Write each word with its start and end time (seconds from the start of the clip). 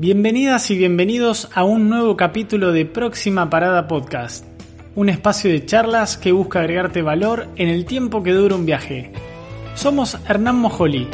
Bienvenidas 0.00 0.70
y 0.70 0.78
bienvenidos 0.78 1.48
a 1.52 1.64
un 1.64 1.88
nuevo 1.88 2.16
capítulo 2.16 2.70
de 2.70 2.86
Próxima 2.86 3.50
Parada 3.50 3.88
Podcast, 3.88 4.44
un 4.94 5.08
espacio 5.08 5.50
de 5.50 5.66
charlas 5.66 6.16
que 6.16 6.30
busca 6.30 6.60
agregarte 6.60 7.02
valor 7.02 7.48
en 7.56 7.68
el 7.68 7.84
tiempo 7.84 8.22
que 8.22 8.30
dura 8.30 8.54
un 8.54 8.64
viaje. 8.64 9.10
Somos 9.74 10.16
Hernán 10.28 10.54
Mojoli, 10.54 11.08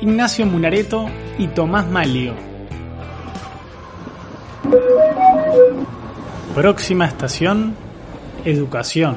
Ignacio 0.00 0.46
Munareto 0.46 1.06
y 1.38 1.48
Tomás 1.48 1.88
Malio. 1.88 2.34
Próxima 6.54 7.06
estación, 7.06 7.74
educación. 8.44 9.16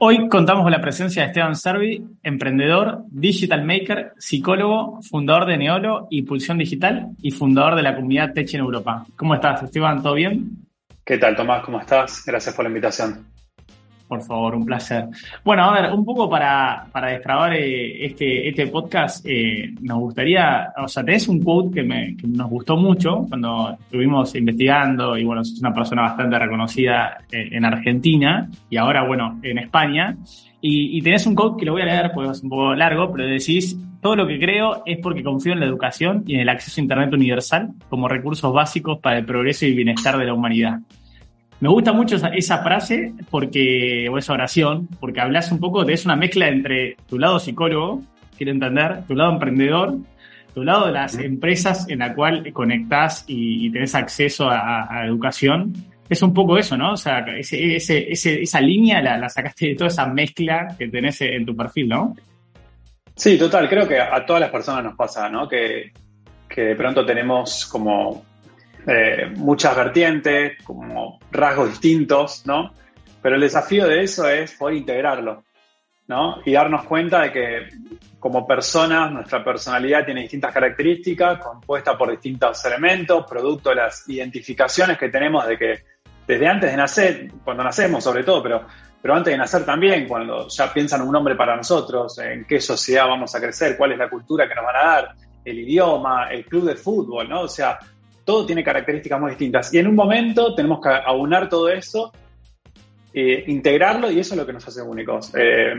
Hoy 0.00 0.28
contamos 0.28 0.62
con 0.62 0.70
la 0.70 0.80
presencia 0.80 1.22
de 1.22 1.28
Esteban 1.28 1.56
Servi, 1.56 2.00
emprendedor, 2.22 3.02
digital 3.10 3.64
maker, 3.64 4.12
psicólogo, 4.16 5.00
fundador 5.02 5.46
de 5.46 5.58
Neolo 5.58 6.06
y 6.08 6.22
Pulsión 6.22 6.56
Digital 6.56 7.08
y 7.20 7.32
fundador 7.32 7.74
de 7.74 7.82
la 7.82 7.96
comunidad 7.96 8.32
Tech 8.32 8.54
en 8.54 8.60
Europa. 8.60 9.04
¿Cómo 9.16 9.34
estás, 9.34 9.64
Esteban? 9.64 10.00
¿Todo 10.00 10.14
bien? 10.14 10.68
¿Qué 11.04 11.18
tal, 11.18 11.34
Tomás? 11.34 11.64
¿Cómo 11.64 11.80
estás? 11.80 12.22
Gracias 12.24 12.54
por 12.54 12.64
la 12.64 12.68
invitación. 12.68 13.26
Por 14.08 14.22
favor, 14.22 14.54
un 14.54 14.64
placer. 14.64 15.06
Bueno, 15.44 15.64
a 15.64 15.80
ver, 15.80 15.92
un 15.92 16.02
poco 16.02 16.30
para, 16.30 16.86
para 16.90 17.08
destrabar 17.08 17.52
eh, 17.52 18.06
este, 18.06 18.48
este 18.48 18.66
podcast, 18.68 19.24
eh, 19.28 19.74
nos 19.82 19.98
gustaría, 19.98 20.72
o 20.82 20.88
sea, 20.88 21.04
tenés 21.04 21.28
un 21.28 21.42
quote 21.42 21.74
que, 21.74 21.82
me, 21.82 22.16
que 22.16 22.26
nos 22.26 22.48
gustó 22.48 22.78
mucho 22.78 23.26
cuando 23.28 23.76
estuvimos 23.78 24.34
investigando 24.34 25.18
y 25.18 25.24
bueno, 25.24 25.44
sos 25.44 25.60
una 25.60 25.74
persona 25.74 26.02
bastante 26.02 26.38
reconocida 26.38 27.18
eh, 27.30 27.50
en 27.52 27.66
Argentina 27.66 28.48
y 28.70 28.78
ahora, 28.78 29.06
bueno, 29.06 29.38
en 29.42 29.58
España. 29.58 30.16
Y, 30.62 30.96
y, 30.96 31.02
tenés 31.02 31.26
un 31.26 31.34
quote 31.34 31.60
que 31.60 31.66
lo 31.66 31.72
voy 31.72 31.82
a 31.82 31.84
leer 31.84 32.10
porque 32.14 32.30
es 32.30 32.42
un 32.42 32.48
poco 32.48 32.74
largo, 32.74 33.12
pero 33.12 33.28
decís, 33.28 33.78
todo 34.00 34.16
lo 34.16 34.26
que 34.26 34.38
creo 34.38 34.82
es 34.86 34.98
porque 35.02 35.22
confío 35.22 35.52
en 35.52 35.60
la 35.60 35.66
educación 35.66 36.24
y 36.26 36.34
en 36.34 36.40
el 36.40 36.48
acceso 36.48 36.80
a 36.80 36.82
Internet 36.82 37.12
universal 37.12 37.70
como 37.90 38.08
recursos 38.08 38.52
básicos 38.52 38.98
para 39.00 39.18
el 39.18 39.26
progreso 39.26 39.66
y 39.66 39.74
bienestar 39.74 40.16
de 40.16 40.24
la 40.24 40.34
humanidad. 40.34 40.78
Me 41.60 41.68
gusta 41.68 41.92
mucho 41.92 42.16
esa, 42.16 42.62
frase 42.62 43.14
porque, 43.30 44.08
o 44.10 44.16
esa 44.16 44.32
oración, 44.32 44.88
porque 45.00 45.20
hablas 45.20 45.50
un 45.50 45.58
poco 45.58 45.84
de 45.84 45.94
es 45.94 46.04
una 46.04 46.14
mezcla 46.14 46.48
entre 46.48 46.96
tu 47.08 47.18
lado 47.18 47.40
psicólogo, 47.40 48.02
quiero 48.36 48.52
entender, 48.52 49.04
tu 49.08 49.16
lado 49.16 49.32
emprendedor, 49.32 49.96
tu 50.54 50.62
lado 50.62 50.86
de 50.86 50.92
las 50.92 51.18
empresas 51.18 51.88
en 51.88 51.98
la 51.98 52.14
cual 52.14 52.52
conectas 52.52 53.24
y, 53.26 53.66
y 53.66 53.70
tenés 53.70 53.94
acceso 53.96 54.48
a, 54.48 54.86
a, 54.88 55.06
educación. 55.06 55.72
Es 56.08 56.22
un 56.22 56.32
poco 56.32 56.56
eso, 56.56 56.76
¿no? 56.76 56.92
O 56.92 56.96
sea, 56.96 57.18
ese, 57.36 57.76
ese, 57.76 58.10
ese, 58.10 58.40
esa 58.42 58.60
línea 58.60 59.02
la, 59.02 59.18
la 59.18 59.28
sacaste 59.28 59.66
de 59.66 59.74
toda 59.74 59.88
esa 59.88 60.06
mezcla 60.06 60.74
que 60.78 60.88
tenés 60.88 61.20
en 61.20 61.44
tu 61.44 61.56
perfil, 61.56 61.88
¿no? 61.88 62.14
Sí, 63.16 63.36
total. 63.36 63.68
Creo 63.68 63.86
que 63.86 64.00
a 64.00 64.24
todas 64.24 64.40
las 64.40 64.50
personas 64.50 64.84
nos 64.84 64.94
pasa, 64.94 65.28
¿no? 65.28 65.48
Que, 65.48 65.92
que 66.48 66.62
de 66.62 66.76
pronto 66.76 67.04
tenemos 67.04 67.66
como 67.66 68.24
eh, 68.90 69.30
muchas 69.36 69.76
vertientes, 69.76 70.62
como 70.64 71.18
rasgos 71.30 71.68
distintos, 71.68 72.46
¿no? 72.46 72.72
Pero 73.20 73.34
el 73.34 73.42
desafío 73.42 73.86
de 73.86 74.02
eso 74.02 74.26
es 74.26 74.52
poder 74.52 74.76
integrarlo, 74.76 75.44
¿no? 76.06 76.38
Y 76.46 76.52
darnos 76.52 76.84
cuenta 76.84 77.20
de 77.20 77.32
que 77.32 77.68
como 78.18 78.46
personas 78.46 79.12
nuestra 79.12 79.44
personalidad 79.44 80.06
tiene 80.06 80.22
distintas 80.22 80.54
características, 80.54 81.38
compuesta 81.38 81.98
por 81.98 82.10
distintos 82.10 82.64
elementos, 82.64 83.26
producto 83.28 83.68
de 83.68 83.76
las 83.76 84.08
identificaciones 84.08 84.96
que 84.96 85.10
tenemos 85.10 85.46
de 85.46 85.58
que 85.58 85.82
desde 86.26 86.48
antes 86.48 86.70
de 86.70 86.76
nacer, 86.78 87.30
cuando 87.44 87.64
nacemos 87.64 88.02
sobre 88.02 88.24
todo, 88.24 88.42
pero, 88.42 88.66
pero 89.02 89.14
antes 89.14 89.32
de 89.34 89.36
nacer 89.36 89.66
también, 89.66 90.08
cuando 90.08 90.48
ya 90.48 90.72
piensan 90.72 91.02
un 91.02 91.12
nombre 91.12 91.34
para 91.34 91.54
nosotros, 91.54 92.18
en 92.20 92.46
qué 92.46 92.58
sociedad 92.58 93.06
vamos 93.06 93.34
a 93.34 93.40
crecer, 93.40 93.76
cuál 93.76 93.92
es 93.92 93.98
la 93.98 94.08
cultura 94.08 94.48
que 94.48 94.54
nos 94.54 94.64
van 94.64 94.76
a 94.76 94.88
dar, 94.88 95.14
el 95.44 95.58
idioma, 95.58 96.30
el 96.30 96.46
club 96.46 96.64
de 96.64 96.76
fútbol, 96.76 97.28
¿no? 97.28 97.42
O 97.42 97.48
sea, 97.48 97.78
todo 98.28 98.44
tiene 98.44 98.62
características 98.62 99.18
muy 99.18 99.30
distintas. 99.30 99.72
Y 99.72 99.78
en 99.78 99.86
un 99.86 99.94
momento 99.94 100.54
tenemos 100.54 100.82
que 100.82 100.90
aunar 100.90 101.48
todo 101.48 101.70
eso, 101.70 102.12
eh, 103.14 103.44
integrarlo 103.46 104.10
y 104.10 104.20
eso 104.20 104.34
es 104.34 104.38
lo 104.38 104.44
que 104.44 104.52
nos 104.52 104.68
hace 104.68 104.82
únicos. 104.82 105.32
Eh, 105.34 105.72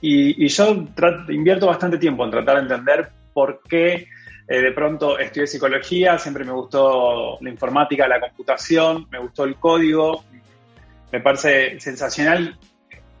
y, 0.00 0.46
yo 0.46 0.84
invierto 1.30 1.66
bastante 1.66 1.98
tiempo 1.98 2.24
en 2.24 2.30
tratar 2.30 2.58
de 2.58 2.62
entender 2.62 3.08
por 3.34 3.60
qué 3.68 4.06
eh, 4.46 4.60
de 4.60 4.70
pronto 4.70 5.18
estudié 5.18 5.48
psicología, 5.48 6.16
siempre 6.16 6.44
me 6.44 6.52
gustó 6.52 7.38
la 7.40 7.50
informática, 7.50 8.06
la 8.06 8.20
computación, 8.20 9.08
me 9.10 9.18
gustó 9.18 9.42
el 9.42 9.56
código, 9.56 10.22
me 11.10 11.20
parece 11.20 11.80
sensacional 11.80 12.56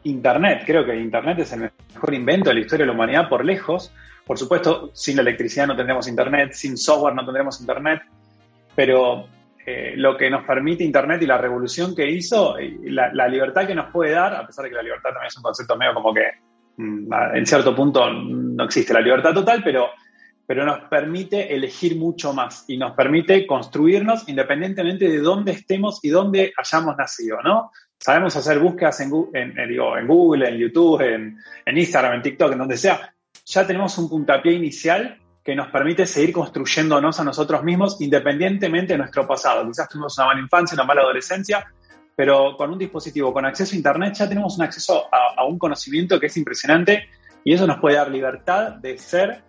Internet. 0.04 0.62
Creo 0.64 0.86
que 0.86 0.94
Internet 0.94 1.40
es 1.40 1.52
el 1.54 1.72
mejor 1.92 2.14
invento 2.14 2.50
de 2.50 2.54
la 2.54 2.60
historia 2.60 2.84
de 2.84 2.92
la 2.92 2.94
humanidad 2.94 3.28
por 3.28 3.44
lejos. 3.44 3.92
Por 4.24 4.38
supuesto, 4.38 4.92
sin 4.94 5.16
la 5.16 5.22
electricidad 5.22 5.66
no 5.66 5.74
tendremos 5.74 6.06
Internet, 6.06 6.52
sin 6.52 6.76
software 6.76 7.16
no 7.16 7.24
tendremos 7.24 7.60
Internet 7.60 8.02
pero 8.76 9.26
eh, 9.64 9.94
lo 9.96 10.16
que 10.16 10.30
nos 10.30 10.44
permite 10.44 10.84
Internet 10.84 11.20
y 11.22 11.26
la 11.26 11.38
revolución 11.38 11.96
que 11.96 12.08
hizo, 12.08 12.54
la, 12.84 13.12
la, 13.12 13.26
libertad 13.26 13.66
que 13.66 13.74
nos 13.74 13.90
puede 13.90 14.12
dar, 14.12 14.34
a 14.34 14.46
pesar 14.46 14.64
de 14.64 14.70
que 14.70 14.76
la 14.76 14.82
libertad 14.82 15.10
también 15.10 15.26
es 15.26 15.36
un 15.36 15.42
concepto 15.42 15.76
medio 15.76 15.94
como 15.94 16.14
que 16.14 16.24
mm, 16.76 17.12
en 17.34 17.46
cierto 17.46 17.74
punto 17.74 18.08
no 18.12 18.64
existe 18.64 18.94
la 18.94 19.00
libertad 19.00 19.34
total, 19.34 19.62
pero, 19.64 19.88
pero 20.46 20.64
nos 20.64 20.80
permite 20.88 21.52
elegir 21.52 21.96
mucho 21.96 22.32
más 22.32 22.64
y 22.68 22.76
nos 22.76 22.92
permite 22.92 23.44
construirnos 23.44 24.28
independientemente 24.28 25.08
de 25.08 25.18
dónde 25.18 25.52
estemos 25.52 25.98
y 26.04 26.10
dónde 26.10 26.52
hayamos 26.56 26.96
nacido, 26.96 27.38
¿no? 27.42 27.72
Sabemos 27.98 28.36
hacer 28.36 28.58
búsquedas 28.58 29.00
en, 29.00 29.10
en, 29.32 29.58
en, 29.58 29.70
en 29.70 30.06
Google, 30.06 30.48
en 30.48 30.58
YouTube, 30.58 31.00
en, 31.00 31.38
en 31.64 31.78
Instagram, 31.78 32.14
en 32.14 32.22
TikTok, 32.22 32.52
en 32.52 32.58
donde 32.58 32.76
sea. 32.76 33.12
Ya 33.46 33.66
tenemos 33.66 33.96
un 33.96 34.08
puntapié 34.08 34.52
inicial 34.52 35.18
que 35.46 35.54
nos 35.54 35.68
permite 35.68 36.04
seguir 36.06 36.32
construyéndonos 36.32 37.20
a 37.20 37.24
nosotros 37.24 37.62
mismos 37.62 38.00
independientemente 38.00 38.94
de 38.94 38.98
nuestro 38.98 39.28
pasado. 39.28 39.64
Quizás 39.64 39.88
tuvimos 39.88 40.18
una 40.18 40.26
mala 40.26 40.40
infancia, 40.40 40.74
una 40.74 40.82
mala 40.82 41.02
adolescencia, 41.02 41.64
pero 42.16 42.56
con 42.56 42.72
un 42.72 42.78
dispositivo 42.78 43.32
con 43.32 43.46
acceso 43.46 43.74
a 43.74 43.76
Internet 43.76 44.14
ya 44.14 44.28
tenemos 44.28 44.58
un 44.58 44.64
acceso 44.64 45.06
a, 45.12 45.40
a 45.40 45.44
un 45.44 45.56
conocimiento 45.56 46.18
que 46.18 46.26
es 46.26 46.36
impresionante 46.36 47.08
y 47.44 47.52
eso 47.52 47.64
nos 47.64 47.78
puede 47.78 47.94
dar 47.94 48.10
libertad 48.10 48.72
de 48.72 48.98
ser, 48.98 49.40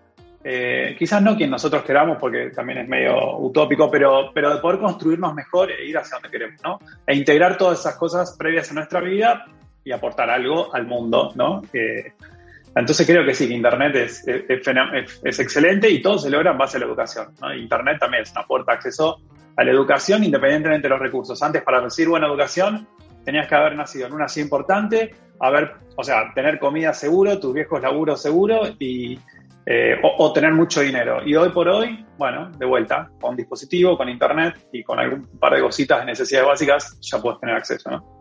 eh, 0.43 0.95
quizás 0.99 1.19
no 1.19 1.35
quien 1.35 1.49
nosotros 1.49 1.81
queramos, 1.81 2.17
porque 2.19 2.51
también 2.51 2.77
es 2.77 2.87
medio 2.87 3.39
utópico, 3.39 3.89
pero, 3.89 4.29
pero 4.35 4.53
de 4.53 4.61
poder 4.61 4.79
construirnos 4.79 5.33
mejor 5.33 5.71
e 5.71 5.83
ir 5.83 5.97
hacia 5.97 6.17
donde 6.17 6.29
queremos, 6.29 6.61
¿no? 6.63 6.77
E 7.07 7.15
integrar 7.15 7.57
todas 7.57 7.79
esas 7.79 7.95
cosas 7.95 8.37
previas 8.37 8.69
a 8.69 8.75
nuestra 8.75 9.01
vida 9.01 9.47
y 9.83 9.91
aportar 9.91 10.29
algo 10.29 10.71
al 10.75 10.85
mundo, 10.85 11.31
¿no? 11.33 11.63
Eh, 11.73 12.13
entonces 12.79 13.07
creo 13.07 13.25
que 13.25 13.33
sí, 13.33 13.47
que 13.47 13.53
Internet 13.53 13.95
es, 13.95 14.27
es, 14.27 15.39
excelente 15.39 15.89
y 15.89 16.01
todo 16.01 16.17
se 16.17 16.29
logra 16.29 16.51
en 16.51 16.57
base 16.57 16.77
a 16.77 16.79
la 16.79 16.85
educación. 16.85 17.33
Internet 17.57 17.97
también 17.99 18.23
es 18.23 18.31
una 18.31 18.45
puerta 18.45 18.71
de 18.71 18.77
acceso 18.77 19.21
a 19.55 19.63
la 19.63 19.71
educación 19.71 20.23
independientemente 20.23 20.87
de 20.87 20.89
los 20.89 20.99
recursos. 20.99 21.41
Antes 21.41 21.63
para 21.63 21.81
recibir 21.81 22.09
buena 22.09 22.27
educación 22.27 22.87
tenías 23.23 23.47
que 23.47 23.55
haber 23.55 23.75
nacido 23.75 24.07
en 24.07 24.13
una 24.13 24.27
ciudad 24.27 24.45
importante, 24.45 25.15
haber, 25.39 25.73
o 25.95 26.03
sea, 26.03 26.33
tener 26.33 26.59
comida 26.59 26.93
seguro, 26.93 27.39
tus 27.39 27.53
viejos 27.53 27.81
laburos 27.81 28.21
seguro 28.21 28.61
y, 28.79 29.19
eh, 29.65 29.99
o, 30.01 30.25
o, 30.25 30.33
tener 30.33 30.53
mucho 30.53 30.81
dinero. 30.81 31.21
Y 31.25 31.35
hoy 31.35 31.49
por 31.49 31.67
hoy, 31.67 32.05
bueno, 32.17 32.49
de 32.57 32.65
vuelta, 32.65 33.09
con 33.19 33.35
dispositivo, 33.35 33.97
con 33.97 34.07
internet 34.07 34.67
y 34.71 34.83
con 34.83 34.99
algún 34.99 35.27
par 35.39 35.55
de 35.55 35.61
cositas 35.61 35.99
de 35.99 36.05
necesidades 36.05 36.47
básicas, 36.47 36.97
ya 37.01 37.21
puedes 37.21 37.39
tener 37.39 37.55
acceso, 37.55 37.91
¿no? 37.91 38.16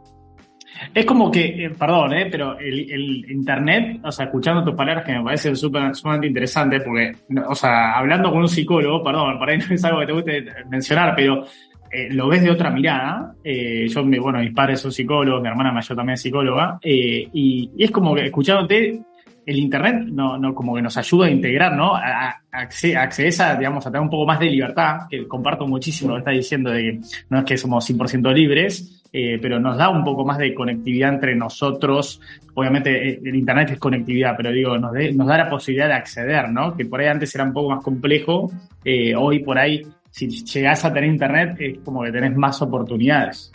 Es 0.94 1.04
como 1.04 1.30
que, 1.30 1.64
eh, 1.64 1.70
perdón, 1.70 2.14
eh, 2.14 2.28
pero 2.30 2.58
el, 2.58 3.30
Internet, 3.30 4.00
o 4.04 4.12
sea, 4.12 4.26
escuchando 4.26 4.64
tus 4.64 4.74
palabras 4.74 5.04
que 5.04 5.12
me 5.12 5.22
parece 5.22 5.54
súper 5.54 5.94
sumamente 5.94 6.26
interesante, 6.28 6.80
porque, 6.80 7.12
o 7.46 7.54
sea, 7.54 7.92
hablando 7.92 8.30
con 8.30 8.40
un 8.40 8.48
psicólogo, 8.48 9.02
perdón, 9.02 9.38
por 9.38 9.50
ahí 9.50 9.58
no 9.58 9.74
es 9.74 9.84
algo 9.84 10.00
que 10.00 10.06
te 10.06 10.12
guste 10.12 10.44
mencionar, 10.70 11.14
pero 11.14 11.44
eh, 11.90 12.08
lo 12.12 12.28
ves 12.28 12.42
de 12.42 12.50
otra 12.50 12.70
mirada. 12.70 13.34
Eh, 13.42 13.86
yo, 13.88 14.04
bueno, 14.04 14.38
mis 14.40 14.52
padres 14.52 14.80
son 14.80 14.92
psicólogos, 14.92 15.42
mi 15.42 15.48
hermana 15.48 15.72
mayor 15.72 15.96
también 15.96 16.14
es 16.14 16.22
psicóloga, 16.22 16.78
y, 16.82 17.28
y, 17.32 17.70
es 17.78 17.90
como 17.90 18.14
que 18.14 18.26
escuchándote, 18.26 19.00
el 19.46 19.58
Internet 19.58 20.08
no, 20.08 20.36
no, 20.36 20.54
como 20.54 20.74
que 20.74 20.82
nos 20.82 20.96
ayuda 20.96 21.26
a 21.26 21.30
integrar, 21.30 21.72
¿no? 21.72 21.94
A, 21.94 22.42
a 22.52 23.56
digamos, 23.58 23.86
a 23.86 23.90
tener 23.90 24.02
un 24.02 24.10
poco 24.10 24.26
más 24.26 24.40
de 24.40 24.50
libertad, 24.50 25.02
que 25.08 25.28
comparto 25.28 25.66
muchísimo 25.66 26.10
lo 26.10 26.16
que 26.16 26.18
está 26.18 26.30
diciendo 26.32 26.70
de 26.70 26.82
que 26.82 27.00
no 27.30 27.38
es 27.38 27.44
que 27.44 27.56
somos 27.56 27.88
100% 27.88 28.34
libres, 28.34 29.04
eh, 29.18 29.38
pero 29.40 29.58
nos 29.58 29.78
da 29.78 29.88
un 29.88 30.04
poco 30.04 30.26
más 30.26 30.36
de 30.36 30.52
conectividad 30.52 31.14
entre 31.14 31.34
nosotros. 31.34 32.20
Obviamente 32.52 32.90
eh, 33.08 33.20
el 33.24 33.34
Internet 33.34 33.70
es 33.70 33.78
conectividad, 33.78 34.34
pero 34.36 34.52
digo, 34.52 34.76
nos, 34.76 34.92
de, 34.92 35.10
nos 35.14 35.26
da 35.26 35.38
la 35.38 35.48
posibilidad 35.48 35.88
de 35.88 35.94
acceder, 35.94 36.50
¿no? 36.50 36.76
Que 36.76 36.84
por 36.84 37.00
ahí 37.00 37.06
antes 37.06 37.34
era 37.34 37.44
un 37.44 37.54
poco 37.54 37.70
más 37.70 37.82
complejo, 37.82 38.50
eh, 38.84 39.14
hoy 39.16 39.38
por 39.38 39.58
ahí, 39.58 39.80
si 40.10 40.28
llegás 40.28 40.84
a 40.84 40.92
tener 40.92 41.08
Internet, 41.08 41.56
es 41.58 41.78
como 41.78 42.02
que 42.02 42.12
tenés 42.12 42.36
más 42.36 42.60
oportunidades. 42.60 43.50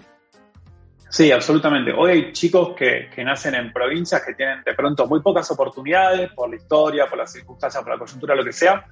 Sí, 1.08 1.31
absolutamente. 1.31 1.92
Hoy 1.96 2.10
hay 2.10 2.31
chicos 2.31 2.74
que, 2.75 3.07
que, 3.14 3.24
nacen 3.24 3.54
en 3.54 3.72
provincias 3.72 4.24
que 4.25 4.34
tienen 4.34 4.64
de 4.66 4.74
pronto 4.74 5.06
muy 5.06 5.22
pocas 5.22 5.52
oportunidades 5.52 6.31
por 6.34 6.50
la 6.50 6.56
historia, 6.56 7.06
por 7.06 7.19
las 7.19 7.31
circunstancias, 7.31 7.84
por 7.84 7.94
la 7.94 8.00
coyuntura, 8.00 8.34
lo 8.34 8.44
que 8.44 8.54
sea, 8.54 8.84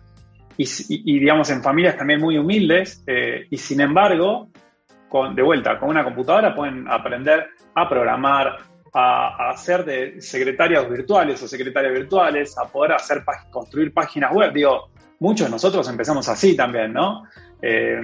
y, 0.56 0.68
y, 0.88 1.20
digamos 1.20 1.50
en 1.50 1.64
familias 1.64 1.98
también 1.98 2.22
muy 2.22 2.38
humildes, 2.38 3.04
eh, 3.08 3.48
y 3.50 3.58
sin 3.58 3.82
embargo, 3.82 4.50
con, 5.10 5.36
de 5.36 5.42
vuelta, 5.42 5.80
con 5.80 5.90
una 5.90 6.04
computadora 6.04 6.56
pueden 6.56 6.88
aprender 6.88 7.48
a 7.76 7.90
programar, 7.90 8.58
a, 8.94 9.48
a 9.48 9.50
hacer 9.52 9.84
de 9.84 10.22
secretarias 10.22 10.90
virtuales 10.90 11.42
o 11.44 11.48
secretarias 11.48 11.94
virtuales, 11.94 12.58
a 12.58 12.68
poder 12.68 12.94
hacer 12.94 13.24
construir 13.50 13.94
páginas 13.94 14.34
web. 14.34 14.54
Digo, 14.54 14.90
muchos 15.20 15.48
de 15.48 15.52
nosotros 15.52 15.88
empezamos 15.90 16.28
así 16.30 16.56
también, 16.56 16.94
¿no? 16.94 17.24
Eh, 17.62 18.02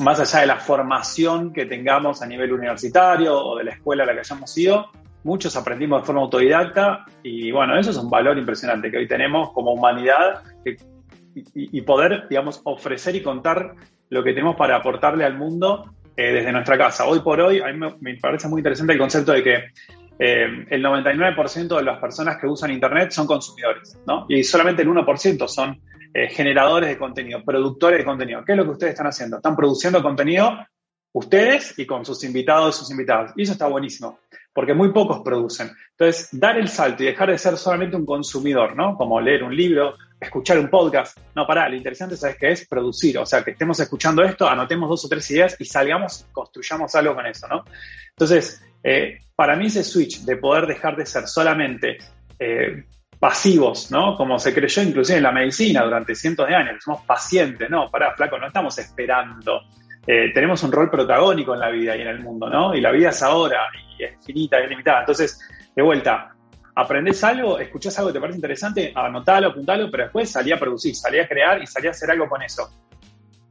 más 0.00 0.20
allá 0.20 0.40
de 0.40 0.46
la 0.46 0.56
formación 0.56 1.52
que 1.52 1.66
tengamos 1.66 2.22
a 2.22 2.26
nivel 2.26 2.52
universitario 2.52 3.38
o 3.38 3.56
de 3.56 3.64
la 3.64 3.72
escuela 3.72 4.02
a 4.02 4.06
la 4.06 4.14
que 4.14 4.20
hayamos 4.20 4.56
ido, 4.58 4.90
muchos 5.22 5.56
aprendimos 5.56 6.02
de 6.02 6.06
forma 6.06 6.22
autodidacta 6.22 7.04
y 7.22 7.50
bueno, 7.52 7.78
eso 7.78 7.90
es 7.90 7.96
un 7.96 8.10
valor 8.10 8.36
impresionante 8.38 8.90
que 8.90 8.98
hoy 8.98 9.08
tenemos 9.08 9.52
como 9.52 9.72
humanidad 9.72 10.42
y, 10.64 11.80
poder, 11.82 12.28
digamos, 12.28 12.60
ofrecer 12.64 13.16
y 13.16 13.22
contar 13.22 13.74
lo 14.10 14.22
que 14.22 14.32
tenemos 14.32 14.56
para 14.56 14.76
aportarle 14.76 15.24
al 15.24 15.36
mundo 15.36 15.94
eh, 16.16 16.32
desde 16.32 16.52
nuestra 16.52 16.78
casa. 16.78 17.06
Hoy 17.06 17.20
por 17.20 17.40
hoy, 17.40 17.60
a 17.60 17.72
mí 17.72 17.88
me, 18.00 18.16
parece 18.16 18.48
muy 18.48 18.60
interesante 18.60 18.92
el 18.92 18.98
concepto 18.98 19.32
de 19.32 19.42
que 19.42 19.54
eh, 20.18 20.66
el 20.70 20.84
99% 20.84 21.76
de 21.76 21.82
las 21.82 21.98
personas 21.98 22.36
que 22.38 22.46
usan 22.46 22.70
Internet 22.70 23.10
son 23.10 23.26
consumidores, 23.26 23.98
¿no? 24.06 24.26
Y 24.28 24.44
solamente 24.44 24.82
el 24.82 24.88
1% 24.88 25.48
son 25.48 25.80
eh, 26.12 26.28
generadores 26.28 26.88
de 26.88 26.98
contenido, 26.98 27.42
productores 27.44 27.98
de 27.98 28.04
contenido. 28.04 28.44
¿Qué 28.44 28.52
es 28.52 28.58
lo 28.58 28.64
que 28.64 28.70
ustedes 28.70 28.92
están 28.92 29.08
haciendo? 29.08 29.38
Están 29.38 29.56
produciendo 29.56 30.00
contenido 30.02 30.56
ustedes 31.14 31.78
y 31.78 31.86
con 31.86 32.04
sus 32.04 32.22
invitados, 32.24 32.76
sus 32.76 32.90
invitadas. 32.90 33.32
Y 33.36 33.42
eso 33.42 33.52
está 33.52 33.66
buenísimo, 33.66 34.20
porque 34.52 34.74
muy 34.74 34.92
pocos 34.92 35.20
producen. 35.24 35.70
Entonces, 35.90 36.28
dar 36.32 36.58
el 36.58 36.68
salto 36.68 37.02
y 37.02 37.06
dejar 37.06 37.30
de 37.30 37.38
ser 37.38 37.56
solamente 37.56 37.96
un 37.96 38.04
consumidor, 38.04 38.76
¿no? 38.76 38.96
Como 38.96 39.20
leer 39.20 39.42
un 39.42 39.56
libro, 39.56 39.94
escuchar 40.24 40.58
un 40.58 40.68
podcast. 40.68 41.18
No, 41.34 41.46
pará, 41.46 41.68
lo 41.68 41.76
interesante, 41.76 42.16
¿sabes 42.16 42.36
qué 42.38 42.52
es? 42.52 42.66
Producir. 42.66 43.18
O 43.18 43.26
sea, 43.26 43.42
que 43.42 43.52
estemos 43.52 43.78
escuchando 43.80 44.22
esto, 44.22 44.48
anotemos 44.48 44.88
dos 44.88 45.04
o 45.04 45.08
tres 45.08 45.30
ideas 45.30 45.56
y 45.58 45.64
salgamos, 45.64 46.26
construyamos 46.32 46.94
algo 46.94 47.14
con 47.14 47.26
eso, 47.26 47.46
¿no? 47.48 47.64
Entonces, 48.10 48.62
eh, 48.82 49.18
para 49.34 49.56
mí 49.56 49.66
ese 49.66 49.82
switch 49.82 50.20
de 50.24 50.36
poder 50.36 50.66
dejar 50.66 50.96
de 50.96 51.06
ser 51.06 51.26
solamente 51.26 51.98
eh, 52.38 52.84
pasivos, 53.18 53.90
¿no? 53.90 54.16
Como 54.16 54.38
se 54.38 54.52
creyó 54.52 54.82
inclusive 54.82 55.16
en 55.18 55.22
la 55.22 55.32
medicina 55.32 55.82
durante 55.82 56.14
cientos 56.14 56.46
de 56.46 56.54
años, 56.54 56.82
somos 56.84 57.02
pacientes, 57.06 57.70
¿no? 57.70 57.90
Pará, 57.90 58.14
flaco, 58.14 58.38
no 58.38 58.46
estamos 58.46 58.76
esperando. 58.78 59.62
Eh, 60.06 60.32
tenemos 60.34 60.62
un 60.62 60.70
rol 60.70 60.90
protagónico 60.90 61.54
en 61.54 61.60
la 61.60 61.70
vida 61.70 61.96
y 61.96 62.02
en 62.02 62.08
el 62.08 62.20
mundo, 62.20 62.50
¿no? 62.50 62.74
Y 62.74 62.80
la 62.80 62.90
vida 62.90 63.08
es 63.08 63.22
ahora 63.22 63.62
y 63.98 64.04
es 64.04 64.24
finita, 64.24 64.58
es 64.58 64.68
limitada. 64.68 65.00
Entonces, 65.00 65.40
de 65.74 65.82
vuelta, 65.82 66.33
aprendés 66.74 67.22
algo, 67.22 67.58
escuchás 67.58 67.98
algo 67.98 68.10
que 68.10 68.14
te 68.14 68.20
parece 68.20 68.38
interesante, 68.38 68.92
anotalo, 68.94 69.48
apuntalo, 69.48 69.90
pero 69.90 70.04
después 70.04 70.30
salí 70.30 70.52
a 70.52 70.58
producir, 70.58 70.94
salí 70.94 71.18
a 71.18 71.28
crear 71.28 71.62
y 71.62 71.66
salí 71.66 71.86
a 71.86 71.90
hacer 71.90 72.10
algo 72.10 72.28
con 72.28 72.42
eso. 72.42 72.68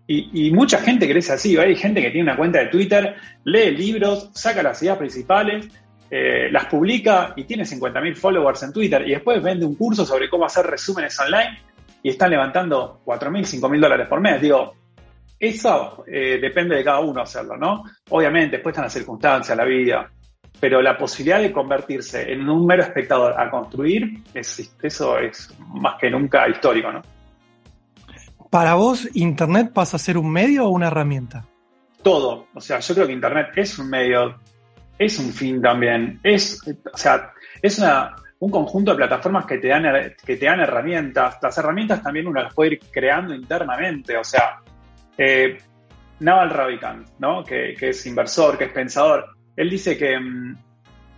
Y, 0.05 0.51
mucha 0.51 0.79
gente 0.79 1.07
crece 1.09 1.31
así, 1.31 1.57
hay 1.57 1.75
gente 1.75 2.01
que 2.01 2.11
tiene 2.11 2.29
una 2.29 2.37
cuenta 2.37 2.59
de 2.59 2.67
Twitter, 2.67 3.15
lee 3.45 3.71
libros, 3.71 4.29
saca 4.33 4.61
las 4.61 4.81
ideas 4.83 4.97
principales, 4.97 5.69
eh, 6.11 6.51
las 6.51 6.65
publica 6.65 7.33
y 7.37 7.45
tiene 7.45 7.63
50.000 7.63 8.15
followers 8.15 8.63
en 8.63 8.73
Twitter 8.73 9.07
y 9.07 9.11
después 9.11 9.41
vende 9.41 9.65
un 9.65 9.75
curso 9.75 10.05
sobre 10.05 10.29
cómo 10.29 10.45
hacer 10.45 10.65
resúmenes 10.65 11.17
online 11.19 11.57
y 12.03 12.09
están 12.09 12.31
levantando 12.31 13.01
4.000, 13.05 13.61
5.000 13.61 13.79
dólares 13.79 14.07
por 14.07 14.19
mes. 14.19 14.41
Digo, 14.41 14.75
eso 15.39 16.03
eh, 16.05 16.37
depende 16.39 16.75
de 16.75 16.83
cada 16.83 16.99
uno 16.99 17.21
hacerlo, 17.21 17.55
¿no? 17.57 17.83
Obviamente, 18.09 18.57
después 18.57 18.73
están 18.73 18.83
las 18.83 18.93
circunstancias, 18.93 19.57
la 19.57 19.63
vida, 19.63 20.11
pero 20.63 20.81
la 20.81 20.98
posibilidad 20.98 21.42
de 21.42 21.51
convertirse 21.51 22.31
en 22.31 22.48
un 22.48 22.65
mero 22.65 22.83
espectador 22.83 23.38
a 23.38 23.50
construir, 23.50 24.24
eso 24.33 25.18
es 25.19 25.54
más 25.60 25.95
que 26.00 26.10
nunca 26.10 26.48
histórico, 26.48 26.89
¿no? 26.89 27.01
Para 28.50 28.75
vos, 28.75 29.10
¿Internet 29.13 29.74
pasa 29.74 29.98
a 29.98 30.00
ser 30.00 30.18
un 30.18 30.31
medio 30.31 30.65
o 30.65 30.69
una 30.69 30.88
herramienta? 30.88 31.44
Todo. 32.01 32.48
O 32.54 32.62
sea, 32.62 32.80
yo 32.80 32.95
creo 32.95 33.07
que 33.07 33.12
Internet 33.12 33.48
es 33.57 33.77
un 33.77 33.89
medio 33.89 34.39
es 34.98 35.19
un 35.19 35.33
fin 35.33 35.62
también. 35.62 36.21
Es, 36.24 36.62
o 36.66 36.98
sea, 36.98 37.33
es 37.62 37.83
un 38.39 38.50
conjunto 38.50 38.92
de 38.92 38.98
plataformas 38.98 39.45
que 39.45 39.57
te, 39.57 39.68
dan, 39.68 39.83
que 40.25 40.38
te 40.38 40.45
dan 40.45 40.62
herramientas. 40.62 41.39
Las 41.42 41.57
herramientas 41.57 42.01
también 42.01 42.25
uno 42.25 42.42
las 42.42 42.54
puede 42.54 42.75
ir 42.75 42.80
creando 42.89 43.36
internamente. 43.36 44.16
O 44.16 44.24
sea, 44.24 44.62
eh, 45.18 45.57
Naval 46.21 46.51
Ravikant, 46.51 47.09
¿no? 47.19 47.44
Que, 47.44 47.75
es 47.77 48.06
inversor, 48.06 48.57
que 48.57 48.63
es 48.66 48.71
pensador, 48.71 49.32
él 49.55 49.69
dice 49.69 49.97
que, 49.97 50.19
mm, 50.19 50.57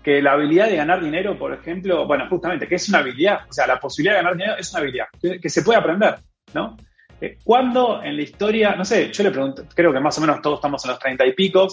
que 0.04 0.22
la 0.22 0.34
habilidad 0.34 0.70
de 0.70 0.76
ganar 0.76 1.04
dinero, 1.04 1.38
por 1.38 1.54
ejemplo, 1.54 2.06
bueno, 2.06 2.28
justamente, 2.30 2.68
que 2.68 2.76
es 2.76 2.88
una 2.90 3.00
habilidad, 3.00 3.40
o 3.50 3.54
sea, 3.54 3.66
la 3.66 3.80
posibilidad 3.80 4.14
de 4.14 4.24
ganar 4.24 4.38
dinero 4.38 4.56
es 4.58 4.72
una 4.72 4.82
habilidad, 4.82 5.08
que, 5.42 5.50
se 5.50 5.64
puede 5.64 5.80
aprender, 5.80 6.16
¿no? 6.54 6.78
Eh, 7.20 7.38
¿Cuándo 7.44 8.04
en 8.04 8.16
la 8.16 8.22
historia, 8.22 8.76
no 8.76 8.86
sé, 8.86 9.12
yo 9.12 9.24
le 9.24 9.32
pregunto, 9.32 9.66
creo 9.74 9.92
que 9.92 10.00
más 10.00 10.18
o 10.18 10.22
menos 10.22 10.42
todos 10.42 10.60
estamos 10.60 10.84
en 10.86 10.92
los 10.92 11.00
treinta 11.00 11.26
y 11.26 11.34
pico, 11.34 11.68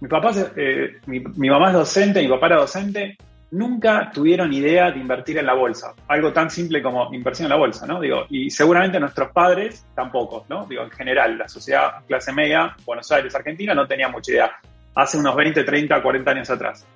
mi 0.00 0.08
papá, 0.08 0.32
eh, 0.56 0.98
mi, 1.06 1.48
mamá 1.48 1.68
es 1.68 1.74
docente, 1.74 2.22
mi 2.22 2.28
papá 2.28 2.46
era 2.46 2.56
docente, 2.56 3.16
nunca 3.50 4.10
tuvieron 4.12 4.52
idea 4.52 4.90
de 4.90 4.98
invertir 4.98 5.38
en 5.38 5.46
la 5.46 5.54
bolsa. 5.54 5.94
Algo 6.08 6.32
tan 6.32 6.50
simple 6.50 6.82
como 6.82 7.12
inversión 7.14 7.46
en 7.46 7.50
la 7.50 7.56
bolsa, 7.56 7.86
¿no? 7.86 8.00
Digo, 8.00 8.24
y 8.30 8.50
seguramente 8.50 8.98
nuestros 8.98 9.30
padres 9.32 9.86
tampoco, 9.94 10.46
¿no? 10.48 10.66
Digo, 10.66 10.82
en 10.82 10.90
general, 10.90 11.36
la 11.38 11.48
sociedad 11.48 12.04
clase 12.06 12.32
media, 12.32 12.74
Buenos 12.84 13.10
Aires, 13.12 13.34
Argentina, 13.34 13.74
no 13.74 13.86
tenía 13.86 14.08
mucha 14.08 14.32
idea. 14.32 14.52
Hace 14.94 15.18
unos 15.18 15.34
20, 15.36 15.64
30, 15.64 16.02
40 16.02 16.30
años 16.30 16.50
atrás. 16.50 16.86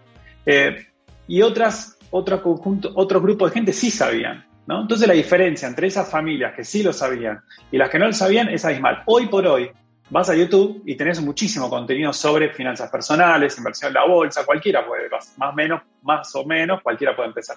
Eh, 0.45 0.87
y 1.27 1.43
otras, 1.43 1.97
otro 2.11 2.43
conjunto, 2.43 2.93
otro 2.95 3.21
grupo 3.21 3.47
de 3.47 3.55
gente 3.55 3.73
sí 3.73 3.91
sabían, 3.91 4.47
¿no? 4.67 4.83
Entonces 4.83 5.09
la 5.09 5.15
diferencia 5.15 5.69
entre 5.69 5.87
esas 5.87 6.11
familias 6.11 6.55
que 6.55 6.65
sí 6.65 6.83
lo 6.83 6.93
sabían 6.93 7.41
y 7.71 7.79
las 7.79 7.89
que 7.89 7.99
no 7.99 8.07
lo 8.07 8.13
sabían 8.13 8.49
es 8.49 8.65
abismal. 8.65 9.03
Hoy 9.07 9.27
por 9.27 9.47
hoy, 9.47 9.71
vas 10.11 10.29
a 10.29 10.35
YouTube 10.35 10.83
y 10.85 10.97
tenés 10.97 11.21
muchísimo 11.21 11.71
contenido 11.71 12.13
sobre 12.13 12.51
finanzas 12.53 12.91
personales, 12.91 13.57
inversión 13.57 13.89
en 13.89 13.95
la 13.95 14.07
bolsa, 14.07 14.45
cualquiera 14.45 14.87
puede, 14.87 15.09
más, 15.09 15.55
menos, 15.55 15.83
más 16.03 16.35
o 16.35 16.45
menos, 16.45 16.83
cualquiera 16.83 17.17
puede 17.17 17.29
empezar. 17.29 17.57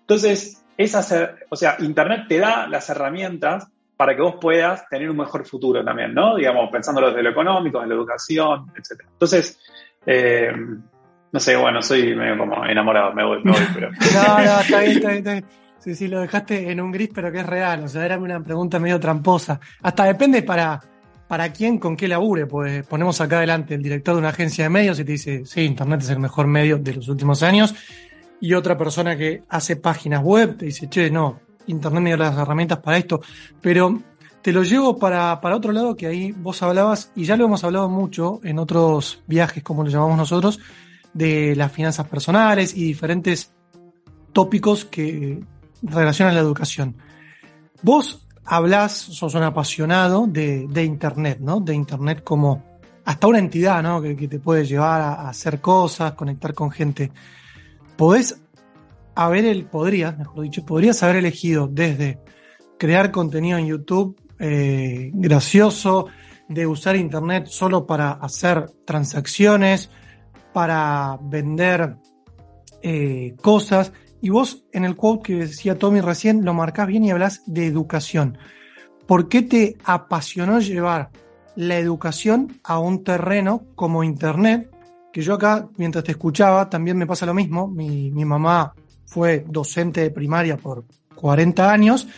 Entonces, 0.00 0.62
o 1.48 1.56
sea, 1.56 1.76
Internet 1.80 2.26
te 2.28 2.38
da 2.38 2.66
las 2.66 2.88
herramientas 2.90 3.68
para 3.96 4.14
que 4.14 4.22
vos 4.22 4.36
puedas 4.40 4.88
tener 4.88 5.08
un 5.10 5.16
mejor 5.16 5.46
futuro 5.46 5.84
también, 5.84 6.12
¿no? 6.12 6.36
Digamos, 6.36 6.70
pensándolo 6.70 7.08
desde 7.08 7.22
lo 7.22 7.30
económico, 7.30 7.78
desde 7.78 7.88
la 7.90 7.94
educación, 7.94 8.72
etc. 8.76 9.02
Entonces, 9.12 9.58
eh, 10.04 10.52
no 11.32 11.40
sé, 11.40 11.56
bueno, 11.56 11.80
soy 11.82 12.14
medio 12.14 12.38
como 12.38 12.64
enamorado, 12.66 13.12
me 13.12 13.24
voy, 13.24 13.42
me 13.42 13.52
voy 13.52 13.60
pero... 13.74 13.90
no, 14.14 14.38
no, 14.44 14.60
está 14.60 14.80
bien, 14.80 14.92
está 14.92 15.08
bien, 15.08 15.18
está 15.18 15.32
bien. 15.32 15.44
Sí, 15.78 15.94
sí, 15.94 16.08
lo 16.08 16.20
dejaste 16.20 16.70
en 16.70 16.80
un 16.80 16.90
gris, 16.90 17.10
pero 17.14 17.30
que 17.30 17.38
es 17.38 17.46
real, 17.46 17.84
o 17.84 17.88
sea, 17.88 18.04
era 18.04 18.18
una 18.18 18.42
pregunta 18.42 18.78
medio 18.78 18.98
tramposa. 18.98 19.60
Hasta 19.82 20.04
depende 20.04 20.42
para 20.42 20.80
para 21.28 21.52
quién, 21.52 21.78
con 21.78 21.96
qué 21.96 22.08
labure. 22.08 22.46
Pues 22.46 22.86
ponemos 22.86 23.20
acá 23.20 23.38
adelante 23.38 23.74
el 23.74 23.82
director 23.82 24.14
de 24.14 24.20
una 24.20 24.30
agencia 24.30 24.64
de 24.64 24.70
medios 24.70 24.98
y 24.98 25.04
te 25.04 25.12
dice, 25.12 25.44
sí, 25.44 25.62
Internet 25.62 26.02
es 26.02 26.10
el 26.10 26.18
mejor 26.18 26.46
medio 26.46 26.78
de 26.78 26.94
los 26.94 27.08
últimos 27.08 27.42
años. 27.42 27.74
Y 28.40 28.54
otra 28.54 28.76
persona 28.76 29.16
que 29.16 29.42
hace 29.48 29.76
páginas 29.76 30.22
web 30.22 30.56
te 30.56 30.66
dice, 30.66 30.88
che, 30.88 31.10
no, 31.10 31.40
Internet 31.66 32.02
me 32.02 32.10
dio 32.10 32.16
las 32.16 32.36
herramientas 32.36 32.78
para 32.78 32.98
esto. 32.98 33.20
Pero 33.60 34.00
te 34.42 34.52
lo 34.52 34.62
llevo 34.62 34.98
para, 34.98 35.40
para 35.40 35.56
otro 35.56 35.72
lado 35.72 35.96
que 35.96 36.06
ahí 36.06 36.32
vos 36.32 36.62
hablabas, 36.62 37.10
y 37.14 37.24
ya 37.24 37.36
lo 37.36 37.46
hemos 37.46 37.64
hablado 37.64 37.88
mucho 37.88 38.40
en 38.44 38.58
otros 38.58 39.22
viajes, 39.26 39.62
como 39.62 39.82
lo 39.82 39.90
llamamos 39.90 40.16
nosotros, 40.16 40.60
de 41.12 41.56
las 41.56 41.72
finanzas 41.72 42.06
personales 42.06 42.76
y 42.76 42.84
diferentes 42.84 43.52
tópicos 44.32 44.84
que 44.84 45.42
relacionan 45.82 46.34
la 46.34 46.40
educación. 46.40 46.96
Vos 47.82 48.26
hablas, 48.44 48.92
sos 48.92 49.34
un 49.34 49.42
apasionado 49.42 50.26
de, 50.26 50.84
Internet, 50.84 51.38
¿no? 51.40 51.60
De 51.60 51.74
Internet 51.74 52.22
como 52.22 52.62
hasta 53.04 53.26
una 53.26 53.38
entidad, 53.38 53.82
¿no? 53.82 54.00
Que, 54.00 54.14
te 54.14 54.38
puede 54.38 54.64
llevar 54.64 55.00
a, 55.00 55.28
hacer 55.28 55.60
cosas, 55.60 56.12
conectar 56.12 56.54
con 56.54 56.70
gente. 56.70 57.10
Podés 57.96 58.40
haber 59.16 59.46
el, 59.46 59.64
podrías, 59.64 60.16
mejor 60.16 60.42
dicho, 60.42 60.64
podrías 60.64 61.02
haber 61.02 61.16
elegido 61.16 61.66
desde 61.66 62.20
crear 62.78 63.10
contenido 63.10 63.58
en 63.58 63.66
YouTube 63.66 64.20
eh, 64.38 65.10
gracioso, 65.14 66.06
de 66.48 66.66
usar 66.66 66.94
Internet 66.94 67.46
solo 67.46 67.86
para 67.86 68.12
hacer 68.12 68.70
transacciones, 68.84 69.90
para 70.52 71.18
vender 71.20 71.96
eh, 72.82 73.34
cosas, 73.42 73.92
y 74.20 74.28
vos 74.28 74.64
en 74.72 74.84
el 74.84 74.96
quote 74.96 75.22
que 75.22 75.34
decía 75.40 75.78
Tommy 75.78 76.00
recién 76.00 76.44
lo 76.44 76.54
marcás 76.54 76.86
bien 76.86 77.04
y 77.04 77.10
hablas 77.10 77.42
de 77.46 77.66
educación. 77.66 78.38
¿Por 79.06 79.28
qué 79.28 79.42
te 79.42 79.76
apasionó 79.84 80.60
llevar 80.60 81.10
la 81.56 81.78
educación 81.78 82.60
a 82.64 82.78
un 82.78 83.02
terreno 83.02 83.64
como 83.74 84.04
Internet? 84.04 84.70
Que 85.12 85.22
yo 85.22 85.34
acá, 85.34 85.68
mientras 85.78 86.04
te 86.04 86.12
escuchaba, 86.12 86.68
también 86.68 86.98
me 86.98 87.06
pasa 87.06 87.24
lo 87.24 87.34
mismo. 87.34 87.68
Mi, 87.68 88.10
mi 88.10 88.24
mamá 88.24 88.74
fue 89.06 89.44
docente 89.46 90.02
de 90.02 90.10
primaria 90.10 90.56
por 90.56 90.84
40 91.14 91.70
años. 91.70 92.08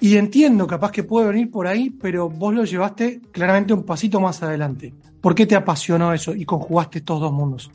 Y 0.00 0.16
entiendo, 0.16 0.66
capaz 0.66 0.90
que 0.92 1.04
puede 1.04 1.28
venir 1.28 1.50
por 1.50 1.66
ahí, 1.66 1.90
pero 1.90 2.28
vos 2.28 2.54
lo 2.54 2.64
llevaste 2.64 3.20
claramente 3.32 3.72
un 3.72 3.84
pasito 3.84 4.20
más 4.20 4.42
adelante. 4.42 4.92
¿Por 5.20 5.34
qué 5.34 5.46
te 5.46 5.56
apasionó 5.56 6.12
eso 6.12 6.34
y 6.34 6.44
conjugaste 6.44 6.98
estos 6.98 7.20
dos 7.20 7.32
mundos? 7.32 7.70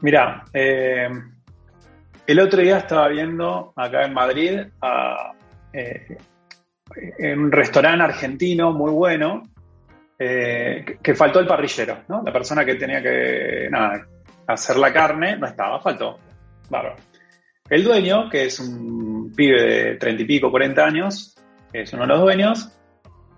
Mira, 0.00 0.44
eh, 0.52 1.08
el 2.26 2.40
otro 2.40 2.60
día 2.60 2.78
estaba 2.78 3.08
viendo 3.08 3.72
acá 3.74 4.04
en 4.04 4.14
Madrid 4.14 4.60
eh, 5.72 6.18
en 7.18 7.40
un 7.40 7.52
restaurante 7.52 8.04
argentino 8.04 8.72
muy 8.72 8.92
bueno 8.92 9.42
eh, 10.18 10.98
que, 11.02 11.14
faltó 11.14 11.40
el 11.40 11.46
parrillero, 11.46 11.98
¿no? 12.08 12.22
La 12.22 12.32
persona 12.32 12.64
que 12.64 12.76
tenía 12.76 13.02
que 13.02 13.68
hacer 14.46 14.76
la 14.76 14.92
carne 14.92 15.36
no 15.36 15.46
estaba, 15.46 15.80
faltó. 15.80 16.18
Bárbaro. 16.68 16.96
El 17.68 17.82
dueño, 17.82 18.28
que 18.28 18.44
es 18.44 18.60
un 18.60 19.32
pibe 19.34 19.62
de 19.62 19.96
treinta 19.96 20.22
y 20.22 20.26
pico, 20.26 20.50
cuarenta 20.50 20.84
años, 20.84 21.34
es 21.72 21.92
uno 21.92 22.02
de 22.02 22.08
los 22.08 22.20
dueños, 22.20 22.68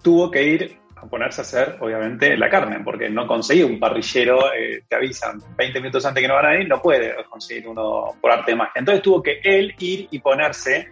tuvo 0.02 0.30
que 0.30 0.42
ir 0.42 0.78
a 0.96 1.06
ponerse 1.06 1.40
a 1.40 1.42
hacer, 1.42 1.76
obviamente, 1.80 2.36
la 2.36 2.48
carne, 2.48 2.80
porque 2.82 3.08
no 3.08 3.26
conseguía 3.26 3.66
un 3.66 3.78
parrillero, 3.78 4.52
eh, 4.52 4.82
te 4.88 4.96
avisan 4.96 5.40
20 5.56 5.80
minutos 5.80 6.04
antes 6.06 6.22
que 6.22 6.28
no 6.28 6.34
van 6.34 6.46
a 6.46 6.60
ir, 6.60 6.68
no 6.68 6.80
puede 6.80 7.14
conseguir 7.28 7.68
uno 7.68 8.14
por 8.20 8.32
arte 8.32 8.52
de 8.52 8.56
magia. 8.56 8.80
Entonces 8.80 9.02
tuvo 9.02 9.22
que 9.22 9.40
él 9.42 9.74
ir 9.78 10.08
y 10.10 10.18
ponerse 10.18 10.88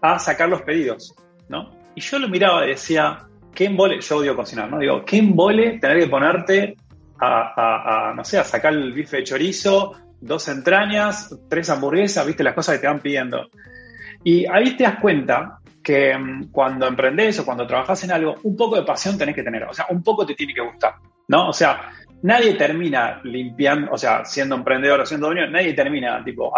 a 0.00 0.18
sacar 0.18 0.48
los 0.48 0.62
pedidos, 0.62 1.14
¿no? 1.48 1.70
Y 1.94 2.00
yo 2.00 2.18
lo 2.18 2.28
miraba 2.28 2.64
y 2.64 2.70
decía, 2.70 3.26
¿qué 3.54 3.66
embole? 3.66 4.00
Yo 4.00 4.18
odio 4.18 4.36
cocinar, 4.36 4.70
¿no? 4.70 4.78
Digo, 4.78 5.04
¿qué 5.04 5.18
embole 5.18 5.78
tener 5.78 6.00
que 6.00 6.08
ponerte 6.08 6.76
a, 7.20 8.12
no 8.16 8.24
sé, 8.24 8.38
a 8.38 8.44
sacar 8.44 8.72
el 8.72 8.92
bife 8.92 9.18
de 9.18 9.24
chorizo, 9.24 9.92
dos 10.22 10.48
entrañas, 10.48 11.36
tres 11.50 11.68
hamburguesas, 11.68 12.26
viste 12.26 12.44
las 12.44 12.54
cosas 12.54 12.76
que 12.76 12.82
te 12.82 12.86
van 12.86 13.00
pidiendo? 13.00 13.50
Y 14.24 14.46
ahí 14.46 14.76
te 14.76 14.84
das 14.84 15.00
cuenta 15.00 15.58
que 15.82 16.16
mm, 16.16 16.50
cuando 16.50 16.86
emprendes 16.86 17.38
o 17.40 17.44
cuando 17.44 17.66
trabajas 17.66 18.02
en 18.04 18.12
algo, 18.12 18.36
un 18.44 18.56
poco 18.56 18.76
de 18.76 18.84
pasión 18.84 19.18
tenés 19.18 19.34
que 19.34 19.42
tener, 19.42 19.64
o 19.64 19.74
sea, 19.74 19.86
un 19.90 20.02
poco 20.02 20.24
te 20.24 20.34
tiene 20.34 20.54
que 20.54 20.60
gustar, 20.60 20.94
¿no? 21.28 21.48
O 21.48 21.52
sea, 21.52 21.90
nadie 22.22 22.54
termina 22.54 23.20
limpiando, 23.24 23.90
o 23.92 23.98
sea, 23.98 24.24
siendo 24.24 24.54
emprendedor 24.54 25.00
o 25.00 25.06
siendo 25.06 25.26
dueño, 25.26 25.50
nadie 25.50 25.74
termina, 25.74 26.22
tipo, 26.24 26.52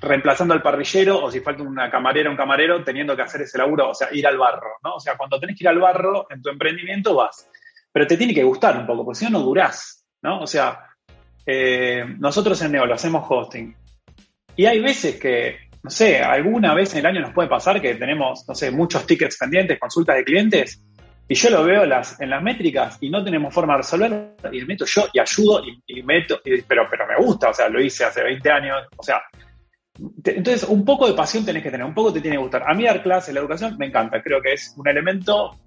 reemplazando 0.00 0.54
al 0.54 0.62
parrillero 0.62 1.22
o 1.22 1.30
si 1.30 1.40
falta 1.40 1.62
una 1.62 1.90
camarera 1.90 2.30
o 2.30 2.32
un 2.32 2.38
camarero, 2.38 2.82
teniendo 2.82 3.14
que 3.14 3.22
hacer 3.22 3.42
ese 3.42 3.58
laburo, 3.58 3.90
o 3.90 3.94
sea, 3.94 4.08
ir 4.12 4.26
al 4.26 4.38
barro, 4.38 4.78
¿no? 4.82 4.94
O 4.94 5.00
sea, 5.00 5.16
cuando 5.16 5.38
tenés 5.38 5.58
que 5.58 5.64
ir 5.64 5.68
al 5.68 5.78
barro 5.78 6.26
en 6.30 6.40
tu 6.40 6.48
emprendimiento 6.48 7.14
vas, 7.14 7.48
pero 7.92 8.06
te 8.06 8.16
tiene 8.16 8.34
que 8.34 8.42
gustar 8.42 8.78
un 8.78 8.86
poco, 8.86 9.04
porque 9.04 9.18
si 9.18 9.24
no, 9.26 9.38
no 9.38 9.40
durás, 9.40 10.06
¿no? 10.22 10.40
O 10.40 10.46
sea, 10.46 10.93
eh, 11.46 12.04
nosotros 12.18 12.60
en 12.62 12.72
Neo 12.72 12.86
lo 12.86 12.94
hacemos 12.94 13.24
hosting. 13.28 13.74
Y 14.56 14.66
hay 14.66 14.80
veces 14.80 15.16
que 15.16 15.64
no 15.84 15.90
sé, 15.90 16.18
alguna 16.18 16.72
vez 16.72 16.94
en 16.94 17.00
el 17.00 17.06
año 17.06 17.20
nos 17.20 17.34
puede 17.34 17.46
pasar 17.46 17.80
que 17.80 17.94
tenemos, 17.94 18.48
no 18.48 18.54
sé, 18.54 18.70
muchos 18.70 19.06
tickets 19.06 19.36
pendientes, 19.36 19.78
consultas 19.78 20.16
de 20.16 20.24
clientes, 20.24 20.82
y 21.28 21.34
yo 21.34 21.50
lo 21.50 21.62
veo 21.62 21.84
las, 21.84 22.18
en 22.22 22.30
las 22.30 22.42
métricas 22.42 22.96
y 23.02 23.10
no 23.10 23.22
tenemos 23.22 23.52
forma 23.52 23.74
de 23.74 23.78
resolverlo, 23.78 24.34
y 24.50 24.60
me 24.60 24.64
meto 24.64 24.86
yo 24.86 25.06
y 25.12 25.18
ayudo 25.18 25.62
y, 25.86 26.02
meto, 26.02 26.40
pero, 26.66 26.86
pero 26.90 27.06
me 27.06 27.22
gusta, 27.22 27.50
o 27.50 27.54
sea, 27.54 27.68
lo 27.68 27.82
hice 27.82 28.02
hace 28.04 28.22
20 28.22 28.50
años, 28.50 28.78
o 28.96 29.02
sea, 29.02 29.20
entonces 30.24 30.64
un 30.64 30.86
poco 30.86 31.06
de 31.06 31.12
pasión 31.12 31.44
tenés 31.44 31.62
que 31.62 31.70
tener, 31.70 31.86
un 31.86 31.94
poco 31.94 32.14
te 32.14 32.22
tiene 32.22 32.38
que 32.38 32.42
gustar. 32.42 32.64
A 32.66 32.72
mí 32.72 32.84
dar 32.84 33.02
clases, 33.02 33.34
la 33.34 33.40
educación, 33.40 33.76
me 33.78 33.86
encanta, 33.86 34.22
creo 34.22 34.40
que 34.40 34.54
es 34.54 34.74
un 34.78 34.88
elemento, 34.88 35.58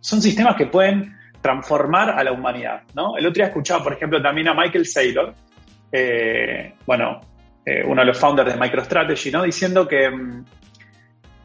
son 0.00 0.22
sistemas 0.22 0.56
que 0.56 0.66
pueden 0.66 1.14
transformar 1.40 2.10
a 2.10 2.24
la 2.24 2.32
humanidad, 2.32 2.82
¿no? 2.94 3.16
El 3.16 3.26
otro 3.26 3.34
día 3.34 3.46
escuchaba, 3.46 3.84
por 3.84 3.92
ejemplo, 3.92 4.20
también 4.20 4.48
a 4.48 4.54
Michael 4.54 4.86
Saylor, 4.86 5.34
eh, 5.92 6.74
bueno, 6.86 7.20
eh, 7.64 7.82
uno 7.84 8.02
de 8.02 8.06
los 8.06 8.18
founders 8.18 8.52
de 8.52 8.60
MicroStrategy, 8.60 9.30
¿no? 9.30 9.42
diciendo 9.42 9.86
que 9.86 10.10
mm, 10.10 10.44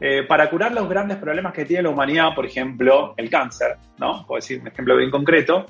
eh, 0.00 0.22
para 0.24 0.50
curar 0.50 0.72
los 0.72 0.88
grandes 0.88 1.18
problemas 1.18 1.52
que 1.52 1.64
tiene 1.64 1.84
la 1.84 1.90
humanidad, 1.90 2.34
por 2.34 2.44
ejemplo, 2.44 3.14
el 3.16 3.30
cáncer, 3.30 3.76
¿no? 3.98 4.26
Puedo 4.26 4.38
decir 4.38 4.60
un 4.60 4.68
ejemplo 4.68 4.96
bien 4.96 5.10
concreto, 5.10 5.66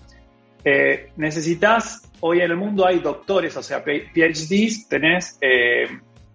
necesitas, 1.16 2.10
hoy 2.20 2.40
en 2.40 2.50
el 2.50 2.56
mundo 2.56 2.86
hay 2.86 2.98
doctores, 3.00 3.54
o 3.56 3.62
sea, 3.62 3.84
PhDs, 3.84 4.88
tenés 4.88 5.38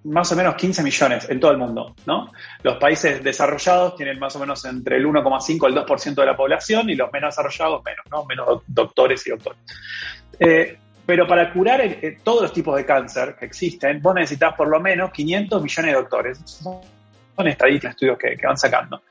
más 0.03 0.31
o 0.31 0.35
menos 0.35 0.55
15 0.55 0.83
millones 0.83 1.29
en 1.29 1.39
todo 1.39 1.51
el 1.51 1.57
mundo, 1.57 1.95
¿no? 2.05 2.31
Los 2.63 2.77
países 2.77 3.23
desarrollados 3.23 3.95
tienen 3.95 4.17
más 4.19 4.35
o 4.35 4.39
menos 4.39 4.63
entre 4.65 4.97
el 4.97 5.05
1,5 5.05 5.49
y 5.49 5.65
el 5.65 5.85
2% 5.85 6.15
de 6.15 6.25
la 6.25 6.37
población 6.37 6.89
y 6.89 6.95
los 6.95 7.11
menos 7.11 7.35
desarrollados 7.35 7.83
menos, 7.83 8.05
¿no? 8.09 8.25
Menos 8.25 8.63
doctores 8.67 9.25
y 9.27 9.31
doctores. 9.31 9.59
Pero 11.09 11.25
para 11.25 11.51
curar 11.51 11.81
todos 12.21 12.43
los 12.43 12.53
tipos 12.53 12.75
de 12.75 12.85
cáncer 12.85 13.35
que 13.35 13.47
existen, 13.47 13.99
vos 13.99 14.13
necesitas 14.13 14.53
por 14.53 14.67
lo 14.67 14.79
menos 14.79 15.11
500 15.11 15.59
millones 15.59 15.91
de 15.91 15.97
doctores. 15.99 16.39
Son 16.45 17.47
estadísticas, 17.47 17.95
estudios 17.95 18.15
que, 18.19 18.37
van 18.43 18.57
sacando. 18.57 19.01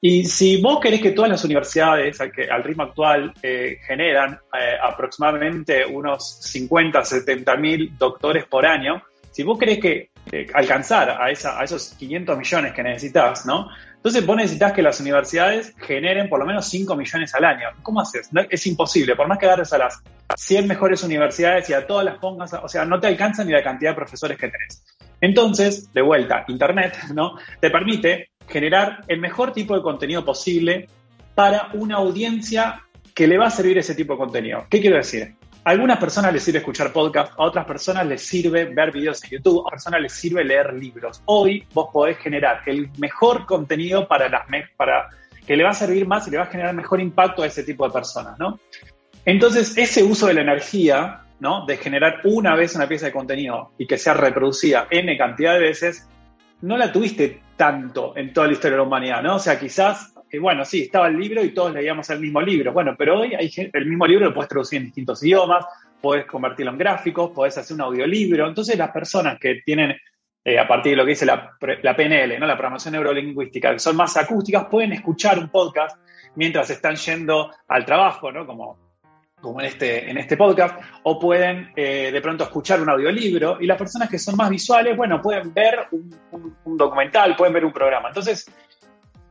Y 0.00 0.24
si 0.24 0.62
vos 0.62 0.80
querés 0.80 1.02
que 1.02 1.10
todas 1.10 1.30
las 1.30 1.44
universidades, 1.44 2.18
al, 2.18 2.32
al 2.50 2.64
ritmo 2.64 2.84
actual, 2.84 3.34
eh, 3.42 3.76
generan 3.86 4.40
eh, 4.58 4.76
aproximadamente 4.82 5.84
unos 5.84 6.40
50, 6.44 7.04
70 7.04 7.56
mil 7.56 7.98
doctores 7.98 8.46
por 8.46 8.64
año, 8.64 9.02
si 9.34 9.42
vos 9.42 9.58
querés 9.58 9.80
que 9.80 10.10
alcanzar 10.54 11.10
a, 11.20 11.28
esa, 11.28 11.58
a 11.58 11.64
esos 11.64 11.94
500 11.98 12.38
millones 12.38 12.72
que 12.72 12.84
necesitas, 12.84 13.44
¿no? 13.44 13.68
Entonces 13.96 14.24
vos 14.24 14.36
necesitas 14.36 14.72
que 14.72 14.80
las 14.80 15.00
universidades 15.00 15.74
generen 15.76 16.28
por 16.28 16.38
lo 16.38 16.46
menos 16.46 16.68
5 16.68 16.94
millones 16.94 17.34
al 17.34 17.44
año. 17.44 17.66
¿Cómo 17.82 18.00
haces? 18.00 18.30
es 18.48 18.66
imposible, 18.68 19.16
por 19.16 19.26
más 19.26 19.38
que 19.38 19.46
agarres 19.46 19.72
a 19.72 19.78
las 19.78 20.00
100 20.36 20.68
mejores 20.68 21.02
universidades 21.02 21.68
y 21.68 21.72
a 21.72 21.84
todas 21.84 22.04
las 22.04 22.18
pongas, 22.18 22.52
o 22.54 22.68
sea, 22.68 22.84
no 22.84 23.00
te 23.00 23.08
alcanza 23.08 23.42
ni 23.42 23.50
la 23.50 23.62
cantidad 23.64 23.90
de 23.90 23.96
profesores 23.96 24.38
que 24.38 24.48
tenés. 24.48 24.84
Entonces, 25.20 25.92
de 25.92 26.02
vuelta, 26.02 26.44
Internet, 26.46 26.96
¿no? 27.12 27.36
Te 27.60 27.70
permite 27.70 28.30
generar 28.48 29.00
el 29.08 29.18
mejor 29.18 29.52
tipo 29.52 29.74
de 29.74 29.82
contenido 29.82 30.24
posible 30.24 30.88
para 31.34 31.70
una 31.72 31.96
audiencia 31.96 32.82
que 33.14 33.26
le 33.26 33.36
va 33.36 33.46
a 33.46 33.50
servir 33.50 33.78
ese 33.78 33.96
tipo 33.96 34.12
de 34.12 34.18
contenido. 34.20 34.66
¿Qué 34.70 34.80
quiero 34.80 34.96
decir? 34.96 35.34
A 35.66 35.70
algunas 35.70 35.96
personas 35.96 36.30
les 36.30 36.42
sirve 36.42 36.58
escuchar 36.58 36.92
podcast, 36.92 37.32
a 37.38 37.42
otras 37.42 37.64
personas 37.64 38.06
les 38.06 38.20
sirve 38.20 38.66
ver 38.66 38.92
videos 38.92 39.24
en 39.24 39.30
YouTube, 39.30 39.60
a 39.60 39.60
otras 39.60 39.72
personas 39.72 40.02
les 40.02 40.12
sirve 40.12 40.44
leer 40.44 40.74
libros. 40.74 41.22
Hoy 41.24 41.66
vos 41.72 41.88
podés 41.90 42.18
generar 42.18 42.60
el 42.66 42.90
mejor 42.98 43.46
contenido 43.46 44.06
para 44.06 44.28
las 44.28 44.42
para 44.76 45.08
que 45.46 45.56
le 45.56 45.64
va 45.64 45.70
a 45.70 45.74
servir 45.74 46.06
más 46.06 46.28
y 46.28 46.32
le 46.32 46.36
va 46.36 46.42
a 46.42 46.48
generar 46.48 46.74
mejor 46.74 47.00
impacto 47.00 47.42
a 47.42 47.46
ese 47.46 47.64
tipo 47.64 47.86
de 47.86 47.94
personas, 47.94 48.38
¿no? 48.38 48.60
Entonces, 49.24 49.78
ese 49.78 50.02
uso 50.02 50.26
de 50.26 50.34
la 50.34 50.42
energía, 50.42 51.22
¿no? 51.40 51.64
De 51.64 51.78
generar 51.78 52.20
una 52.24 52.54
vez 52.54 52.74
una 52.74 52.86
pieza 52.86 53.06
de 53.06 53.12
contenido 53.12 53.72
y 53.78 53.86
que 53.86 53.96
sea 53.96 54.12
reproducida 54.12 54.86
n 54.90 55.16
cantidad 55.16 55.54
de 55.54 55.60
veces, 55.60 56.06
no 56.60 56.76
la 56.76 56.92
tuviste 56.92 57.40
tanto 57.56 58.14
en 58.18 58.34
toda 58.34 58.48
la 58.48 58.52
historia 58.52 58.72
de 58.72 58.82
la 58.82 58.86
humanidad, 58.86 59.22
¿no? 59.22 59.36
O 59.36 59.38
sea, 59.38 59.58
quizás 59.58 60.13
bueno, 60.38 60.64
sí, 60.64 60.82
estaba 60.82 61.08
el 61.08 61.18
libro 61.18 61.42
y 61.44 61.52
todos 61.52 61.72
leíamos 61.72 62.08
el 62.10 62.20
mismo 62.20 62.40
libro. 62.40 62.72
Bueno, 62.72 62.94
pero 62.96 63.20
hoy 63.20 63.34
hay, 63.34 63.50
el 63.72 63.86
mismo 63.86 64.06
libro 64.06 64.26
lo 64.26 64.34
puedes 64.34 64.48
traducir 64.48 64.78
en 64.78 64.86
distintos 64.86 65.22
idiomas, 65.22 65.66
puedes 66.00 66.26
convertirlo 66.26 66.72
en 66.72 66.78
gráficos, 66.78 67.30
puedes 67.34 67.56
hacer 67.58 67.74
un 67.74 67.82
audiolibro. 67.82 68.46
Entonces, 68.46 68.76
las 68.76 68.90
personas 68.90 69.38
que 69.38 69.62
tienen, 69.64 69.96
eh, 70.44 70.58
a 70.58 70.68
partir 70.68 70.92
de 70.92 70.96
lo 70.96 71.04
que 71.04 71.10
dice 71.10 71.26
la, 71.26 71.56
PNL, 71.58 72.38
¿no? 72.38 72.46
la 72.46 72.56
programación 72.56 72.92
neurolingüística, 72.92 73.72
que 73.72 73.78
son 73.78 73.96
más 73.96 74.16
acústicas, 74.16 74.66
pueden 74.66 74.92
escuchar 74.92 75.38
un 75.38 75.48
podcast 75.48 75.98
mientras 76.36 76.70
están 76.70 76.96
yendo 76.96 77.50
al 77.68 77.84
trabajo, 77.84 78.32
¿no? 78.32 78.46
Como, 78.46 78.78
como 79.40 79.60
en, 79.60 79.66
este, 79.66 80.10
en 80.10 80.18
este 80.18 80.36
podcast, 80.36 80.80
o 81.04 81.18
pueden 81.18 81.72
eh, 81.76 82.10
de 82.12 82.20
pronto 82.20 82.44
escuchar 82.44 82.80
un 82.80 82.90
audiolibro, 82.90 83.58
y 83.60 83.66
las 83.66 83.78
personas 83.78 84.08
que 84.08 84.18
son 84.18 84.36
más 84.36 84.50
visuales, 84.50 84.96
bueno, 84.96 85.20
pueden 85.22 85.54
ver 85.54 85.86
un 85.90 86.76
documental, 86.76 87.36
pueden 87.36 87.54
ver 87.54 87.64
un 87.64 87.72
programa. 87.72 88.08
Entonces, 88.08 88.46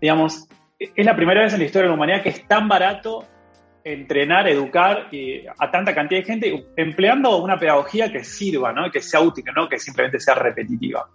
digamos, 0.03 0.47
es 0.95 1.05
la 1.05 1.15
primera 1.15 1.41
vez 1.41 1.53
en 1.53 1.59
la 1.59 1.65
historia 1.65 1.83
de 1.83 1.89
la 1.89 1.95
humanidad 1.95 2.23
que 2.23 2.29
es 2.29 2.47
tan 2.47 2.67
barato 2.67 3.25
entrenar, 3.83 4.47
educar 4.47 5.09
a 5.57 5.71
tanta 5.71 5.93
cantidad 5.93 6.21
de 6.21 6.25
gente, 6.25 6.65
empleando 6.77 7.37
una 7.37 7.57
pedagogía 7.57 8.11
que 8.11 8.23
sirva, 8.23 8.71
¿no? 8.71 8.89
que 8.91 9.01
sea 9.01 9.19
útil, 9.19 9.43
no 9.55 9.67
que 9.67 9.79
simplemente 9.79 10.19
sea 10.19 10.35
repetitiva. 10.35 11.09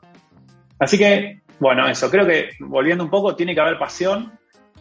Así 0.78 0.98
que, 0.98 1.40
bueno, 1.58 1.88
eso, 1.88 2.10
creo 2.10 2.26
que 2.26 2.50
volviendo 2.60 3.04
un 3.04 3.10
poco, 3.10 3.34
tiene 3.34 3.54
que 3.54 3.60
haber 3.60 3.78
pasión 3.78 4.32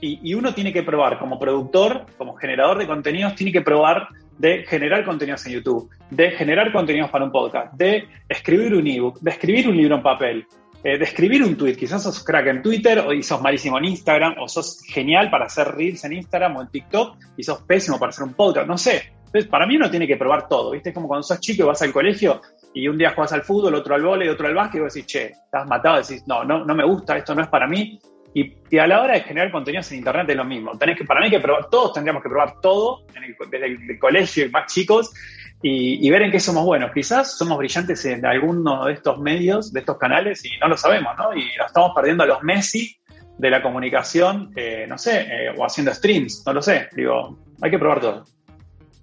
y, 0.02 0.20
y 0.30 0.34
uno 0.34 0.54
tiene 0.54 0.74
que 0.74 0.84
probar 0.84 1.18
como 1.18 1.40
productor, 1.40 2.06
como 2.18 2.36
generador 2.36 2.78
de 2.78 2.88
contenidos, 2.88 3.36
tiene 3.36 3.52
que 3.52 3.62
probar 3.62 4.10
de 4.38 4.66
generar 4.68 5.04
contenidos 5.04 5.46
en 5.48 5.54
YouTube, 5.54 5.90
de 6.12 6.32
generar 6.32 6.72
contenidos 6.72 7.10
para 7.10 7.26
un 7.26 7.32
podcast, 7.32 7.74
de 7.74 8.08
escribir 8.30 8.76
un 8.76 8.86
ebook, 8.86 9.20
de 9.20 9.32
escribir 9.32 9.68
un 9.68 9.78
libro 9.78 9.96
en 9.96 10.04
papel, 10.04 10.46
eh, 10.84 10.98
de 10.98 11.04
escribir 11.04 11.44
un 11.44 11.58
tweet. 11.58 11.76
Quizás 11.76 12.04
sos 12.04 12.24
crack 12.24 12.48
en 12.48 12.62
Twitter 12.62 13.00
o 13.00 13.14
y 13.14 13.24
sos 13.24 13.42
malísimo 13.42 13.78
en 13.78 13.86
Instagram 13.86 14.36
o 14.40 14.48
sos 14.48 14.82
genial 14.88 15.30
para 15.30 15.46
hacer 15.46 15.68
reels 15.70 16.04
en 16.06 16.14
Instagram 16.14 16.56
o 16.58 16.62
en 16.62 16.70
TikTok 16.70 17.18
y 17.36 17.44
sos 17.44 17.62
pésimo 17.64 18.00
para 18.00 18.12
hacer 18.12 18.24
un 18.24 18.34
podcast. 18.34 18.68
No 18.68 18.78
sé. 18.78 19.12
Entonces, 19.26 19.50
para 19.50 19.66
mí 19.66 19.76
uno 19.76 19.90
tiene 19.90 20.08
que 20.08 20.18
probar 20.18 20.48
todo. 20.48 20.72
¿Viste? 20.72 20.90
Es 20.90 20.96
como 20.96 21.08
cuando 21.08 21.24
sos 21.24 21.40
chico 21.40 21.64
y 21.64 21.66
vas 21.66 21.82
al 21.82 21.92
colegio 21.92 22.42
y 22.74 22.88
un 22.88 22.98
día 22.98 23.12
juegas 23.14 23.34
al 23.34 23.42
fútbol, 23.42 23.76
otro 23.76 23.96
al 23.96 24.04
vóley, 24.04 24.30
otro 24.30 24.48
al 24.48 24.54
básquet 24.54 24.80
y 24.80 24.84
vos 24.84 24.94
decís, 24.94 25.08
che, 25.08 25.26
estás 25.32 25.68
matado, 25.68 25.98
decís, 25.98 26.24
no, 26.28 26.44
no, 26.44 26.64
no 26.64 26.76
me 26.76 26.86
gusta, 26.86 27.18
esto 27.18 27.34
no 27.34 27.42
es 27.42 27.48
para 27.48 27.68
mí. 27.68 28.00
Y, 28.34 28.78
a 28.78 28.86
la 28.86 29.02
hora 29.02 29.16
de 29.16 29.22
generar 29.22 29.52
contenidos 29.52 29.92
en 29.92 29.98
Internet 29.98 30.30
es 30.30 30.36
lo 30.36 30.46
mismo. 30.46 30.78
Tenés 30.78 30.96
que, 30.96 31.06
para 31.06 31.22
mí 31.22 31.30
que 31.30 31.40
probar, 31.40 31.70
todos 31.70 31.94
tendríamos 31.94 32.22
que 32.22 32.30
probar 32.30 32.62
todo 32.62 33.02
desde 33.50 33.66
el 33.66 34.00
colegio 34.00 34.46
y 34.46 34.50
más 34.50 34.72
chicos 34.72 35.12
y, 35.62 36.10
ver 36.10 36.22
en 36.22 36.32
qué 36.32 36.40
somos 36.40 36.66
buenos. 36.66 36.92
Quizás 36.92 37.38
somos 37.38 37.58
brillantes 37.58 38.06
en 38.06 38.26
alguno 38.26 38.86
de 38.86 38.94
estos 38.94 39.20
medios, 39.20 39.74
de 39.74 39.80
estos 39.80 39.98
canales, 39.98 40.46
y 40.46 40.58
no 40.60 40.68
lo 40.68 40.78
sabemos, 40.78 41.14
¿no? 41.18 41.36
Y 41.36 41.46
nos 41.58 41.68
estamos 41.68 41.92
perdiendo 41.96 42.24
a 42.24 42.28
los 42.28 42.44
Messi 42.44 42.96
de 43.38 43.50
la 43.50 43.62
comunicación, 43.62 44.52
eh, 44.56 44.86
no 44.88 44.98
sé, 44.98 45.22
eh, 45.22 45.50
o 45.56 45.66
haciendo 45.66 45.94
streams, 45.94 46.44
no 46.46 46.54
lo 46.54 46.62
sé. 46.62 46.90
Digo, 46.96 47.40
hay 47.62 47.72
que 47.72 47.80
probar 47.80 48.00
todo. 48.00 48.24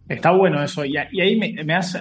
Está 0.08 0.32
bueno 0.32 0.62
eso. 0.62 0.84
Y, 0.84 0.96
ahí 0.96 1.37
me, 1.37 1.75
hace, 1.75 2.00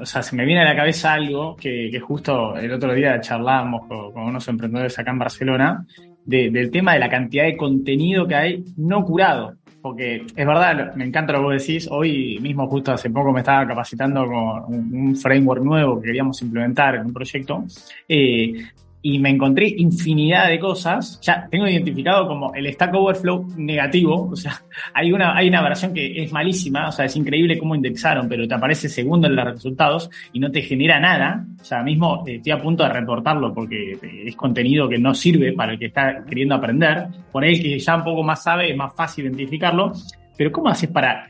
o 0.00 0.06
sea, 0.06 0.22
se 0.22 0.36
me 0.36 0.44
viene 0.44 0.62
a 0.62 0.64
la 0.64 0.76
cabeza 0.76 1.12
algo 1.12 1.56
que, 1.56 1.98
justo 2.00 2.56
el 2.56 2.72
otro 2.72 2.94
día 2.94 3.20
charlábamos 3.20 3.88
con 3.88 4.22
unos 4.22 4.46
emprendedores 4.48 4.98
acá 4.98 5.10
en 5.10 5.18
Barcelona, 5.18 5.84
del 6.24 6.70
tema 6.70 6.94
de 6.94 7.00
la 7.00 7.10
cantidad 7.10 7.44
de 7.44 7.56
contenido 7.56 8.26
que 8.26 8.34
hay 8.34 8.64
no 8.76 9.04
curado 9.04 9.56
porque 9.84 10.24
es 10.34 10.46
verdad, 10.46 10.94
me 10.94 11.04
encanta 11.04 11.34
lo 11.34 11.40
que 11.40 11.44
vos 11.44 11.60
decís. 11.60 11.86
Hoy 11.90 12.38
mismo, 12.40 12.66
justo 12.68 12.92
hace 12.92 13.10
poco, 13.10 13.34
me 13.34 13.40
estaba 13.40 13.66
capacitando 13.68 14.24
con 14.24 14.64
un, 14.72 15.14
framework 15.14 15.62
nuevo 15.62 16.00
que 16.00 16.06
queríamos 16.06 16.40
implementar 16.40 16.94
en 16.94 17.04
un 17.04 17.12
proyecto. 17.12 17.64
Eh, 18.08 18.64
y 19.06 19.18
me 19.18 19.28
encontré 19.28 19.68
infinidad 19.76 20.48
de 20.48 20.58
cosas. 20.58 21.20
Ya 21.20 21.46
tengo 21.50 21.68
identificado 21.68 22.26
como 22.26 22.54
el 22.54 22.72
Stack 22.72 22.94
Overflow 22.94 23.48
negativo, 23.58 24.30
o 24.32 24.34
sea, 24.34 24.62
hay 24.94 25.12
una, 25.12 25.36
hay 25.36 25.48
una 25.48 25.62
versión 25.62 25.92
que 25.92 26.22
es 26.22 26.32
malísima, 26.32 26.88
o 26.88 26.92
sea, 26.92 27.04
es 27.04 27.14
increíble 27.14 27.58
cómo 27.58 27.74
indexaron, 27.74 28.26
pero 28.30 28.48
te 28.48 28.54
aparece 28.54 28.88
segundo 28.88 29.26
en 29.26 29.36
los 29.36 29.44
resultados 29.44 30.08
y 30.32 30.40
no 30.40 30.50
te 30.50 30.62
genera 30.62 30.98
nada. 30.98 31.44
O 31.60 31.64
sea, 31.64 31.82
mismo 31.82 32.24
eh, 32.26 32.36
estoy 32.36 32.52
a 32.52 32.62
punto 32.62 32.82
de 32.82 32.88
reportarlo 32.88 33.52
porque 33.52 33.98
es 34.24 34.36
contenido 34.36 34.88
que 34.88 34.98
no 34.98 35.12
sirve 35.12 35.52
para 35.52 35.72
el 35.72 35.78
que 35.78 35.86
está 35.86 36.24
queriendo 36.26 36.54
aprender. 36.54 37.08
Por 37.30 37.44
ahí 37.44 37.60
que 37.60 37.78
ya 37.78 37.96
un 37.96 38.04
poco 38.04 38.22
más 38.22 38.42
sabe, 38.42 38.70
es 38.70 38.76
más 38.76 38.94
fácil 38.96 39.26
identificarlo. 39.26 39.92
Pero 40.34 40.50
¿cómo 40.50 40.70
haces 40.70 40.88
para 40.88 41.28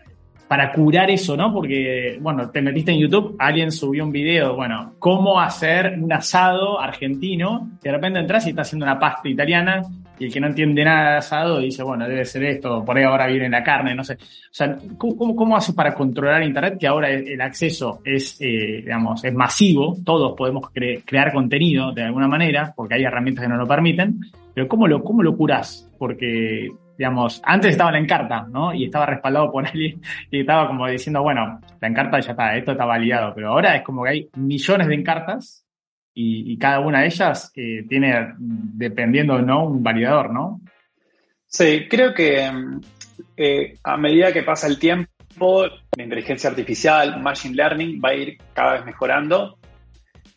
para 0.48 0.72
curar 0.72 1.10
eso, 1.10 1.36
¿no? 1.36 1.52
Porque, 1.52 2.18
bueno, 2.20 2.50
te 2.50 2.60
metiste 2.60 2.92
en 2.92 3.00
YouTube, 3.00 3.36
alguien 3.38 3.72
subió 3.72 4.04
un 4.04 4.12
video, 4.12 4.54
bueno, 4.54 4.94
cómo 4.98 5.40
hacer 5.40 5.98
un 5.98 6.12
asado 6.12 6.80
argentino, 6.80 7.70
de 7.82 7.90
repente 7.90 8.18
entras 8.18 8.46
y 8.46 8.50
está 8.50 8.62
haciendo 8.62 8.84
una 8.84 8.98
pasta 8.98 9.28
italiana, 9.28 9.82
y 10.18 10.26
el 10.26 10.32
que 10.32 10.40
no 10.40 10.46
entiende 10.46 10.84
nada 10.84 11.12
de 11.12 11.16
asado 11.16 11.58
dice, 11.58 11.82
bueno, 11.82 12.06
debe 12.06 12.24
ser 12.24 12.44
esto, 12.44 12.84
por 12.84 12.96
ahí 12.96 13.04
ahora 13.04 13.26
viene 13.26 13.48
la 13.48 13.64
carne, 13.64 13.94
no 13.94 14.04
sé. 14.04 14.14
O 14.14 14.18
sea, 14.50 14.76
¿cómo, 14.96 15.56
haces 15.56 15.74
para 15.74 15.94
controlar 15.94 16.42
Internet? 16.42 16.76
Que 16.78 16.86
ahora 16.86 17.10
el 17.10 17.40
acceso 17.40 18.00
es, 18.04 18.40
eh, 18.40 18.82
digamos, 18.82 19.24
es 19.24 19.34
masivo, 19.34 19.96
todos 20.04 20.36
podemos 20.36 20.70
crear 20.70 21.32
contenido 21.32 21.92
de 21.92 22.04
alguna 22.04 22.28
manera, 22.28 22.72
porque 22.76 22.94
hay 22.94 23.02
herramientas 23.02 23.42
que 23.44 23.48
no 23.48 23.56
lo 23.56 23.66
permiten, 23.66 24.20
pero 24.54 24.68
¿cómo 24.68 24.86
lo, 24.86 25.02
cómo 25.02 25.22
lo 25.22 25.36
curás? 25.36 25.90
Porque 25.98 26.70
digamos, 26.96 27.40
antes 27.44 27.72
estaba 27.72 27.92
la 27.92 27.98
encarta, 27.98 28.46
¿no? 28.50 28.74
Y 28.74 28.84
estaba 28.84 29.06
respaldado 29.06 29.50
por 29.50 29.66
alguien 29.68 30.00
y 30.30 30.40
estaba 30.40 30.66
como 30.68 30.86
diciendo, 30.86 31.22
bueno, 31.22 31.60
la 31.80 31.88
encarta 31.88 32.20
ya 32.20 32.32
está, 32.32 32.56
esto 32.56 32.72
está 32.72 32.84
validado, 32.84 33.34
pero 33.34 33.50
ahora 33.50 33.76
es 33.76 33.82
como 33.82 34.04
que 34.04 34.10
hay 34.10 34.30
millones 34.36 34.88
de 34.88 34.94
encartas 34.94 35.64
y, 36.16 36.56
cada 36.58 36.78
una 36.78 37.00
de 37.00 37.06
ellas 37.06 37.52
eh, 37.56 37.84
tiene, 37.88 38.34
dependiendo 38.38 39.40
no, 39.42 39.66
un 39.66 39.82
validador, 39.82 40.32
¿no? 40.32 40.60
Sí, 41.44 41.86
creo 41.88 42.14
que 42.14 42.50
eh, 43.36 43.78
a 43.82 43.96
medida 43.96 44.32
que 44.32 44.44
pasa 44.44 44.68
el 44.68 44.78
tiempo, 44.78 45.66
la 45.96 46.02
inteligencia 46.02 46.50
artificial, 46.50 47.20
machine 47.20 47.56
learning 47.56 48.00
va 48.04 48.10
a 48.10 48.14
ir 48.14 48.38
cada 48.52 48.74
vez 48.74 48.84
mejorando. 48.84 49.58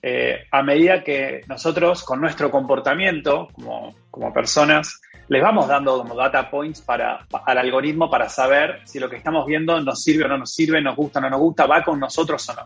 Eh, 0.02 0.46
a 0.52 0.64
medida 0.64 1.04
que 1.04 1.42
nosotros, 1.48 2.04
con 2.04 2.22
nuestro 2.22 2.50
comportamiento 2.50 3.48
como, 3.52 3.96
como 4.10 4.34
personas, 4.34 5.02
les 5.30 5.42
vamos 5.42 5.68
dando 5.68 5.98
como 5.98 6.16
data 6.16 6.50
points 6.50 6.82
para, 6.82 7.26
al 7.46 7.58
algoritmo 7.58 8.10
para 8.10 8.30
saber 8.30 8.82
si 8.86 9.00
lo 9.00 9.10
que 9.10 9.18
estamos 9.18 9.46
viendo 9.46 9.80
nos 9.82 10.02
sirve 10.02 10.26
o 10.26 10.28
no 10.28 10.38
nos 10.38 10.54
sirve, 10.54 10.82
nos 10.82 10.96
gusta 10.96 11.20
o 11.20 11.22
no 11.22 11.30
nos 11.30 11.40
gusta, 11.40 11.66
va 11.66 11.84
con 11.84 12.00
nosotros 12.00 12.48
o 12.50 12.54
no. 12.54 12.62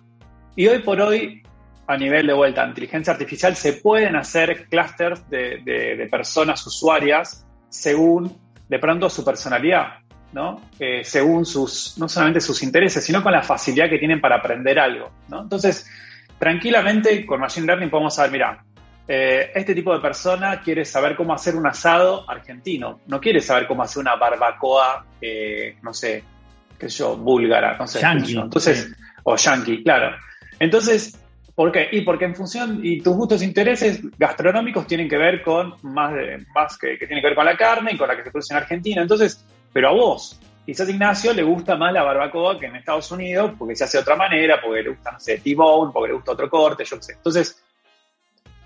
Y 0.55 0.67
hoy 0.67 0.79
por 0.79 1.01
hoy, 1.01 1.41
a 1.87 1.97
nivel 1.97 2.27
de 2.27 2.33
vuelta, 2.33 2.65
inteligencia 2.65 3.13
artificial, 3.13 3.55
se 3.55 3.73
pueden 3.73 4.15
hacer 4.15 4.67
clusters 4.69 5.27
de, 5.29 6.07
personas 6.11 6.65
usuarias 6.67 7.45
según 7.69 8.37
de 8.69 8.79
pronto 8.79 9.09
su 9.09 9.25
personalidad, 9.25 9.99
¿no? 10.33 10.61
Eh, 10.79 11.03
según 11.03 11.45
sus, 11.45 11.97
no 11.97 12.07
solamente 12.07 12.41
sus 12.41 12.61
intereses, 12.63 13.03
sino 13.03 13.23
con 13.23 13.31
la 13.31 13.41
facilidad 13.41 13.89
que 13.89 13.97
tienen 13.97 14.21
para 14.21 14.37
aprender 14.37 14.79
algo, 14.79 15.09
¿no? 15.29 15.41
Entonces, 15.41 15.89
tranquilamente 16.37 17.25
con 17.25 17.39
Machine 17.39 17.65
Learning 17.67 17.89
podemos 17.89 18.15
saber, 18.15 18.31
mira, 18.31 18.63
eh, 19.13 19.51
este 19.55 19.75
tipo 19.75 19.93
de 19.93 19.99
persona 19.99 20.61
quiere 20.61 20.85
saber 20.85 21.17
cómo 21.17 21.33
hacer 21.33 21.57
un 21.57 21.67
asado 21.67 22.23
argentino, 22.29 23.01
no 23.07 23.19
quiere 23.19 23.41
saber 23.41 23.67
cómo 23.67 23.83
hacer 23.83 23.99
una 23.99 24.15
barbacoa, 24.15 25.05
eh, 25.21 25.75
no 25.81 25.93
sé, 25.93 26.23
qué 26.79 26.89
sé 26.89 26.99
yo, 26.99 27.17
búlgara, 27.17 27.75
no 27.77 27.87
sé. 27.87 27.99
Entonces, 28.01 28.89
o 29.23 29.35
yankee, 29.35 29.83
claro. 29.83 30.15
Entonces, 30.57 31.19
¿por 31.53 31.73
qué? 31.73 31.89
Y 31.91 32.03
porque 32.03 32.23
en 32.23 32.35
función, 32.35 32.79
y 32.83 33.01
tus 33.01 33.13
gustos 33.17 33.41
e 33.41 33.45
intereses 33.45 33.99
gastronómicos 34.17 34.87
tienen 34.87 35.09
que 35.09 35.17
ver 35.17 35.41
con 35.41 35.75
más, 35.81 36.13
de, 36.13 36.45
más 36.55 36.77
que, 36.77 36.97
que 36.97 37.05
tiene 37.05 37.21
que 37.21 37.27
ver 37.27 37.35
con 37.35 37.45
la 37.45 37.57
carne 37.57 37.91
y 37.91 37.97
con 37.97 38.07
la 38.07 38.15
que 38.15 38.23
se 38.23 38.31
produce 38.31 38.53
en 38.53 38.59
Argentina. 38.59 39.01
Entonces, 39.01 39.45
pero 39.73 39.89
a 39.89 39.91
vos, 39.91 40.39
quizás 40.65 40.87
Ignacio 40.87 41.33
le 41.33 41.43
gusta 41.43 41.75
más 41.75 41.91
la 41.91 42.03
barbacoa 42.03 42.57
que 42.57 42.67
en 42.67 42.77
Estados 42.77 43.11
Unidos, 43.11 43.55
porque 43.59 43.75
se 43.75 43.83
hace 43.83 43.97
de 43.97 44.03
otra 44.03 44.15
manera, 44.15 44.61
porque 44.61 44.83
le 44.83 44.91
gusta, 44.91 45.11
no 45.11 45.19
sé, 45.19 45.39
T-bone, 45.39 45.91
porque 45.91 46.07
le 46.07 46.13
gusta 46.13 46.31
otro 46.31 46.49
corte, 46.49 46.85
yo 46.85 46.95
qué 46.95 47.03
sé. 47.03 47.13
Entonces, 47.15 47.60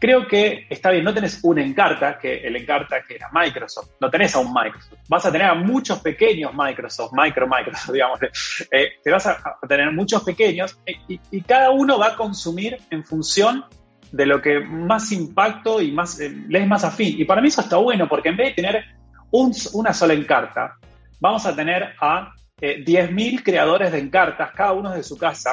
Creo 0.06 0.28
que 0.28 0.68
está 0.70 0.92
bien, 0.92 1.04
no 1.04 1.16
tenés 1.16 1.40
un 1.42 1.58
Encarta, 1.58 2.20
que 2.20 2.36
el 2.46 2.56
Encarta 2.56 3.02
que 3.02 3.16
era 3.16 3.28
Microsoft, 3.34 3.90
no 4.00 4.08
tenés 4.12 4.36
a 4.36 4.40
un 4.40 4.54
Microsoft, 4.54 5.00
vas 5.10 5.26
a 5.26 5.32
tener 5.32 5.48
a 5.48 5.56
muchos 5.56 5.98
pequeños 5.98 6.52
Microsoft, 6.54 7.12
micro 7.12 7.48
Microsoft, 7.48 7.90
digamos, 7.92 8.20
eh, 8.22 8.90
te 9.04 9.10
vas 9.10 9.26
a, 9.26 9.58
tener 9.68 9.92
muchos 9.94 10.24
pequeños 10.24 10.78
eh, 10.86 10.94
y, 11.32 11.42
cada 11.42 11.72
uno 11.72 11.98
va 11.98 12.10
a 12.10 12.16
consumir 12.16 12.78
en 12.92 13.04
función 13.04 13.66
de 14.12 14.28
lo 14.28 14.40
que 14.44 14.60
más 14.60 15.12
impacto 15.12 15.82
y 15.82 15.92
más 15.92 16.20
eh, 16.20 16.32
le 16.50 16.60
es 16.60 16.68
más 16.68 16.84
afín. 16.84 17.20
Y 17.20 17.26
para 17.26 17.42
mí 17.42 17.48
eso 17.48 17.62
está 17.62 17.78
bueno, 17.78 18.08
porque 18.08 18.30
en 18.30 18.38
vez 18.38 18.50
de 18.50 18.62
tener 18.62 18.86
una 19.32 19.92
sola 19.92 20.14
Encarta, 20.14 20.78
vamos 21.20 21.48
a 21.48 21.56
tener 21.56 21.96
a 22.00 22.32
10.000 22.62 23.42
creadores 23.42 23.92
de 23.92 23.98
Encartas, 23.98 24.52
cada 24.52 24.74
uno 24.74 24.92
de 24.92 25.02
su 25.02 25.18
casa, 25.18 25.50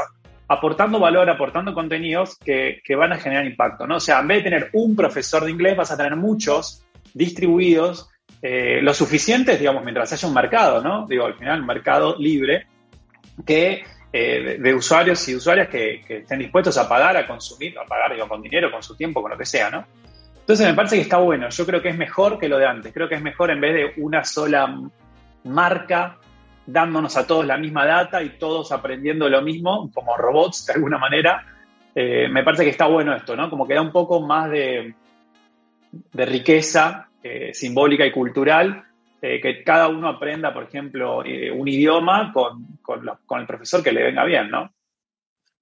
aportando 0.49 0.99
valor, 0.99 1.29
aportando 1.31 1.73
contenidos 1.73 2.37
que, 2.37 2.83
van 2.97 3.13
a 3.13 3.19
generar 3.19 3.47
impacto, 3.47 3.87
¿no? 3.87 3.97
O 3.97 4.01
sea, 4.01 4.21
en 4.21 4.29
vez 4.29 4.39
de 4.39 4.51
tener 4.51 4.71
un 4.73 4.95
profesor 4.95 5.45
de 5.45 5.51
inglés, 5.51 5.77
vas 5.77 5.91
a 5.91 5.97
tener 5.97 6.17
muchos 6.17 6.85
distribuidos, 7.15 8.11
eh, 8.41 8.81
lo 8.83 8.93
suficientes, 8.93 9.59
digamos, 9.59 9.83
mientras 9.83 10.13
haya 10.13 10.29
un 10.29 10.35
mercado, 10.35 10.83
¿no? 10.83 11.07
Digo, 11.07 11.27
al 11.27 11.35
final, 11.35 11.61
un 11.61 11.67
mercado 11.67 12.17
libre 12.19 12.67
que 13.47 13.85
eh, 14.13 14.59
de, 14.61 14.75
usuarios 14.75 15.27
y 15.29 15.35
usuarias 15.35 15.69
que, 15.69 16.03
estén 16.07 16.39
dispuestos 16.39 16.77
a 16.77 16.89
pagar, 16.89 17.17
a 17.17 17.27
consumir, 17.27 17.79
a 17.79 17.87
pagar, 17.87 18.13
digo, 18.15 18.29
con 18.29 18.43
dinero, 18.43 18.71
con 18.71 18.83
su 18.83 18.95
tiempo, 18.95 19.23
con 19.23 19.31
lo 19.31 19.39
que 19.39 19.47
sea, 19.47 19.71
¿no? 19.71 19.87
Entonces 20.41 20.67
me 20.67 20.75
parece 20.75 20.97
que 20.97 21.03
está 21.03 21.19
bueno, 21.19 21.49
yo 21.49 21.65
creo 21.65 21.81
que 21.81 21.89
es 21.89 21.97
mejor 21.97 22.39
que 22.39 22.49
lo 22.49 22.59
de 22.59 22.67
antes, 22.67 22.93
creo 22.93 23.09
que 23.09 23.15
es 23.15 23.23
mejor 23.23 23.51
en 23.51 23.61
vez 23.61 23.75
de 23.75 24.03
una 24.03 24.25
sola 24.25 24.77
marca 25.45 26.19
dándonos 26.67 27.17
a 27.17 27.27
todos 27.27 27.47
la 27.47 27.57
misma 27.57 27.85
data 27.85 28.23
y 28.23 28.31
todos 28.31 28.73
aprendiendo 28.73 29.29
lo 29.29 29.43
mismo, 29.43 29.91
como 29.93 30.17
robots 30.17 30.67
de 30.67 30.75
alguna 30.75 30.99
manera. 30.99 31.45
Eh, 31.95 32.29
me 32.29 32.43
parece 32.43 32.65
que 32.65 32.71
está 32.71 32.87
bueno 32.87 33.15
esto, 33.15 33.37
¿no? 33.37 33.51
Como 33.51 33.67
que 33.67 33.75
da 33.75 33.83
un 33.83 33.93
poco 33.93 34.21
más 34.21 34.51
de, 34.51 34.95
de 35.91 36.27
riqueza 36.27 37.09
eh, 37.23 37.51
simbólica 37.53 38.07
y 38.07 38.13
cultural, 38.13 38.85
eh, 39.21 39.41
que 39.41 39.63
cada 39.63 39.89
uno 39.89 40.09
aprenda, 40.09 40.53
por 40.53 40.65
ejemplo, 40.65 41.19
un 41.19 41.69
idioma 41.69 42.33
con, 42.33 42.79
con, 42.81 43.41
el 43.41 43.47
profesor 43.47 43.83
que 43.83 43.93
le 43.93 44.05
venga 44.05 44.25
bien, 44.25 44.51
¿no? 44.51 44.71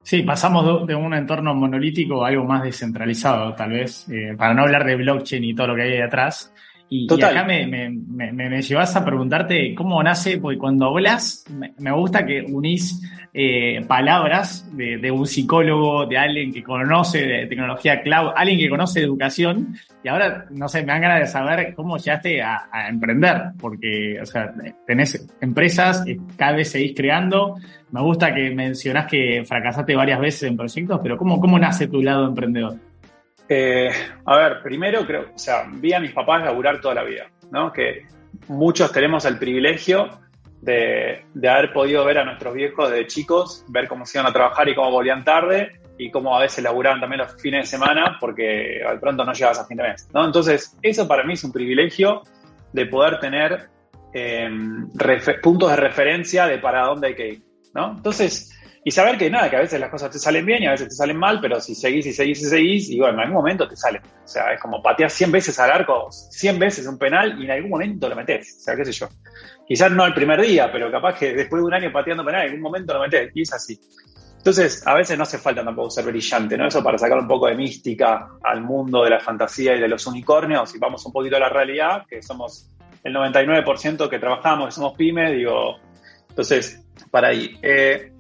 Sí, 0.03 0.23
pasamos 0.23 0.87
de, 0.87 0.95
un 0.95 1.13
entorno 1.13 1.55
monolítico 1.55 2.25
a 2.25 2.29
algo 2.29 2.45
más 2.45 2.63
descentralizado, 2.63 3.55
tal 3.55 3.71
vez, 3.71 4.07
para 4.39 4.55
no 4.55 4.63
hablar 4.63 4.87
de 4.87 4.97
blockchain 4.97 5.45
y 5.45 5.55
todo 5.55 5.69
lo 5.69 5.77
que 5.77 5.83
hay 5.83 6.01
atrás. 6.01 6.55
Y, 6.93 7.07
acá 7.23 7.45
me, 7.45 7.69
me, 7.69 8.33
me, 8.33 8.63
llevas 8.63 8.97
a 8.97 9.05
preguntarte 9.05 9.77
cómo 9.77 10.03
nace, 10.03 10.39
porque 10.39 10.59
cuando 10.59 10.87
hablas, 10.87 11.45
me, 11.79 11.93
gusta 11.93 12.27
que 12.27 12.43
unís 12.43 13.01
eh, 13.33 13.81
palabras 13.87 14.69
de, 14.77 15.09
un 15.13 15.25
psicólogo, 15.25 16.07
de 16.07 16.19
alguien 16.19 16.53
que 16.53 16.65
conoce 16.65 17.25
de 17.25 17.47
tecnología 17.47 18.03
cloud, 18.03 18.33
alguien 18.35 18.59
que 18.59 18.69
conoce 18.69 19.03
educación, 19.03 19.77
y 20.03 20.09
ahora, 20.09 20.47
no 20.51 20.69
sé, 20.69 20.81
me 20.81 20.89
dan 20.89 21.03
ganas 21.03 21.21
de 21.21 21.27
saber 21.29 21.75
cómo 21.77 21.97
llegaste 21.97 22.43
a, 22.43 22.69
a 22.73 22.89
emprender, 22.89 23.53
porque, 23.61 24.19
o 24.21 24.27
sea, 24.27 24.53
tenés 24.85 25.29
empresas, 25.41 26.05
cada 26.37 26.57
vez 26.57 26.73
seguís 26.73 26.95
creando, 26.97 27.55
me 27.93 28.03
gusta 28.03 28.35
que 28.35 28.51
mencionás 28.51 29.07
que 29.07 29.45
fracasaste 29.47 29.95
varias 29.95 30.19
veces 30.19 30.43
en 30.43 30.57
proyectos, 30.57 30.99
pero 31.05 31.17
¿cómo, 31.17 31.41
cómo 31.41 31.57
nace 31.57 31.87
tu 31.87 32.03
lado 32.03 32.27
emprendedor? 32.27 32.90
Eh, 33.53 33.91
a 34.27 34.37
ver, 34.37 34.63
primero 34.63 35.05
creo, 35.05 35.33
o 35.35 35.39
sea, 35.39 35.65
vi 35.69 35.93
a 35.93 35.99
mis 35.99 36.13
papás 36.13 36.45
laburar 36.45 36.81
toda 36.81 36.95
la 36.95 37.03
vida, 37.03 37.29
¿no? 37.51 37.73
Que 37.73 38.07
muchos 38.47 38.93
tenemos 38.93 39.25
el 39.25 39.39
privilegio 39.39 40.09
de, 40.63 41.25
haber 41.49 41.73
podido 41.73 42.05
ver 42.05 42.19
a 42.19 42.25
nuestros 42.25 42.55
viejos 42.55 42.93
de 42.93 43.09
chicos, 43.09 43.65
ver 43.67 43.89
cómo 43.89 44.07
se 44.07 44.19
iban 44.19 44.31
a 44.31 44.33
trabajar 44.33 44.69
y 44.69 44.75
cómo 44.77 44.93
volvían 44.93 45.25
tarde 45.25 45.81
y 45.99 46.13
cómo 46.13 46.37
a 46.37 46.43
veces 46.43 46.63
laburaban 46.63 47.01
también 47.01 47.23
los 47.23 47.43
fines 47.43 47.65
de 47.69 47.77
semana 47.77 48.19
porque 48.21 48.85
al 48.87 49.01
pronto 49.01 49.25
no 49.25 49.33
llegabas 49.33 49.59
a 49.59 49.67
fin 49.67 49.79
de 49.79 49.83
mes, 49.83 50.09
¿no? 50.15 50.25
Entonces, 50.25 50.79
eso 50.81 51.09
para 51.09 51.25
mí 51.25 51.33
es 51.33 51.43
un 51.43 51.51
privilegio 51.51 52.23
de 52.73 52.87
poder 52.87 53.19
tener 53.19 53.69
em, 54.13 54.89
puntos 55.43 55.71
de 55.71 55.77
referencia 55.77 56.47
de 56.47 56.59
para 56.59 56.87
dónde 56.87 57.09
hay 57.09 57.15
que 57.17 57.29
ir, 57.31 57.43
¿no? 57.75 57.97
Entonces, 57.97 58.57
y 58.83 58.91
saber 58.91 59.19
que 59.19 59.29
nada, 59.29 59.51
que 59.51 59.57
a 59.57 59.61
veces 59.61 59.79
las 59.79 59.91
cosas 59.91 60.11
te 60.11 60.19
salen 60.19 60.47
bien 60.47 60.63
y 60.63 60.67
a 60.67 60.71
veces 60.71 60.89
te 60.89 60.95
salen 60.95 61.19
mal, 61.19 61.39
pero 61.41 61.61
si 61.61 61.75
seguís 61.75 62.07
y 62.07 62.13
seguís 62.15 62.43
y 62.43 62.47
seguís, 62.47 62.91
y 62.91 62.99
bueno, 62.99 63.15
en 63.15 63.21
algún 63.21 63.37
momento 63.37 63.69
te 63.69 63.77
salen. 63.77 64.01
O 64.03 64.27
sea, 64.27 64.55
es 64.55 64.61
como 64.61 64.83
patear 64.83 65.11
100 65.11 65.31
veces 65.31 65.59
al 65.59 65.71
arco, 65.71 66.09
100 66.11 66.59
veces 66.59 66.87
un 66.87 66.99
penal 66.99 67.39
y 67.39 67.45
en 67.45 67.51
algún 67.51 67.71
momento 67.71 68.09
lo 68.09 68.17
metés. 68.17 68.57
O 68.59 68.61
sea, 68.63 68.77
qué 68.77 68.87
sé 68.87 68.93
yo. 68.93 69.09
Quizás 69.69 69.93
no 69.93 70.07
el 70.07 70.15
primer 70.15 70.41
día, 70.41 70.73
pero 70.73 70.91
capaz 70.91 71.19
que 71.19 71.35
después 71.35 71.61
de 71.61 71.67
un 71.67 71.75
año 71.75 71.93
pateando 71.93 72.25
penal, 72.25 72.43
en 72.43 72.49
algún 72.49 72.63
momento 72.63 72.95
lo 72.95 73.01
metés. 73.01 73.31
Y 73.35 73.43
es 73.43 73.53
así. 73.53 73.79
Entonces, 74.39 74.87
a 74.87 74.95
veces 74.95 75.19
no 75.19 75.25
hace 75.25 75.37
falta 75.37 75.63
tampoco 75.63 75.91
ser 75.91 76.07
brillante, 76.07 76.57
¿no? 76.57 76.67
Eso 76.67 76.83
para 76.83 76.97
sacar 76.97 77.19
un 77.19 77.29
poco 77.29 77.49
de 77.49 77.55
mística 77.55 78.31
al 78.43 78.63
mundo 78.63 79.05
de 79.05 79.11
la 79.11 79.21
fantasía 79.21 79.77
y 79.77 79.81
de 79.81 79.89
los 79.89 80.07
unicornios 80.07 80.75
y 80.75 80.79
vamos 80.79 81.05
un 81.05 81.13
poquito 81.13 81.37
a 81.37 81.41
la 81.41 81.51
realidad, 81.51 82.07
que 82.09 82.23
somos 82.23 82.71
el 83.05 83.15
99% 83.15 84.09
que 84.09 84.19
trabajamos, 84.19 84.69
que 84.69 84.73
somos 84.73 84.95
pymes, 84.97 85.33
digo, 85.33 85.77
entonces, 86.31 86.83
para 87.11 87.29
ahí. 87.29 87.59
Eh, 87.61 88.13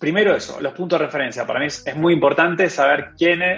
primero 0.00 0.34
eso, 0.34 0.58
los 0.62 0.72
puntos 0.72 0.98
de 0.98 1.04
referencia. 1.04 1.46
Para 1.46 1.60
mí 1.60 1.66
es, 1.66 1.94
muy 1.94 2.14
importante 2.14 2.70
saber 2.70 3.10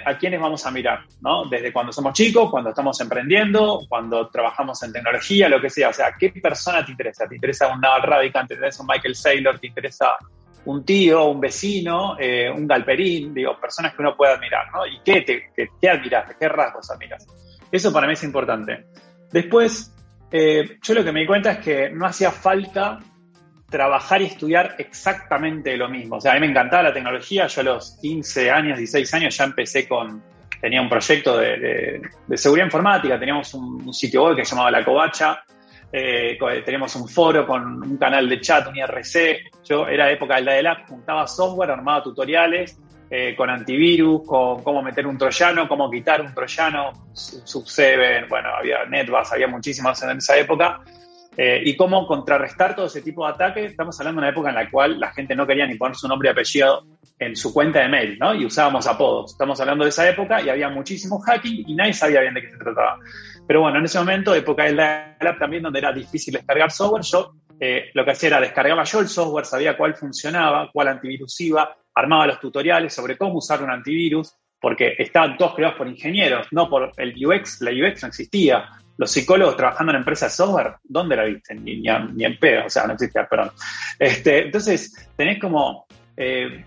a 0.05 0.17
quiénes 0.17 0.41
vamos 0.41 0.65
a 0.65 0.71
mirar, 0.71 1.05
¿no? 1.21 1.45
Desde 1.45 1.71
cuando 1.71 1.93
somos 1.93 2.13
chicos, 2.13 2.51
cuando 2.51 2.71
estamos 2.71 2.99
emprendiendo, 2.99 3.79
cuando 3.87 4.27
trabajamos 4.27 4.83
en 4.83 4.91
tecnología, 4.91 5.47
lo 5.47 5.61
que 5.61 5.69
sea. 5.69 5.89
O 5.89 5.93
sea, 5.93 6.13
¿qué 6.19 6.29
persona 6.29 6.85
te 6.85 6.91
interesa? 6.91 7.25
¿Te 7.27 7.35
interesa 7.35 7.73
un 7.73 7.79
Naval 7.79 8.03
Ravikant? 8.03 8.49
¿Te 8.49 8.55
interesa 8.55 8.83
un 8.83 8.87
Michael 8.87 9.15
Saylor? 9.15 9.57
¿Te 9.57 9.67
interesa 9.67 10.17
un 10.65 10.85
tío, 10.85 11.25
un 11.27 11.39
vecino, 11.39 12.17
eh, 12.19 12.49
un 12.49 12.67
galperín? 12.67 13.33
Digo, 13.33 13.57
personas 13.57 13.95
que 13.95 14.01
uno 14.01 14.15
puede 14.17 14.33
admirar, 14.33 14.69
¿no? 14.73 14.85
¿Y 14.85 14.99
qué, 14.99 15.21
te, 15.21 15.49
qué, 15.55 15.69
qué 15.79 15.89
admiras? 15.89 16.35
¿Qué 16.37 16.49
rasgos 16.49 16.91
admiras? 16.91 17.25
Eso 17.71 17.93
para 17.93 18.05
mí 18.05 18.13
es 18.13 18.23
importante. 18.25 18.85
Después, 19.31 19.95
eh, 20.29 20.77
yo 20.81 20.93
lo 20.93 21.05
que 21.05 21.13
me 21.13 21.21
di 21.21 21.25
cuenta 21.25 21.53
es 21.53 21.59
que 21.59 21.89
no 21.89 22.05
hacía 22.05 22.31
falta 22.31 22.99
trabajar 23.73 24.21
y 24.21 24.25
estudiar 24.25 24.75
exactamente 24.77 25.75
lo 25.75 25.89
mismo. 25.89 26.17
O 26.17 26.21
sea, 26.21 26.31
a 26.31 26.35
mí 26.35 26.41
me 26.41 26.45
encantaba 26.45 26.83
la 26.83 26.93
tecnología. 26.93 27.47
Yo 27.47 27.61
a 27.61 27.63
los 27.63 27.97
15 27.99 28.51
años, 28.51 28.77
16 28.77 29.13
años 29.15 29.35
ya 29.35 29.45
empecé 29.45 29.87
con, 29.87 30.21
tenía 30.61 30.79
un 30.79 30.87
proyecto 30.87 31.37
de, 31.37 31.99
seguridad 32.35 32.67
informática, 32.67 33.17
teníamos 33.19 33.51
un, 33.55 33.91
sitio 33.91 34.25
web 34.25 34.35
que 34.35 34.45
se 34.45 34.51
llamaba 34.51 34.69
La 34.69 34.85
Covacha, 34.85 35.43
eh, 35.91 36.37
teníamos 36.63 36.95
un 36.95 37.09
foro 37.09 37.47
con 37.47 37.81
un 37.83 37.97
canal 37.97 38.29
de 38.29 38.39
chat, 38.39 38.67
un 38.67 38.77
IRC. 38.77 39.63
Yo 39.65 39.87
era 39.87 40.11
época 40.11 40.35
del 40.35 40.45
Dial 40.45 40.67
Up, 40.67 40.87
juntaba 40.87 41.25
software, 41.25 41.71
armaba 41.71 42.03
tutoriales 42.03 42.79
eh, 43.09 43.33
con 43.35 43.49
antivirus, 43.49 44.21
con 44.23 44.61
cómo 44.61 44.83
meter 44.83 45.07
un 45.07 45.17
troyano, 45.17 45.67
cómo 45.67 45.89
quitar 45.89 46.21
un 46.21 46.31
troyano, 46.31 46.91
Sub7, 47.13 48.29
bueno, 48.29 48.49
había 48.49 48.85
NetBus, 48.85 49.31
había 49.31 49.47
muchísimas 49.47 50.01
en 50.03 50.17
esa 50.17 50.37
época. 50.37 50.79
Eh, 51.35 51.63
y 51.65 51.75
cómo 51.75 52.05
contrarrestar 52.05 52.75
todo 52.75 52.85
ese 52.85 53.01
tipo 53.01 53.25
de 53.25 53.33
ataques. 53.33 53.71
Estamos 53.71 53.99
hablando 53.99 54.21
de 54.21 54.27
una 54.27 54.31
época 54.31 54.49
en 54.49 54.55
la 54.55 54.69
cual 54.69 54.99
la 54.99 55.11
gente 55.11 55.35
no 55.35 55.47
quería 55.47 55.65
ni 55.65 55.75
poner 55.75 55.95
su 55.95 56.07
nombre 56.07 56.29
y 56.29 56.31
apellido 56.31 56.85
en 57.17 57.35
su 57.35 57.53
cuenta 57.53 57.79
de 57.79 57.89
mail, 57.89 58.17
¿no? 58.19 58.35
Y 58.35 58.45
usábamos 58.45 58.85
apodos. 58.85 59.31
Estamos 59.31 59.59
hablando 59.59 59.83
de 59.83 59.89
esa 59.89 60.07
época 60.07 60.41
y 60.41 60.49
había 60.49 60.69
muchísimo 60.69 61.19
hacking 61.19 61.63
y 61.67 61.75
nadie 61.75 61.93
sabía 61.93 62.21
bien 62.21 62.33
de 62.33 62.41
qué 62.41 62.51
se 62.51 62.57
trataba. 62.57 62.99
Pero 63.47 63.61
bueno, 63.61 63.79
en 63.79 63.85
ese 63.85 63.99
momento, 63.99 64.35
época 64.35 64.65
del 64.65 64.75
dial 64.75 65.37
también, 65.39 65.63
donde 65.63 65.79
era 65.79 65.91
difícil 65.91 66.33
descargar 66.33 66.71
software, 66.71 67.03
yo 67.03 67.33
eh, 67.59 67.89
lo 67.93 68.05
que 68.05 68.11
hacía 68.11 68.29
era 68.29 68.41
descargaba 68.41 68.83
yo 68.83 68.99
el 68.99 69.07
software, 69.07 69.45
sabía 69.45 69.77
cuál 69.77 69.95
funcionaba, 69.95 70.69
cuál 70.71 70.89
antivirus 70.89 71.39
iba, 71.41 71.75
armaba 71.95 72.27
los 72.27 72.39
tutoriales 72.39 72.93
sobre 72.93 73.17
cómo 73.17 73.35
usar 73.35 73.63
un 73.63 73.71
antivirus, 73.71 74.35
porque 74.59 74.95
estaban 74.97 75.37
todos 75.37 75.55
creados 75.55 75.77
por 75.77 75.87
ingenieros, 75.87 76.47
no 76.51 76.69
por 76.69 76.91
el 76.97 77.13
UX, 77.25 77.61
la 77.61 77.71
UX 77.71 78.03
no 78.03 78.07
existía 78.09 78.69
los 78.97 79.11
psicólogos 79.11 79.57
trabajando 79.57 79.91
en 79.91 79.99
empresas 79.99 80.31
de 80.31 80.43
software, 80.43 80.75
¿dónde 80.83 81.15
la 81.15 81.23
viste? 81.23 81.55
Ni, 81.55 81.81
ni, 81.81 82.25
en 82.25 82.37
pedo, 82.37 82.65
o 82.65 82.69
sea, 82.69 82.85
no 82.85 82.93
existía, 82.93 83.27
perdón. 83.27 83.51
Este, 83.97 84.45
entonces, 84.45 85.09
tenés 85.15 85.39
como, 85.39 85.85
eh, 86.15 86.65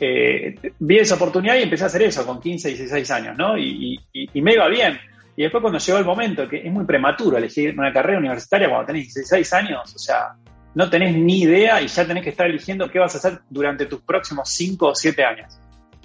eh, 0.00 0.54
vi 0.78 0.98
esa 0.98 1.16
oportunidad 1.16 1.56
y 1.56 1.62
empecé 1.62 1.84
a 1.84 1.88
hacer 1.88 2.02
eso 2.02 2.24
con 2.24 2.40
15, 2.40 2.68
16 2.68 3.10
años, 3.10 3.36
¿no? 3.36 3.58
Y, 3.58 4.00
me 4.34 4.54
iba 4.54 4.68
bien. 4.68 4.98
Y 5.36 5.42
después 5.42 5.60
cuando 5.60 5.78
llegó 5.78 5.98
el 5.98 6.04
momento, 6.04 6.48
que 6.48 6.58
es 6.58 6.72
muy 6.72 6.84
prematuro 6.84 7.36
elegir 7.36 7.76
una 7.76 7.92
carrera 7.92 8.18
universitaria 8.18 8.68
cuando 8.68 8.86
tenés 8.86 9.12
16 9.14 9.52
años, 9.52 9.94
o 9.94 9.98
sea, 9.98 10.36
no 10.74 10.88
tenés 10.88 11.16
ni 11.16 11.42
idea 11.42 11.82
y 11.82 11.88
ya 11.88 12.06
tenés 12.06 12.22
que 12.22 12.30
estar 12.30 12.46
eligiendo 12.46 12.88
qué 12.88 13.00
vas 13.00 13.14
a 13.14 13.18
hacer 13.18 13.40
durante 13.50 13.86
tus 13.86 14.00
próximos 14.02 14.48
5 14.48 14.86
o 14.86 14.94
7 14.94 15.24
años. 15.24 15.58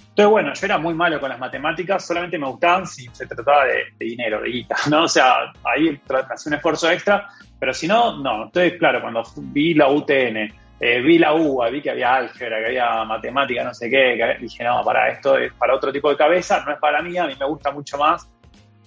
Entonces, 0.10 0.32
bueno, 0.32 0.54
yo 0.54 0.65
era 0.65 0.78
muy 0.78 0.93
malo 0.93 1.19
con 1.19 1.30
las 1.30 1.39
matemáticas, 1.39 2.06
solamente 2.06 2.38
me 2.38 2.48
gustaban 2.48 2.86
si 2.86 3.08
se 3.12 3.26
trataba 3.26 3.65
de, 3.65 4.06
dinero, 4.06 4.41
de 4.41 4.50
guita, 4.50 4.76
¿no? 4.89 5.04
O 5.04 5.08
sea, 5.08 5.52
ahí 5.63 6.00
hacía 6.08 6.50
un 6.50 6.54
esfuerzo 6.56 6.91
extra, 6.91 7.30
pero 7.60 7.74
si 7.74 7.88
no, 7.88 8.17
no. 8.22 8.45
Entonces, 8.45 8.74
claro, 8.78 9.02
cuando 9.02 9.24
vi 9.38 9.74
la 9.74 9.89
UTN, 9.89 10.54
eh, 10.82 11.02
vi 11.02 11.17
la 11.17 11.34
UBA, 11.34 11.69
vi 11.69 11.82
que 11.82 11.91
había 11.91 12.15
álgebra, 12.15 12.60
que 12.60 12.65
había 12.67 13.04
matemática, 13.06 13.63
no 13.63 13.74
sé 13.74 13.89
qué, 13.89 14.38
dije, 14.39 14.63
no, 14.63 14.84
para 14.84 15.10
esto 15.10 15.38
es 15.38 15.54
para 15.54 15.76
otro 15.76 15.91
tipo 15.91 16.10
de 16.10 16.17
cabeza, 16.17 16.63
no 16.65 16.74
es 16.74 16.80
para 16.80 17.02
mí, 17.02 17.17
a 17.17 17.26
mí 17.26 17.36
me 17.39 17.45
gusta 17.45 17.72
mucho 17.72 17.98
más 17.98 18.30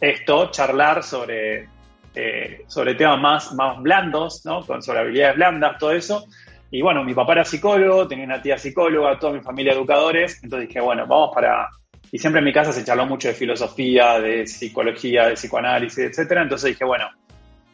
esto, 0.03 0.51
charlar 0.51 1.03
sobre, 1.05 1.69
eh, 2.15 2.65
sobre 2.67 2.95
temas 2.97 3.21
más, 3.21 3.55
más 3.55 3.81
blandos, 3.81 4.45
¿no? 4.45 4.67
Con, 4.67 4.83
sobre 4.83 4.99
habilidades 4.99 5.37
blandas, 5.37 5.79
todo 5.79 5.93
eso. 5.93 6.27
Y 6.75 6.81
bueno, 6.81 7.05
mi 7.05 7.13
papá 7.13 7.35
era 7.35 7.45
psicólogo, 7.45 8.09
tenía 8.09 8.25
una 8.25 8.41
tía 8.41 8.57
psicóloga, 8.57 9.19
toda 9.19 9.35
mi 9.35 9.41
familia 9.41 9.75
educadores, 9.75 10.43
entonces 10.43 10.69
dije, 10.69 10.81
bueno, 10.81 11.07
vamos 11.07 11.31
para... 11.35 11.69
Y 12.11 12.19
siempre 12.19 12.39
en 12.39 12.47
mi 12.47 12.53
casa 12.53 12.73
se 12.73 12.83
charló 12.83 13.05
mucho 13.05 13.29
de 13.29 13.35
filosofía, 13.35 14.19
de 14.19 14.47
psicología, 14.47 15.27
de 15.27 15.35
psicoanálisis, 15.35 15.99
etcétera. 15.99 16.43
Entonces 16.43 16.71
dije, 16.71 16.85
bueno, 16.87 17.11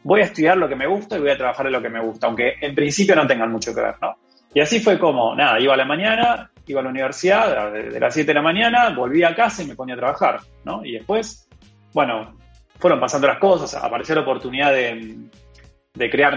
voy 0.02 0.20
a 0.20 0.24
estudiar 0.24 0.56
lo 0.56 0.68
que 0.68 0.74
me 0.74 0.88
gusta 0.88 1.16
y 1.16 1.20
voy 1.20 1.30
a 1.30 1.36
trabajar 1.36 1.66
en 1.66 1.72
lo 1.72 1.80
que 1.80 1.88
me 1.88 2.00
gusta, 2.00 2.26
aunque 2.26 2.54
en 2.60 2.74
principio 2.74 3.14
no 3.14 3.24
tengan 3.24 3.52
mucho 3.52 3.72
que 3.72 3.82
ver, 3.82 3.94
¿no? 4.02 4.16
Y 4.52 4.60
así 4.60 4.80
fue 4.80 4.98
como, 4.98 5.32
nada, 5.36 5.60
iba 5.60 5.74
a 5.74 5.76
la 5.76 5.84
mañana, 5.84 6.50
iba 6.66 6.80
a 6.80 6.82
la 6.82 6.90
universidad 6.90 7.72
de, 7.72 8.00
las 8.00 8.14
7 8.14 8.26
de 8.26 8.34
la 8.34 8.42
mañana, 8.42 8.90
volví 8.90 9.22
a 9.22 9.34
casa 9.34 9.62
y 9.62 9.66
me 9.66 9.76
ponía 9.76 9.94
a 9.94 9.98
trabajar, 9.98 10.40
¿no? 10.64 10.84
Y 10.84 10.94
después, 10.94 11.48
bueno, 11.92 12.36
fueron 12.80 12.98
pasando 12.98 13.28
las 13.28 13.38
cosas, 13.38 13.74
apareció 13.74 14.16
la 14.16 14.22
oportunidad 14.22 14.72
de, 14.72 15.18
de 15.94 16.10
crear 16.10 16.36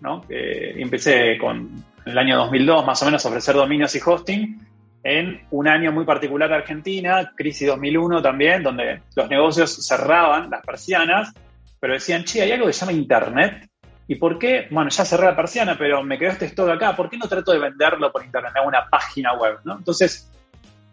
¿no? 0.00 0.24
empecé 0.28 1.36
con 1.38 1.91
en 2.04 2.12
el 2.12 2.18
año 2.18 2.36
2002 2.38 2.84
más 2.84 3.02
o 3.02 3.06
menos 3.06 3.24
ofrecer 3.24 3.54
dominios 3.54 3.94
y 3.94 4.00
hosting 4.04 4.60
en 5.04 5.46
un 5.50 5.68
año 5.68 5.92
muy 5.92 6.04
particular 6.04 6.48
de 6.48 6.56
Argentina, 6.56 7.32
crisis 7.36 7.68
2001 7.68 8.22
también, 8.22 8.62
donde 8.62 9.02
los 9.16 9.28
negocios 9.28 9.84
cerraban 9.86 10.48
las 10.50 10.64
persianas, 10.64 11.32
pero 11.80 11.94
decían, 11.94 12.24
che, 12.24 12.42
hay 12.42 12.52
algo 12.52 12.66
que 12.66 12.72
se 12.72 12.80
llama 12.80 12.92
Internet. 12.92 13.68
¿Y 14.06 14.16
por 14.16 14.38
qué? 14.38 14.68
Bueno, 14.70 14.90
ya 14.90 15.04
cerré 15.04 15.26
la 15.26 15.36
persiana, 15.36 15.76
pero 15.76 16.02
me 16.04 16.18
quedó 16.18 16.30
este 16.30 16.46
stock 16.46 16.68
acá. 16.68 16.94
¿Por 16.94 17.08
qué 17.10 17.18
no 17.18 17.28
trato 17.28 17.52
de 17.52 17.58
venderlo 17.58 18.12
por 18.12 18.24
Internet 18.24 18.52
a 18.56 18.62
una 18.62 18.88
página 18.88 19.34
web? 19.34 19.58
¿no? 19.64 19.78
Entonces, 19.78 20.30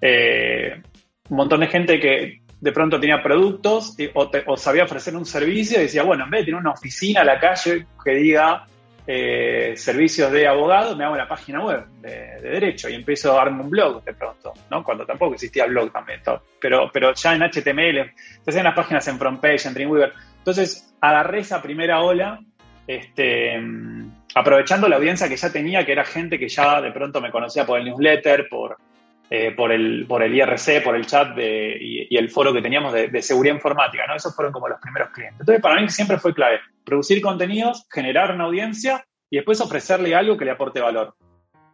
eh, 0.01 0.81
un 1.29 1.37
montón 1.37 1.59
de 1.59 1.67
gente 1.67 1.99
que 1.99 2.41
de 2.59 2.71
pronto 2.71 2.99
tenía 2.99 3.21
productos 3.21 3.95
o, 4.13 4.31
o, 4.47 4.57
sabía 4.57 4.83
ofrecer 4.83 5.15
un 5.15 5.25
servicio 5.25 5.77
y 5.77 5.83
decía, 5.83 6.03
bueno, 6.03 6.25
en 6.25 6.31
vez 6.31 6.41
de 6.41 6.45
tener 6.45 6.59
una 6.59 6.71
oficina 6.71 7.21
a 7.21 7.25
la 7.25 7.39
calle 7.39 7.85
que 8.03 8.11
diga 8.11 8.65
eh, 9.11 9.75
servicios 9.75 10.31
de 10.31 10.47
abogado, 10.47 10.95
me 10.95 11.03
hago 11.03 11.15
una 11.15 11.27
página 11.27 11.65
web 11.65 11.83
de, 11.99 12.39
derecho 12.43 12.89
y 12.89 12.93
empiezo 12.93 13.31
a 13.31 13.37
darme 13.37 13.63
un 13.63 13.71
blog 13.71 14.03
de 14.03 14.13
pronto, 14.13 14.53
¿no? 14.69 14.83
Cuando 14.83 15.03
tampoco 15.03 15.33
existía 15.33 15.65
blog 15.65 15.91
también, 15.91 16.21
pero, 16.61 16.91
pero 16.93 17.11
ya 17.15 17.33
en 17.33 17.41
HTML, 17.41 18.13
se 18.43 18.51
hacían 18.51 18.65
las 18.65 18.75
páginas 18.75 19.07
en 19.07 19.17
FrontPage, 19.17 19.65
en 19.65 19.73
Dreamweaver. 19.73 20.13
Entonces 20.37 20.95
agarré 21.01 21.39
esa 21.39 21.59
primera 21.59 22.01
ola, 22.01 22.39
este, 22.85 23.59
aprovechando 24.35 24.87
la 24.87 24.97
audiencia 24.97 25.27
que 25.27 25.37
ya 25.37 25.51
tenía, 25.51 25.83
que 25.83 25.93
era 25.93 26.05
gente 26.05 26.37
que 26.37 26.47
ya 26.47 26.79
de 26.79 26.91
pronto 26.91 27.19
me 27.19 27.31
conocía 27.31 27.65
por 27.65 27.79
el 27.79 27.85
newsletter, 27.85 28.47
por, 28.47 28.77
eh, 29.31 29.51
por, 29.51 29.71
el, 29.71 30.05
por 30.07 30.23
el 30.23 30.33
IRC, 30.33 30.83
por 30.83 30.95
el 30.95 31.05
chat 31.05 31.35
de, 31.35 31.77
y, 31.79 32.17
el 32.17 32.29
foro 32.29 32.51
que 32.51 32.61
teníamos 32.61 32.93
de, 32.93 33.21
seguridad 33.21 33.53
informática, 33.53 34.07
¿no? 34.07 34.15
Esos 34.15 34.35
fueron 34.35 34.51
como 34.51 34.67
los 34.67 34.79
primeros 34.79 35.09
clientes. 35.11 35.39
Entonces, 35.41 35.61
para 35.61 35.79
mí 35.79 35.87
siempre 35.89 36.17
fue 36.17 36.33
clave 36.33 36.59
producir 36.83 37.21
contenidos, 37.21 37.85
generar 37.91 38.33
una 38.33 38.45
audiencia 38.45 39.05
y 39.29 39.37
después 39.37 39.61
ofrecerle 39.61 40.15
algo 40.15 40.35
que 40.35 40.45
le 40.45 40.51
aporte 40.51 40.81
valor. 40.81 41.13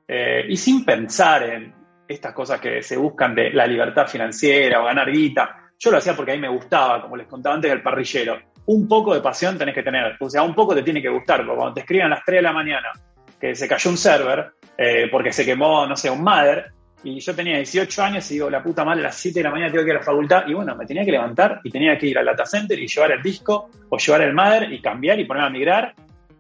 Eh, 0.08 0.46
y 0.50 0.58
sin 0.58 0.84
pensar 0.84 1.44
en 1.44 1.74
estas 2.08 2.34
cosas 2.34 2.60
que 2.60 2.82
se 2.84 2.98
buscan 2.98 3.34
de 3.34 3.52
la 3.52 3.66
libertad 3.66 4.06
financiera 4.08 4.82
o 4.82 4.86
ganar 4.86 5.10
guita. 5.10 5.72
Yo 5.80 5.92
lo 5.92 5.98
hacía 5.98 6.16
porque 6.16 6.34
a 6.34 6.36
mí 6.36 6.42
me 6.42 6.50
gustaba, 6.50 7.02
como 7.02 7.16
les 7.16 7.28
contaba 7.28 7.56
antes, 7.56 7.72
del 7.72 7.82
parrillero. 7.82 8.38
Un 8.66 8.88
poco 8.88 9.14
de 9.14 9.22
pasión 9.22 9.58
tenés 9.58 9.76
que 9.76 9.84
tener, 9.84 10.18
o 10.20 10.30
sea, 10.30 10.44
un 10.44 10.54
poco 10.54 10.76
te 10.76 10.84
tiene 10.84 11.02
que 11.02 11.10
gustar, 11.10 11.46
porque 11.46 11.56
cuando 11.56 11.74
te 11.76 11.82
escriben 11.82 12.08
a 12.08 12.10
las 12.10 12.26
3 12.26 12.38
de 12.40 12.42
la 12.42 12.54
mañana 12.54 12.92
que 13.40 13.56
se 13.56 13.68
cayó 13.68 13.90
un 13.90 13.98
server 13.98 14.52
eh, 14.78 15.08
porque 15.12 15.32
se 15.32 15.46
quemó, 15.46 15.86
no 15.86 15.96
sé, 15.96 16.10
un 16.10 16.24
mother, 16.24 16.72
y 17.06 17.20
yo 17.20 17.36
tenía 17.36 17.58
18 17.58 18.04
años 18.04 18.32
y 18.32 18.34
digo, 18.34 18.50
la 18.50 18.64
puta 18.64 18.84
madre, 18.84 19.02
a 19.02 19.04
las 19.04 19.16
7 19.18 19.40
de 19.40 19.44
la 19.44 19.52
mañana 19.52 19.72
tengo 19.72 19.84
que 19.84 19.92
ir 19.92 19.96
a 19.96 20.00
la 20.00 20.06
facultad. 20.06 20.48
Y 20.48 20.56
bueno, 20.56 20.76
me 20.76 20.88
tenía 20.88 21.06
que 21.06 21.12
levantar 21.12 21.60
y 21.64 21.70
tenía 21.70 21.96
que 22.00 22.08
ir 22.08 22.18
al 22.18 22.26
data 22.26 22.48
center 22.48 22.80
y 22.80 22.88
llevar 22.88 23.12
el 23.12 23.22
disco 23.22 23.70
o 23.90 23.98
llevar 23.98 24.22
el 24.24 24.34
mother 24.34 24.74
y 24.74 24.82
cambiar 24.82 25.20
y 25.20 25.26
ponerme 25.26 25.48
a 25.48 25.52
migrar. 25.52 25.94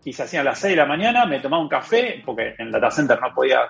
Y 0.03 0.11
se 0.11 0.23
hacían 0.23 0.43
las 0.43 0.57
6 0.57 0.71
de 0.71 0.77
la 0.77 0.87
mañana, 0.87 1.27
me 1.27 1.39
tomaba 1.39 1.61
un 1.61 1.69
café, 1.69 2.23
porque 2.25 2.55
en 2.57 2.67
el 2.67 2.71
data 2.71 2.89
center 2.89 3.19
no 3.21 3.31
podía 3.31 3.69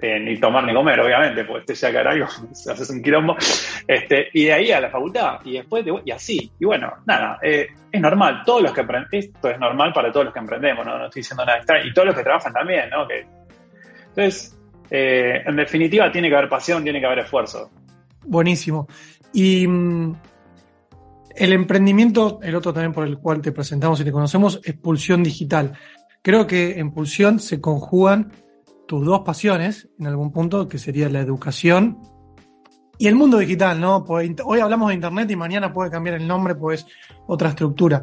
eh, 0.00 0.18
ni 0.18 0.36
tomar 0.40 0.64
ni 0.64 0.74
comer, 0.74 0.98
obviamente, 0.98 1.44
porque 1.44 1.72
este 1.72 1.92
ya 1.92 2.26
se 2.52 2.72
haces 2.72 2.90
un 2.90 3.00
quilombo. 3.00 3.36
Este, 3.86 4.28
y 4.32 4.46
de 4.46 4.52
ahí 4.52 4.72
a 4.72 4.80
la 4.80 4.90
facultad, 4.90 5.38
y 5.44 5.52
después, 5.52 5.84
de, 5.84 5.94
y 6.04 6.10
así. 6.10 6.50
Y 6.58 6.64
bueno, 6.64 6.92
nada, 7.06 7.38
eh, 7.40 7.68
es 7.92 8.00
normal, 8.00 8.42
todos 8.44 8.62
los 8.62 8.72
que 8.72 8.84
esto 9.12 9.48
es 9.48 9.60
normal 9.60 9.92
para 9.92 10.10
todos 10.10 10.24
los 10.26 10.34
que 10.34 10.40
emprendemos, 10.40 10.84
no, 10.84 10.98
no 10.98 11.04
estoy 11.06 11.20
diciendo 11.20 11.44
nada 11.44 11.58
extraño, 11.58 11.86
y 11.86 11.94
todos 11.94 12.06
los 12.06 12.16
que 12.16 12.24
trabajan 12.24 12.52
también, 12.52 12.90
¿no? 12.90 13.06
Entonces, 14.08 14.55
eh, 14.90 15.42
en 15.46 15.56
definitiva, 15.56 16.10
tiene 16.10 16.28
que 16.28 16.36
haber 16.36 16.48
pasión, 16.48 16.82
tiene 16.82 17.00
que 17.00 17.06
haber 17.06 17.20
esfuerzo. 17.20 17.70
Buenísimo. 18.24 18.86
Y 19.32 19.66
mm, 19.66 20.14
el 21.36 21.52
emprendimiento, 21.52 22.40
el 22.42 22.54
otro 22.54 22.72
también 22.72 22.92
por 22.92 23.06
el 23.06 23.18
cual 23.18 23.40
te 23.40 23.52
presentamos 23.52 24.00
y 24.00 24.04
te 24.04 24.12
conocemos, 24.12 24.60
es 24.64 24.74
Pulsión 24.74 25.22
Digital. 25.22 25.72
Creo 26.22 26.46
que 26.46 26.78
en 26.78 26.92
Pulsión 26.92 27.38
se 27.38 27.60
conjugan 27.60 28.32
tus 28.86 29.04
dos 29.04 29.20
pasiones 29.20 29.88
en 29.98 30.06
algún 30.06 30.32
punto, 30.32 30.68
que 30.68 30.78
sería 30.78 31.08
la 31.08 31.20
educación 31.20 31.98
y 32.98 33.08
el 33.08 33.14
mundo 33.14 33.38
digital, 33.38 33.80
¿no? 33.80 34.04
Pues, 34.04 34.30
hoy 34.44 34.60
hablamos 34.60 34.88
de 34.88 34.94
Internet 34.94 35.30
y 35.30 35.36
mañana 35.36 35.72
puede 35.72 35.90
cambiar 35.90 36.16
el 36.16 36.26
nombre, 36.26 36.54
pues 36.54 36.86
otra 37.26 37.50
estructura. 37.50 38.02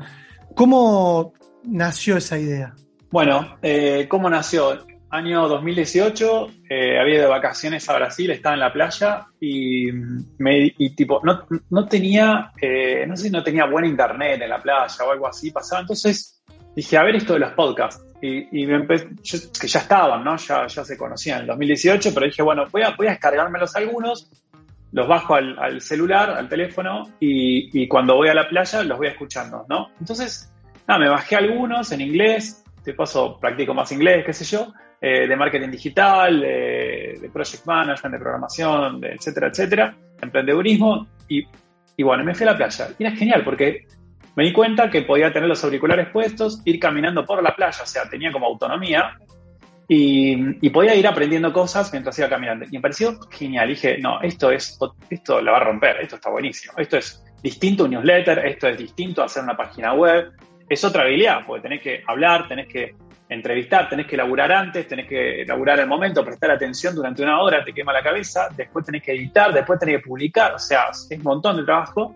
¿Cómo 0.56 1.34
nació 1.63 2.17
esa 2.17 2.38
idea? 2.38 2.74
Bueno, 3.10 3.58
eh, 3.62 4.08
¿cómo 4.10 4.30
nació? 4.30 4.86
Año 5.13 5.47
2018, 5.47 6.47
eh, 6.67 6.99
había 6.99 7.21
de 7.21 7.28
vacaciones 7.28 7.88
a 7.88 7.95
Brasil, 7.95 8.32
estaba 8.32 8.56
en 8.56 8.62
la 8.62 8.73
playa 8.73 9.28
y, 9.39 9.91
me, 10.39 10.71
tipo, 10.95 11.21
no, 11.23 11.45
no 11.69 11.88
tenía, 11.88 12.52
eh, 12.60 13.06
no 13.08 13.15
sé 13.15 13.26
si 13.26 13.30
no 13.30 13.43
tenía 13.43 13.65
buen 13.65 13.86
internet 13.86 14.41
en 14.41 14.49
la 14.49 14.60
playa 14.60 15.06
o 15.06 15.12
algo 15.12 15.28
así 15.28 15.52
pasaba. 15.52 15.82
Entonces 15.82 16.43
dije, 16.76 16.97
a 16.97 17.04
ver 17.04 17.15
esto 17.15 17.34
de 17.34 17.39
los 17.39 17.54
podcasts. 17.54 18.04
Y, 18.21 18.65
me 18.65 18.88
que 18.88 19.67
ya 19.67 19.80
estaban, 19.80 20.23
¿no? 20.23 20.38
Ya, 20.38 20.65
ya 20.65 20.84
se 20.84 20.97
conocían 20.97 21.38
en 21.38 21.41
el 21.41 21.47
2018, 21.47 22.12
pero 22.13 22.26
dije, 22.26 22.41
bueno, 22.41 22.63
voy 22.71 22.82
a, 22.82 22.95
voy 22.95 23.08
a 23.08 23.12
descargármelos 23.12 23.76
algunos, 23.76 24.32
los 24.93 25.08
bajo 25.08 25.36
al, 25.36 25.82
celular, 25.82 26.32
al 26.32 26.49
teléfono, 26.49 27.04
y, 27.19 27.84
y, 27.84 27.88
cuando 27.88 28.15
voy 28.15 28.30
a 28.30 28.34
la 28.34 28.47
playa 28.47 28.82
los 28.84 28.97
voy 28.97 29.08
escuchando, 29.08 29.65
¿no? 29.69 29.89
Entonces, 29.99 30.52
nada, 30.88 31.02
me 31.02 31.10
bajé 31.10 31.36
algunos 31.36 31.91
en 31.91 32.02
inglés, 32.02 32.63
de 32.84 32.93
paso 32.93 33.38
practico 33.39 33.73
más 33.73 33.91
inglés, 33.91 34.23
qué 34.26 34.34
sé 34.34 34.45
yo, 34.45 34.73
eh, 35.06 35.28
de 35.28 35.36
marketing 35.36 35.70
digital, 35.70 36.39
de, 36.39 37.30
project 37.34 37.66
management, 37.66 38.13
de 38.13 38.20
programación, 38.20 39.02
de 39.02 39.10
etcétera, 39.10 39.48
etcétera, 39.48 39.98
emprendedurismo, 40.22 41.08
y, 41.28 41.46
y 41.98 42.04
bueno, 42.04 42.24
me 42.24 42.34
fui 42.34 42.48
a 42.48 42.52
la 42.52 42.58
playa. 42.58 42.88
Y 42.98 43.04
era 43.04 43.13
genial 43.13 43.44
porque 43.44 43.86
me 44.38 44.46
di 44.46 44.54
cuenta 44.54 44.89
que 44.89 45.02
podía 45.02 45.34
tener 45.34 45.50
los 45.50 45.62
auriculares 45.66 46.08
puestos, 46.08 46.62
ir 46.63 46.80
caminando 46.80 47.26
por 47.26 47.44
la 47.44 47.54
playa, 47.54 47.84
o 47.84 47.86
sea, 47.86 48.10
tenía 48.10 48.32
como 48.32 48.46
autonomía 48.46 49.18
y, 49.89 50.70
podía 50.70 50.96
ir 50.96 51.06
aprendiendo 51.06 51.52
cosas 51.52 51.92
mientras 51.92 52.18
iba 52.20 52.30
caminando. 52.30 52.66
Y 52.66 52.72
me 52.72 52.82
pareció 52.82 53.20
genial. 53.30 53.68
Dije, 53.68 53.98
no, 54.00 54.22
esto 54.22 54.52
es, 54.52 54.80
esto 55.10 55.42
la 55.42 55.52
va 55.52 55.58
a 55.58 55.63
romper, 55.66 55.98
esto 56.02 56.16
está 56.16 56.30
buenísimo. 56.30 56.74
Esto 56.78 56.98
es 56.98 57.24
distinto 57.42 57.84
a 57.84 57.86
un 57.88 57.92
newsletter, 57.92 58.39
esto 58.46 58.70
es 58.70 58.78
distinto 58.78 59.22
a 59.22 59.26
hacer 59.26 59.44
una 59.44 59.58
página 59.58 59.94
web. 59.94 60.32
Es 60.70 60.84
otra 60.84 61.04
habilidad, 61.04 61.46
porque 61.46 61.63
tenés 61.63 61.82
que 61.82 62.04
hablar, 62.08 62.48
tenés 62.48 62.68
que 62.68 62.96
entrevistar, 63.30 63.90
tenés 63.90 64.08
que 64.08 64.18
laburar 64.18 64.52
antes, 64.52 64.88
tenés 64.88 65.08
que 65.08 65.46
laburar 65.48 65.80
el 65.80 65.88
momento, 65.88 66.24
prestar 66.24 66.52
atención 66.52 66.96
durante 66.96 67.24
una 67.24 67.42
hora, 67.42 67.64
te 67.64 67.74
quema 67.74 67.94
la 67.94 68.04
cabeza, 68.04 68.50
después 68.56 68.86
tenés 68.86 69.02
que 69.02 69.14
editar, 69.14 69.54
después 69.54 69.80
tenés 69.80 69.98
que 69.98 70.08
publicar, 70.08 70.54
o 70.54 70.60
sea, 70.60 70.90
es 70.92 71.10
un 71.12 71.24
montón 71.24 71.58
de 71.58 71.64
trabajo. 71.64 72.16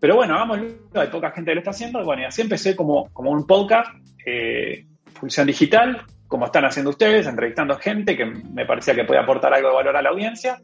Pero 0.00 0.16
bueno, 0.16 0.34
hagámoslo, 0.34 0.66
hay 0.94 1.08
poca 1.08 1.30
gente 1.30 1.50
que 1.50 1.54
lo 1.54 1.60
está 1.60 1.70
haciendo. 1.70 2.04
Bueno, 2.04 2.22
y 2.22 2.24
así 2.26 2.42
empecé 2.42 2.76
como, 2.76 3.12
como 3.12 3.30
un 3.30 3.46
podcast, 3.46 3.90
eh, 4.24 4.84
función 5.14 5.46
digital, 5.46 6.02
como 6.28 6.46
están 6.46 6.64
haciendo 6.64 6.90
ustedes, 6.90 7.26
entrevistando 7.26 7.76
gente 7.76 8.16
que 8.16 8.26
me 8.26 8.66
parecía 8.66 8.94
que 8.94 9.04
podía 9.04 9.22
aportar 9.22 9.54
algo 9.54 9.68
de 9.68 9.74
valor 9.74 9.96
a 9.96 10.02
la 10.02 10.10
audiencia. 10.10 10.58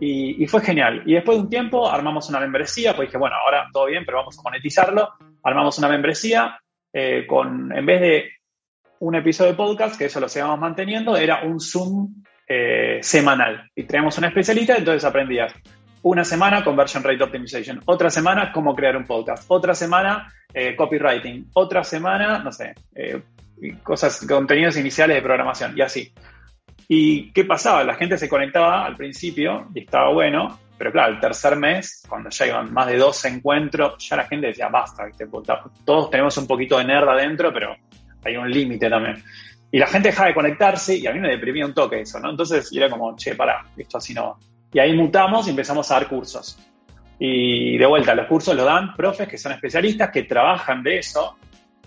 Y, 0.00 0.46
fue 0.46 0.60
genial. 0.60 1.02
Y 1.06 1.14
después 1.14 1.36
de 1.36 1.42
un 1.42 1.50
tiempo 1.50 1.90
armamos 1.90 2.28
una 2.28 2.38
membresía, 2.38 2.94
pues 2.94 3.08
dije, 3.08 3.18
bueno, 3.18 3.34
ahora 3.44 3.66
todo 3.72 3.86
bien, 3.86 4.04
pero 4.06 4.18
vamos 4.18 4.38
a 4.38 4.42
monetizarlo. 4.42 5.08
Armamos 5.42 5.76
una 5.78 5.88
membresía 5.88 6.60
eh, 6.92 7.26
con, 7.26 7.76
en 7.76 7.84
vez 7.84 8.00
de 8.00 8.30
un 9.00 9.14
episodio 9.14 9.52
de 9.52 9.56
podcast, 9.56 9.96
que 9.96 10.06
eso 10.06 10.20
lo 10.20 10.28
seguimos 10.28 10.58
manteniendo, 10.58 11.16
era 11.16 11.42
un 11.42 11.60
Zoom 11.60 12.22
eh, 12.46 12.98
semanal. 13.02 13.70
Y 13.74 13.84
traíamos 13.84 14.18
una 14.18 14.28
especialista, 14.28 14.76
entonces 14.76 15.04
aprendías 15.04 15.52
una 16.02 16.24
semana 16.24 16.64
Conversion 16.64 17.02
Rate 17.02 17.22
Optimization, 17.22 17.80
otra 17.84 18.10
semana 18.10 18.52
cómo 18.52 18.74
crear 18.74 18.96
un 18.96 19.04
podcast, 19.04 19.44
otra 19.48 19.74
semana 19.74 20.32
eh, 20.52 20.74
copywriting, 20.76 21.50
otra 21.54 21.84
semana, 21.84 22.38
no 22.38 22.52
sé, 22.52 22.74
eh, 22.94 23.20
cosas, 23.82 24.24
contenidos 24.26 24.76
iniciales 24.76 25.16
de 25.16 25.22
programación 25.22 25.76
y 25.76 25.82
así. 25.82 26.12
¿Y 26.86 27.32
qué 27.32 27.44
pasaba? 27.44 27.84
La 27.84 27.96
gente 27.96 28.16
se 28.16 28.28
conectaba 28.28 28.86
al 28.86 28.96
principio 28.96 29.68
y 29.74 29.80
estaba 29.80 30.10
bueno, 30.10 30.58
pero 30.78 30.92
claro, 30.92 31.12
el 31.12 31.20
tercer 31.20 31.56
mes, 31.56 32.02
cuando 32.08 32.30
ya 32.30 32.46
iban 32.46 32.72
más 32.72 32.86
de 32.86 32.96
dos 32.96 33.24
encuentros, 33.24 33.96
ya 34.08 34.16
la 34.16 34.26
gente 34.26 34.46
decía, 34.46 34.68
basta, 34.68 35.04
todos 35.84 36.10
tenemos 36.10 36.36
un 36.38 36.46
poquito 36.46 36.78
de 36.78 36.84
nerd 36.84 37.08
adentro, 37.08 37.52
pero 37.52 37.76
hay 38.24 38.36
un 38.36 38.50
límite 38.50 38.88
también. 38.88 39.22
Y 39.70 39.78
la 39.78 39.86
gente 39.86 40.08
dejaba 40.08 40.28
de 40.28 40.34
conectarse 40.34 40.96
y 40.96 41.06
a 41.06 41.12
mí 41.12 41.20
me 41.20 41.28
deprimía 41.28 41.66
un 41.66 41.74
toque 41.74 42.00
eso, 42.00 42.18
¿no? 42.20 42.30
Entonces 42.30 42.70
era 42.72 42.88
como, 42.88 43.14
che, 43.16 43.34
para, 43.34 43.66
esto 43.76 43.98
así 43.98 44.14
no 44.14 44.38
y 44.72 44.78
ahí 44.78 44.94
mutamos 44.94 45.46
y 45.46 45.50
empezamos 45.50 45.90
a 45.90 45.94
dar 45.94 46.08
cursos. 46.08 46.58
Y 47.18 47.76
de 47.78 47.86
vuelta, 47.86 48.14
los 48.14 48.26
cursos 48.26 48.54
los 48.54 48.64
dan 48.64 48.94
profes 48.94 49.26
que 49.28 49.38
son 49.38 49.52
especialistas, 49.52 50.10
que 50.10 50.24
trabajan 50.24 50.82
de 50.82 50.98
eso. 50.98 51.36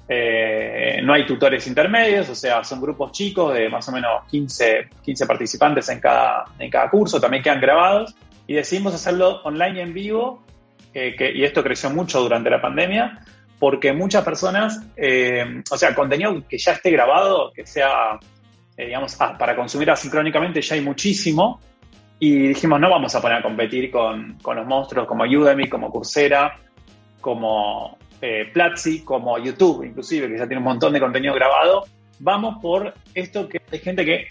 Eh, 0.08 1.00
no 1.04 1.14
hay 1.14 1.26
tutores 1.26 1.66
intermedios, 1.68 2.28
o 2.30 2.36
sea, 2.36 2.64
son 2.64 2.82
grupos 2.82 3.12
chicos 3.14 3.54
de 3.54 3.70
más 3.70 3.88
o 3.88 3.94
menos 3.94 4.26
15, 4.30 4.90
15 5.02 5.26
participantes 5.26 5.88
en 5.88 6.02
cada, 6.02 6.46
en 6.60 6.70
cada 6.70 6.90
curso, 6.90 7.22
también 7.22 7.44
quedan 7.44 7.62
grabados. 7.62 8.16
Y 8.48 8.56
decidimos 8.56 8.94
hacerlo 8.94 9.42
online 9.44 9.82
en 9.82 9.94
vivo, 9.94 10.44
eh, 10.94 11.16
que, 11.16 11.32
y 11.32 11.44
esto 11.44 11.64
creció 11.64 11.90
mucho 11.92 12.20
durante 12.20 12.50
la 12.50 12.62
pandemia, 12.62 13.20
porque 13.62 13.94
muchas 13.94 14.24
personas, 14.24 14.82
eh, 14.98 15.62
o 15.70 15.78
sea, 15.78 15.94
contenido 15.94 16.44
que 16.50 16.58
ya 16.58 16.72
esté 16.72 16.90
grabado, 16.90 17.52
que 17.54 17.64
sea, 17.64 18.20
digamos, 18.76 19.16
ah, 19.22 19.38
para 19.38 19.56
consumir 19.56 19.92
asincrónicamente, 19.92 20.64
ya 20.64 20.74
hay 20.74 20.82
muchísimo 20.82 21.60
y 22.18 22.48
dijimos, 22.48 22.80
no 22.80 22.90
vamos 22.90 23.14
a 23.14 23.22
poner 23.22 23.38
a 23.38 23.44
competir 23.44 23.92
con, 23.92 24.36
los 24.44 24.66
monstruos 24.66 25.06
como 25.06 25.26
Udemy, 25.26 25.70
como 25.70 25.92
Coursera, 25.92 26.60
como 27.20 28.00
eh, 28.20 28.50
Platzi, 28.52 29.04
como 29.04 29.38
YouTube, 29.38 29.84
inclusive, 29.84 30.28
que 30.28 30.40
ya 30.40 30.48
tiene 30.48 30.58
un 30.58 30.64
montón 30.64 30.94
de 30.94 31.00
contenido 31.00 31.36
grabado. 31.36 31.84
Vamos 32.18 32.58
por 32.64 32.96
esto 33.14 33.48
que 33.48 33.62
hay 33.72 33.78
gente 33.78 34.04
que, 34.04 34.26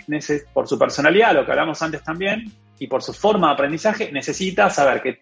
por 0.53 0.66
su 0.66 0.77
personalidad, 0.77 1.35
lo 1.35 1.47
que 1.47 1.53
hablamos 1.53 1.81
antes 1.83 2.03
también, 2.03 2.51
y 2.81 2.88
por 2.88 3.01
su 3.01 3.12
forma 3.12 3.47
de 3.47 3.55
aprendizaje, 3.55 4.11
necesita 4.11 4.69
saber 4.71 5.01
que 5.01 5.21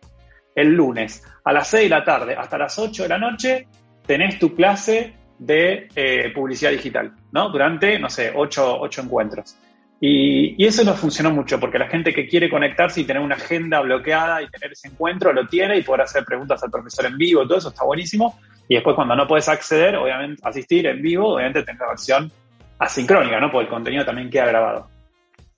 el 0.55 0.69
lunes 0.69 1.23
a 1.45 1.53
las 1.53 1.69
6 1.69 1.91
de 1.91 1.91
la 1.91 2.05
tarde 2.05 2.35
hasta 2.35 2.57
las 2.57 2.79
8 2.79 3.03
de 3.03 3.09
la 3.11 3.19
noche 3.19 3.69
tenés 4.09 4.39
tu 4.39 4.55
clase 4.55 5.13
de 5.39 5.87
eh, 5.95 6.33
publicidad 6.35 6.73
digital, 6.73 7.13
¿no? 7.31 7.51
Durante, 7.51 7.99
no 7.99 8.11
sé, 8.11 8.33
8, 8.35 8.81
8 8.81 9.03
encuentros. 9.03 9.57
Y, 10.01 10.65
eso 10.65 10.83
no 10.83 10.95
funcionó 10.95 11.31
mucho, 11.31 11.61
porque 11.61 11.79
la 11.79 11.89
gente 11.89 12.13
que 12.13 12.27
quiere 12.27 12.49
conectarse 12.49 13.01
y 13.01 13.05
tener 13.05 13.23
una 13.23 13.35
agenda 13.35 13.81
bloqueada 13.81 14.43
y 14.43 14.49
tener 14.49 14.73
ese 14.73 14.89
encuentro 14.89 15.33
lo 15.33 15.47
tiene 15.47 15.77
y 15.77 15.83
poder 15.83 16.03
hacer 16.03 16.25
preguntas 16.25 16.63
al 16.65 16.71
profesor 16.71 17.07
en 17.07 17.19
vivo, 17.19 17.47
todo 17.47 17.59
eso 17.59 17.69
está 17.69 17.85
buenísimo. 17.85 18.39
Y 18.67 18.75
después 18.75 18.97
cuando 18.97 19.15
no 19.15 19.27
puedes 19.27 19.49
acceder, 19.49 19.97
obviamente, 19.97 20.41
asistir 20.45 20.87
en 20.87 21.03
vivo, 21.03 21.35
obviamente 21.35 21.63
tener 21.63 21.81
la 21.81 21.89
versión 21.89 22.33
asincrónica, 22.79 23.41
¿no? 23.41 23.51
Porque 23.51 23.67
el 23.67 23.71
contenido 23.71 24.05
también 24.05 24.31
queda 24.31 24.47
grabado. 24.47 24.89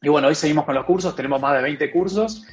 Y 0.03 0.09
bueno, 0.09 0.29
hoy 0.29 0.35
seguimos 0.35 0.65
con 0.65 0.75
los 0.75 0.85
cursos, 0.85 1.15
tenemos 1.15 1.41
más 1.41 1.55
de 1.55 1.63
20 1.63 1.91
cursos. 1.91 2.45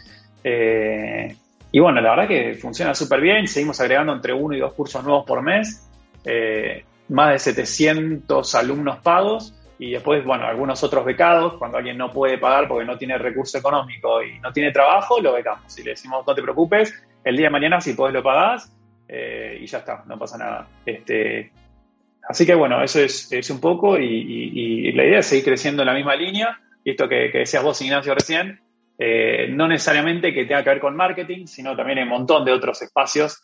Eh, 0.43 1.35
y 1.71 1.79
bueno, 1.79 2.01
la 2.01 2.11
verdad 2.11 2.27
que 2.27 2.53
funciona 2.55 2.93
súper 2.93 3.21
bien, 3.21 3.47
seguimos 3.47 3.79
agregando 3.81 4.13
entre 4.13 4.33
uno 4.33 4.55
y 4.55 4.59
dos 4.59 4.73
cursos 4.73 5.03
nuevos 5.03 5.25
por 5.25 5.41
mes, 5.41 5.86
eh, 6.27 6.83
más 7.09 7.31
de 7.31 7.39
700 7.39 8.55
alumnos 8.55 8.97
pagos 8.97 9.53
y 9.79 9.91
después, 9.91 10.25
bueno, 10.25 10.45
algunos 10.45 10.83
otros 10.83 11.05
becados, 11.05 11.53
cuando 11.53 11.77
alguien 11.77 11.97
no 11.97 12.11
puede 12.11 12.37
pagar 12.37 12.67
porque 12.67 12.85
no 12.85 12.97
tiene 12.97 13.17
recurso 13.17 13.59
económico 13.59 14.23
y 14.23 14.39
no 14.39 14.51
tiene 14.51 14.71
trabajo, 14.71 15.21
lo 15.21 15.33
becamos. 15.33 15.77
Y 15.77 15.83
le 15.83 15.91
decimos, 15.91 16.25
no 16.25 16.33
te 16.33 16.41
preocupes, 16.41 16.93
el 17.23 17.37
día 17.37 17.47
de 17.47 17.51
mañana 17.51 17.79
si 17.79 17.93
podés 17.93 18.13
lo 18.13 18.23
pagás 18.23 18.75
eh, 19.07 19.59
y 19.61 19.67
ya 19.67 19.79
está, 19.79 20.03
no 20.07 20.17
pasa 20.17 20.37
nada. 20.37 20.67
Este, 20.85 21.51
así 22.27 22.45
que 22.45 22.55
bueno, 22.55 22.83
eso 22.83 22.99
es, 22.99 23.31
es 23.31 23.49
un 23.49 23.61
poco 23.61 23.97
y, 23.97 24.91
la 24.93 25.05
idea 25.05 25.19
es 25.19 25.27
seguir 25.27 25.45
creciendo 25.45 25.83
en 25.83 25.87
la 25.87 25.93
misma 25.93 26.15
línea. 26.15 26.59
Y 26.83 26.91
esto 26.91 27.07
que, 27.07 27.29
decías 27.31 27.63
vos, 27.63 27.81
Ignacio, 27.81 28.15
recién, 28.15 28.59
eh, 28.97 29.47
no 29.51 29.67
necesariamente 29.67 30.33
que 30.33 30.45
tenga 30.45 30.63
que 30.63 30.71
ver 30.71 30.79
con 30.79 30.95
marketing, 30.95 31.45
sino 31.45 31.75
también 31.75 31.99
en 31.99 32.05
un 32.05 32.09
montón 32.09 32.43
de 32.45 32.51
otros 32.51 32.81
espacios, 32.81 33.43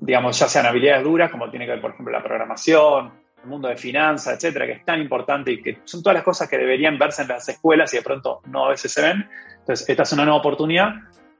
digamos, 0.00 0.38
ya 0.38 0.48
sean 0.48 0.66
habilidades 0.66 1.04
duras, 1.04 1.30
como 1.30 1.50
tiene 1.50 1.66
que 1.66 1.72
ver, 1.72 1.80
por 1.80 1.90
ejemplo, 1.92 2.12
la 2.12 2.22
programación, 2.22 3.12
el 3.42 3.48
mundo 3.48 3.68
de 3.68 3.76
finanzas, 3.76 4.34
etcétera, 4.34 4.66
que 4.66 4.72
es 4.72 4.84
tan 4.84 5.00
importante 5.00 5.52
y 5.52 5.62
que 5.62 5.78
son 5.84 6.02
todas 6.02 6.14
las 6.14 6.24
cosas 6.24 6.48
que 6.48 6.58
deberían 6.58 6.98
verse 6.98 7.22
en 7.22 7.28
las 7.28 7.48
escuelas 7.48 7.92
y 7.94 7.98
de 7.98 8.02
pronto 8.02 8.40
no 8.50 8.66
a 8.66 8.70
veces 8.70 8.92
se 8.92 9.02
ven. 9.02 9.28
Entonces, 9.58 9.88
esta 9.88 10.02
es 10.02 10.12
una 10.12 10.24
nueva 10.24 10.38
oportunidad, 10.38 10.94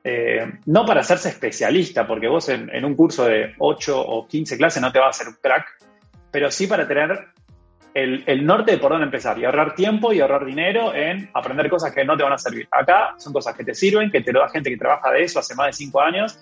eh, 0.05 0.53
no 0.67 0.85
para 0.85 1.01
hacerse 1.01 1.31
especialista, 1.31 2.07
porque 2.07 2.29
vos 2.29 2.49
en, 2.49 2.85
un 2.85 2.95
curso 2.95 3.25
de 3.25 3.55
8 3.59 4.01
o 4.01 4.27
15 4.27 4.57
clases 4.57 4.83
no 4.83 4.93
te 4.93 4.99
vas 4.99 5.07
a 5.07 5.11
hacer 5.11 5.29
un 5.29 5.39
crack, 5.41 5.67
pero 6.31 6.51
sí 6.51 6.67
para 6.67 6.87
tener 6.87 7.29
el, 7.95 8.45
norte 8.45 8.73
de 8.73 8.79
por 8.79 8.91
dónde 8.91 9.07
empezar 9.07 9.39
y 9.39 9.45
ahorrar 9.47 9.75
tiempo 9.75 10.13
y 10.13 10.21
ahorrar 10.21 10.45
dinero 10.45 10.95
en 10.95 11.31
aprender 11.33 11.71
cosas 11.71 11.95
que 11.95 12.05
no 12.05 12.17
te 12.17 12.23
van 12.23 12.35
a 12.35 12.39
servir. 12.39 12.69
Acá 12.71 13.15
son 13.17 13.33
cosas 13.33 13.57
que 13.57 13.65
te 13.65 13.75
sirven, 13.75 14.11
que 14.11 14.21
te 14.21 14.33
lo 14.33 14.41
da 14.41 14.51
gente 14.51 14.69
que 14.69 14.77
trabaja 14.77 15.11
de 15.13 15.23
eso 15.23 15.39
hace 15.39 15.55
más 15.55 15.69
de 15.69 15.73
5 15.73 16.01
años 16.03 16.39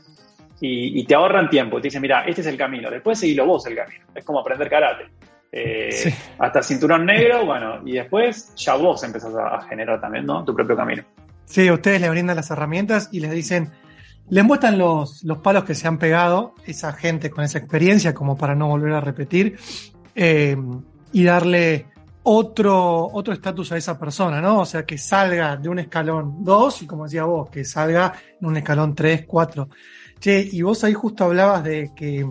y, 0.66 1.04
te 1.04 1.14
ahorran 1.14 1.50
tiempo. 1.50 1.80
Te 1.80 1.88
dicen, 1.88 2.00
mira, 2.00 2.24
este 2.24 2.40
es 2.40 2.46
el 2.46 2.56
camino, 2.56 2.90
después 2.90 3.18
seguilo 3.18 3.46
vos 3.46 3.66
el 3.66 3.76
camino. 3.76 4.04
Es 4.14 4.24
como 4.24 4.40
aprender 4.40 4.70
karate. 4.70 5.04
Eh, 5.52 6.12
hasta 6.38 6.62
cinturón 6.62 7.06
negro, 7.06 7.44
bueno, 7.44 7.80
y 7.84 7.92
después 7.92 8.54
ya 8.56 8.74
vos 8.74 9.02
empezás 9.04 9.34
a, 9.34 9.60
generar 9.68 10.00
también, 10.00 10.26
¿no? 10.26 10.44
Tu 10.44 10.54
propio 10.54 10.76
camino. 10.76 11.04
Sí, 11.44 11.70
ustedes 11.70 12.00
le 12.00 12.08
brindan 12.10 12.36
las 12.36 12.50
herramientas 12.50 13.10
y 13.12 13.20
les 13.20 13.30
dicen, 13.30 13.70
le 14.30 14.42
muestran 14.42 14.78
los, 14.78 15.22
los 15.22 15.38
palos 15.38 15.64
que 15.64 15.74
se 15.74 15.86
han 15.86 15.98
pegado, 15.98 16.54
esa 16.66 16.92
gente 16.92 17.30
con 17.30 17.44
esa 17.44 17.58
experiencia, 17.58 18.14
como 18.14 18.36
para 18.36 18.54
no 18.54 18.68
volver 18.68 18.94
a 18.94 19.00
repetir, 19.00 19.56
eh, 20.14 20.56
y 21.12 21.24
darle 21.24 21.86
otro 22.24 23.10
otro 23.12 23.34
estatus 23.34 23.70
a 23.72 23.76
esa 23.76 23.98
persona, 23.98 24.40
¿no? 24.40 24.60
O 24.60 24.64
sea, 24.64 24.84
que 24.84 24.96
salga 24.96 25.56
de 25.56 25.68
un 25.68 25.78
escalón 25.78 26.42
2 26.42 26.82
y 26.82 26.86
como 26.86 27.04
decía 27.04 27.24
vos, 27.24 27.50
que 27.50 27.64
salga 27.64 28.14
en 28.40 28.46
un 28.46 28.56
escalón 28.56 28.94
3, 28.94 29.26
4. 29.26 29.68
Che, 30.24 30.40
y 30.40 30.62
vos 30.62 30.82
ahí 30.84 30.94
justo 30.94 31.24
hablabas 31.24 31.64
de 31.64 31.92
que 31.94 32.26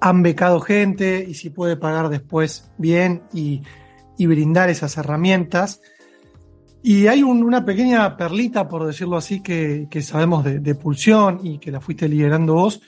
han 0.00 0.22
becado 0.24 0.58
gente 0.58 1.24
y 1.28 1.34
si 1.34 1.48
puede 1.48 1.76
pagar 1.76 2.08
después 2.08 2.72
bien 2.76 3.22
y, 3.32 3.62
y 4.16 4.26
brindar 4.26 4.68
esas 4.68 4.96
herramientas. 4.96 5.80
Y 6.82 7.06
hay 7.06 7.22
una 7.22 7.64
pequeña 7.64 8.16
perlita, 8.16 8.68
por 8.68 8.84
decirlo 8.84 9.16
así, 9.16 9.40
que, 9.40 9.86
sabemos 10.02 10.42
de, 10.42 10.74
Pulsión 10.74 11.38
y 11.44 11.58
que 11.58 11.70
la 11.70 11.80
fuiste 11.80 12.08
liderando 12.08 12.54
vos, 12.54 12.80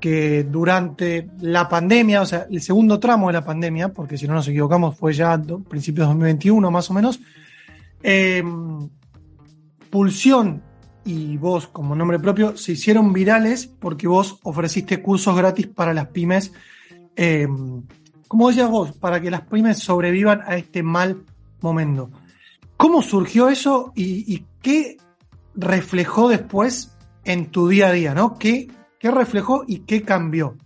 que 0.00 0.44
durante 0.44 1.28
la 1.40 1.68
pandemia, 1.68 2.22
o 2.22 2.26
sea, 2.26 2.46
el 2.50 2.62
segundo 2.62 2.98
tramo 2.98 3.26
de 3.26 3.34
la 3.34 3.44
pandemia, 3.44 3.90
porque 3.90 4.16
si 4.16 4.26
no 4.26 4.32
nos 4.32 4.48
equivocamos 4.48 4.96
fue 4.96 5.12
ya 5.12 5.34
a 5.34 5.42
principios 5.42 6.06
de 6.06 6.14
2021 6.14 6.70
más 6.70 6.90
o 6.90 6.94
menos, 6.94 7.20
eh, 8.02 8.42
Pulsión 9.90 10.69
y 11.04 11.36
vos 11.36 11.66
como 11.66 11.94
nombre 11.94 12.18
propio 12.18 12.56
se 12.56 12.72
hicieron 12.72 13.12
virales 13.12 13.66
porque 13.66 14.06
vos 14.06 14.38
ofreciste 14.42 15.02
cursos 15.02 15.36
gratis 15.36 15.66
para 15.66 15.94
las 15.94 16.08
pymes, 16.08 16.52
eh, 17.16 17.46
como 18.28 18.48
decías 18.48 18.70
vos, 18.70 18.92
para 18.92 19.20
que 19.20 19.30
las 19.30 19.42
pymes 19.42 19.78
sobrevivan 19.78 20.42
a 20.46 20.56
este 20.56 20.82
mal 20.82 21.22
momento. 21.60 22.10
¿Cómo 22.76 23.02
surgió 23.02 23.48
eso 23.48 23.92
y, 23.94 24.44
qué 24.62 24.96
reflejó 25.54 26.28
después 26.28 26.96
en 27.24 27.50
tu 27.50 27.68
día 27.68 27.88
a 27.88 27.92
día, 27.92 28.14
¿no? 28.14 28.38
¿Qué, 28.38 28.68
qué 28.98 29.10
reflejó 29.10 29.64
y 29.66 29.80
qué 29.80 30.02
cambió? 30.02 30.56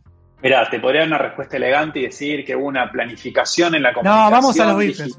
Mirá, 0.42 0.68
te 0.68 0.78
podría 0.78 1.00
dar 1.00 1.08
una 1.08 1.18
respuesta 1.18 1.56
elegante 1.56 2.00
y 2.00 2.02
decir 2.02 2.44
que 2.44 2.54
hubo 2.54 2.66
una 2.66 2.90
planificación 2.90 3.74
en 3.74 3.82
la 3.82 3.94
comunicación 3.94 4.24
No, 4.24 4.30
vamos 4.30 4.60
a 4.60 4.66
los 4.66 4.78
bifes. 4.78 5.18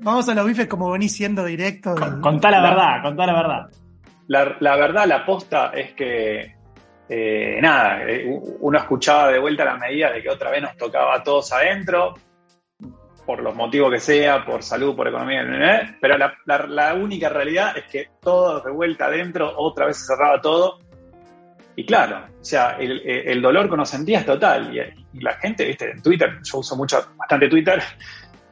Vamos, 0.00 0.28
a 0.28 0.34
los 0.34 0.46
bifes 0.46 0.66
como 0.66 0.90
venís 0.90 1.14
siendo 1.14 1.44
directo. 1.44 1.94
contá 2.20 2.50
la 2.50 2.60
verdad, 2.60 3.02
contá 3.02 3.26
la 3.26 3.32
verdad. 3.32 3.70
La, 4.28 4.76
verdad, 4.76 5.06
la 5.06 5.16
aposta 5.16 5.70
es 5.74 5.92
que, 5.92 6.56
eh, 7.08 7.58
nada, 7.60 8.02
eh, 8.04 8.24
uno 8.60 8.78
escuchaba 8.78 9.30
de 9.30 9.38
vuelta 9.38 9.64
la 9.64 9.76
medida 9.76 10.10
de 10.10 10.22
que 10.22 10.30
otra 10.30 10.50
vez 10.50 10.62
nos 10.62 10.76
tocaba 10.76 11.16
a 11.16 11.22
todos 11.22 11.52
adentro, 11.52 12.14
por 13.24 13.42
los 13.42 13.54
motivos 13.54 13.90
que 13.90 14.00
sea, 14.00 14.44
por 14.44 14.62
salud, 14.62 14.94
por 14.94 15.08
economía, 15.08 15.96
pero 16.00 16.16
la, 16.18 16.94
única 16.94 17.28
realidad 17.28 17.76
es 17.76 17.84
que 17.84 18.08
todo 18.20 18.60
de 18.60 18.70
vuelta 18.70 19.06
adentro, 19.06 19.52
otra 19.56 19.86
vez 19.86 20.06
cerraba 20.06 20.40
todo. 20.40 20.78
Y 21.76 21.84
claro, 21.84 22.26
o 22.40 22.44
sea, 22.44 22.76
el, 22.78 23.42
dolor 23.42 23.66
que 23.66 23.74
uno 23.74 23.84
sentía 23.84 24.20
es 24.20 24.26
total. 24.26 24.74
Y, 25.12 25.20
la 25.20 25.34
gente, 25.34 25.64
viste, 25.64 25.90
en 25.90 26.02
Twitter, 26.02 26.38
yo 26.42 26.58
uso 26.58 26.76
mucho, 26.76 27.04
bastante 27.16 27.48
Twitter, 27.48 27.82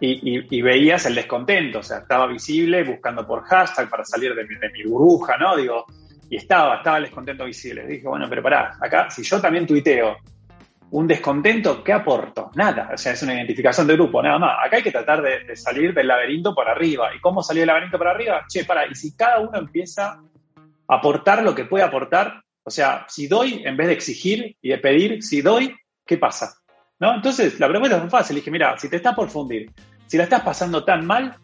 y, 0.04 0.62
veías 0.62 1.06
el 1.06 1.14
descontento, 1.14 1.78
o 1.78 1.82
sea, 1.82 1.98
estaba 1.98 2.26
visible 2.26 2.82
buscando 2.82 3.24
por 3.24 3.44
hashtag 3.44 3.88
para 3.88 4.04
salir 4.04 4.34
de 4.34 4.44
mi, 4.44 4.82
burbuja, 4.84 5.36
¿no? 5.36 5.56
Digo, 5.56 5.86
y 6.28 6.36
estaba, 6.36 6.78
estaba 6.78 6.96
el 6.96 7.04
descontento 7.04 7.44
visible. 7.44 7.86
Dije, 7.86 8.08
bueno, 8.08 8.26
pero 8.28 8.42
pará, 8.42 8.76
acá, 8.80 9.08
si 9.10 9.22
yo 9.22 9.40
también 9.40 9.64
tuiteo 9.64 10.16
un 10.90 11.06
descontento, 11.06 11.84
¿qué 11.84 11.92
aporto? 11.92 12.50
Nada, 12.56 12.90
o 12.92 12.98
sea, 12.98 13.12
es 13.12 13.22
una 13.22 13.34
identificación 13.34 13.86
de 13.86 13.94
grupo, 13.94 14.20
nada 14.22 14.38
más. 14.38 14.58
Acá 14.66 14.76
hay 14.76 14.82
que 14.82 14.90
tratar 14.90 15.22
de, 15.22 15.54
salir 15.54 15.94
del 15.94 16.08
laberinto 16.08 16.52
por 16.52 16.68
arriba. 16.68 17.14
¿Y 17.16 17.20
cómo 17.20 17.42
salir 17.42 17.60
del 17.60 17.68
laberinto 17.68 17.96
por 17.96 18.08
arriba? 18.08 18.44
Che, 18.48 18.64
para, 18.64 18.86
y 18.86 18.94
si 18.96 19.14
cada 19.16 19.38
uno 19.38 19.56
empieza 19.56 20.20
a 20.88 20.94
aportar 20.96 21.44
lo 21.44 21.54
que 21.54 21.64
puede 21.64 21.84
aportar, 21.84 22.42
o 22.64 22.70
sea, 22.70 23.06
si 23.08 23.28
doy, 23.28 23.62
en 23.64 23.76
vez 23.76 23.86
de 23.86 23.92
exigir 23.92 24.56
y 24.60 24.68
de 24.68 24.78
pedir, 24.78 25.22
si 25.22 25.42
doy, 25.42 25.74
¿qué 26.04 26.18
pasa? 26.18 26.54
¿No? 26.98 27.14
Entonces, 27.14 27.58
la 27.60 27.68
pregunta 27.68 27.96
es 27.96 28.02
muy 28.02 28.10
fácil. 28.10 28.36
Dije, 28.36 28.50
mira, 28.50 28.76
si 28.76 28.90
te 28.90 28.96
está 28.96 29.14
por 29.14 29.30
fundir 29.30 29.70
si 30.12 30.18
la 30.18 30.24
estás 30.24 30.42
pasando 30.42 30.84
tan 30.84 31.06
mal, 31.06 31.36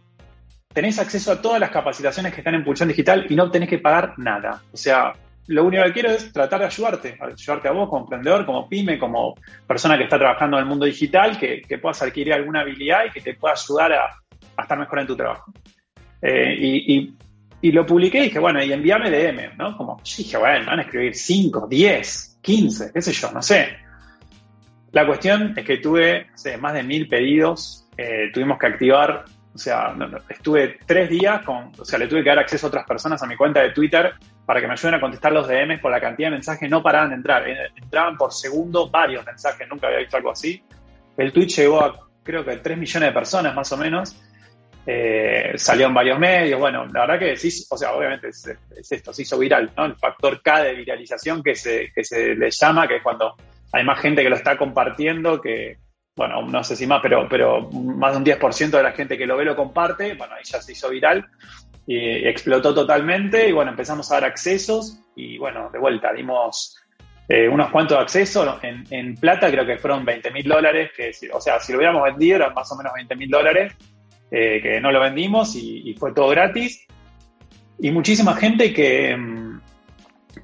tenés 0.75 0.99
acceso 0.99 1.33
a 1.33 1.41
todas 1.41 1.59
las 1.59 1.71
capacitaciones 1.71 2.35
que 2.35 2.43
están 2.43 2.55
en 2.55 2.63
Pulsión 2.63 2.91
Digital 2.91 3.25
y 3.27 3.35
no 3.35 3.51
tenés 3.51 3.67
que 3.67 3.79
pagar 3.79 4.13
nada. 4.19 4.63
O 4.71 4.77
sea, 4.77 5.15
lo 5.47 5.65
único 5.65 5.83
que 5.85 5.93
quiero 5.95 6.11
es 6.11 6.31
tratar 6.35 6.61
de 6.61 6.67
ayudarte, 6.67 7.19
ayudarte 7.19 7.69
a 7.69 7.73
vos 7.73 7.89
como 7.89 8.05
emprendedor, 8.05 8.45
como 8.45 8.69
pyme, 8.69 8.99
como 8.99 9.37
persona 9.67 9.97
que 9.97 10.05
está 10.05 10.19
trabajando 10.19 10.59
en 10.59 10.65
el 10.65 10.69
mundo 10.69 10.85
digital, 10.85 11.39
que, 11.39 11.63
puedas 11.81 12.03
adquirir 12.03 12.35
alguna 12.35 12.61
habilidad 12.61 13.07
y 13.07 13.11
que 13.11 13.23
te 13.23 13.37
pueda 13.37 13.55
ayudar 13.55 13.93
a, 13.95 14.63
estar 14.63 14.79
mejor 14.79 14.99
en 14.99 15.07
tu 15.07 15.17
trabajo. 15.17 15.51
Eh, 16.21 17.15
y, 17.63 17.73
lo 17.73 17.87
publiqué 17.87 18.19
y 18.19 18.23
dije, 18.25 18.39
bueno, 18.39 18.63
y 18.63 18.71
envíame 18.71 19.11
DM, 19.11 19.57
¿no? 19.57 19.79
Como, 19.79 19.99
dije, 20.05 20.37
bueno, 20.37 20.67
van 20.67 20.81
a 20.81 20.83
escribir 20.83 21.15
5, 21.15 21.69
10, 21.71 22.39
15, 22.43 22.91
qué 22.93 23.01
sé 23.01 23.13
yo, 23.15 23.33
no 23.33 23.41
sé. 23.41 23.79
La 24.93 25.07
cuestión 25.07 25.55
es 25.57 25.65
que 25.65 25.79
tuve 25.79 26.27
más 26.61 26.75
de 26.75 26.83
mil 26.83 27.09
pedidos 27.09 27.88
eh, 27.99 28.31
tuvimos 28.33 28.59
que 28.59 28.67
activar, 28.69 29.25
o 29.53 29.59
sea, 29.59 29.93
estuve 30.29 30.79
tres 30.87 31.11
días 31.11 31.43
con, 31.43 31.73
o 31.77 31.85
sea, 31.85 31.99
le 31.99 32.07
tuve 32.07 32.23
que 32.23 32.29
dar 32.29 32.39
acceso 32.39 32.67
a 32.67 32.69
otras 32.69 32.87
personas 32.87 33.21
a 33.23 33.27
mi 33.27 33.37
cuenta 33.37 33.61
de 33.61 33.73
Twitter 33.73 34.15
para 34.47 34.61
que 34.61 34.69
me 34.69 34.75
ayuden 34.75 34.95
a 34.95 35.01
contestar 35.01 35.33
los 35.33 35.49
DMs 35.49 35.81
por 35.81 35.91
la 35.91 36.01
cantidad 36.01 36.29
de 36.29 36.37
mensajes, 36.37 36.71
no 36.71 36.81
paraban 36.81 37.11
de 37.11 37.17
entrar, 37.17 37.49
eh, 37.49 37.57
entraban 37.75 38.17
por 38.17 38.33
segundo 38.33 38.89
varios 38.89 39.27
mensajes, 39.27 39.69
nunca 39.69 39.89
había 39.89 39.99
visto 39.99 40.17
algo 40.17 40.31
así. 40.31 40.63
El 41.17 41.33
tweet 41.33 41.49
llegó 41.49 41.83
a 41.83 42.09
creo 42.23 42.45
que 42.45 42.59
3 42.59 42.79
millones 42.79 43.09
de 43.09 43.13
personas 43.13 43.55
más 43.55 43.73
o 43.73 43.77
menos. 43.77 44.15
Eh, 44.87 45.53
salió 45.57 45.89
en 45.89 45.95
varios 45.95 46.19
medios, 46.19 46.59
bueno, 46.59 46.87
la 46.87 47.01
verdad 47.01 47.19
que 47.19 47.37
sí, 47.37 47.51
o 47.69 47.77
sea, 47.77 47.93
obviamente 47.93 48.29
es, 48.29 48.47
esto, 48.91 49.13
se 49.13 49.23
hizo 49.23 49.39
viral, 49.39 49.71
¿no? 49.77 49.85
El 49.85 49.97
factor 49.97 50.41
K 50.41 50.63
de 50.63 50.75
viralización 50.75 51.43
que 51.43 51.55
se, 51.55 51.93
que 51.93 52.05
se 52.05 52.35
le 52.35 52.51
llama, 52.51 52.89
que 52.89 52.97
es 52.97 53.03
cuando 53.03 53.35
hay 53.73 53.85
más 53.85 54.01
gente 54.01 54.23
que 54.23 54.31
lo 54.31 54.37
está 54.37 54.57
compartiendo 54.57 55.43
que, 55.43 55.77
bueno, 56.19 56.43
no 56.43 56.65
sé 56.65 56.75
si 56.75 56.85
más, 56.85 57.01
pero, 57.01 57.29
pero 57.29 57.71
más 57.71 58.13
de 58.13 58.19
un 58.19 58.25
10% 58.25 58.71
de 58.71 58.83
la 58.83 58.91
gente 58.91 59.17
que 59.17 59.25
lo 59.25 59.37
ve 59.37 59.45
lo 59.45 59.55
comparte, 59.55 60.15
bueno, 60.15 60.35
ahí 60.35 60.43
ya 60.43 60.61
se 60.61 60.73
hizo 60.73 60.91
viral 60.91 61.25
y 61.87 62.27
explotó 62.27 62.75
totalmente 62.75 63.49
y 63.49 63.53
bueno, 63.53 63.71
empezamos 63.71 64.11
a 64.11 64.15
dar 64.15 64.25
accesos 64.25 65.01
y 65.15 65.39
bueno, 65.39 65.71
de 65.71 65.79
vuelta, 65.79 66.13
dimos 66.13 66.77
eh, 67.29 67.49
unos 67.49 67.71
cuantos 67.71 67.99
accesos, 67.99 68.49
en, 68.63 69.15
plata 69.15 69.49
creo 69.49 69.65
que 69.65 69.79
fueron 69.79 70.05
20 70.05 70.33
mil 70.33 70.49
dólares, 70.49 70.91
que 70.97 71.13
o 71.33 71.41
sea, 71.41 71.61
si 71.61 71.71
lo 71.71 71.79
hubiéramos 71.79 72.03
vendido 72.03 72.35
eran 72.35 72.53
más 72.53 72.71
o 72.73 72.77
menos 72.77 72.93
20 72.97 73.15
mil 73.15 73.31
dólares, 73.31 73.77
eh, 74.33 74.59
que 74.61 74.81
no 74.81 74.91
lo 74.91 74.99
vendimos 74.99 75.55
y, 75.55 75.95
fue 76.01 76.13
todo 76.13 76.31
gratis. 76.31 76.85
Y 77.79 77.93
muchísima 77.93 78.35
gente 78.35 78.73
que, 78.73 79.17
mm, 79.17 79.48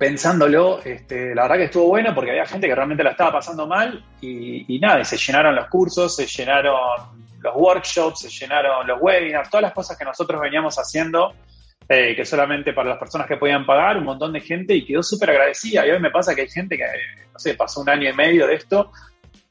pensándolo, 0.05 0.83
este, 0.85 1.35
la 1.35 1.45
verdad 1.45 1.57
que 1.57 1.65
estuvo 1.65 1.87
bueno 1.87 2.15
porque 2.15 2.31
había 2.31 2.45
gente 2.45 2.67
que 2.67 2.75
realmente 2.75 3.03
la 3.03 3.13
estaba 3.13 3.33
pasando 3.33 3.67
mal 3.67 4.05
y, 4.21 4.79
nada, 4.79 5.01
y 5.01 5.05
se 5.07 5.17
llenaron 5.17 5.55
los 5.55 5.67
cursos, 5.69 6.15
se 6.15 6.27
llenaron 6.27 6.79
los 7.41 7.57
workshops, 7.57 8.21
se 8.21 8.29
llenaron 8.29 8.87
los 8.87 9.01
webinars, 9.01 9.49
todas 9.49 9.63
las 9.63 9.73
cosas 9.73 9.97
que 9.97 10.05
nosotros 10.05 10.39
veníamos 10.43 10.77
haciendo, 10.77 11.33
eh, 11.89 12.15
que 12.15 12.27
solamente 12.27 12.75
para 12.75 12.91
las 12.91 12.99
personas 12.99 13.27
que 13.27 13.39
podían 13.39 13.65
pagar, 13.65 13.97
un 13.97 14.05
montón 14.05 14.35
de 14.35 14.43
gente 14.43 14.75
y 14.75 14.85
quedó 14.85 15.03
súper 15.03 15.31
agradecida. 15.31 15.87
Y 15.87 15.93
hoy 15.93 16.01
me 16.01 16.11
pasa 16.11 16.35
que 16.35 16.43
hay 16.43 16.51
gente 16.51 16.77
que, 16.77 16.85
no 17.33 17.39
sé, 17.39 17.55
pasó 17.55 17.81
un 17.81 17.89
año 17.89 18.11
y 18.11 18.13
medio 18.13 18.47
de 18.47 18.57
esto 18.57 18.93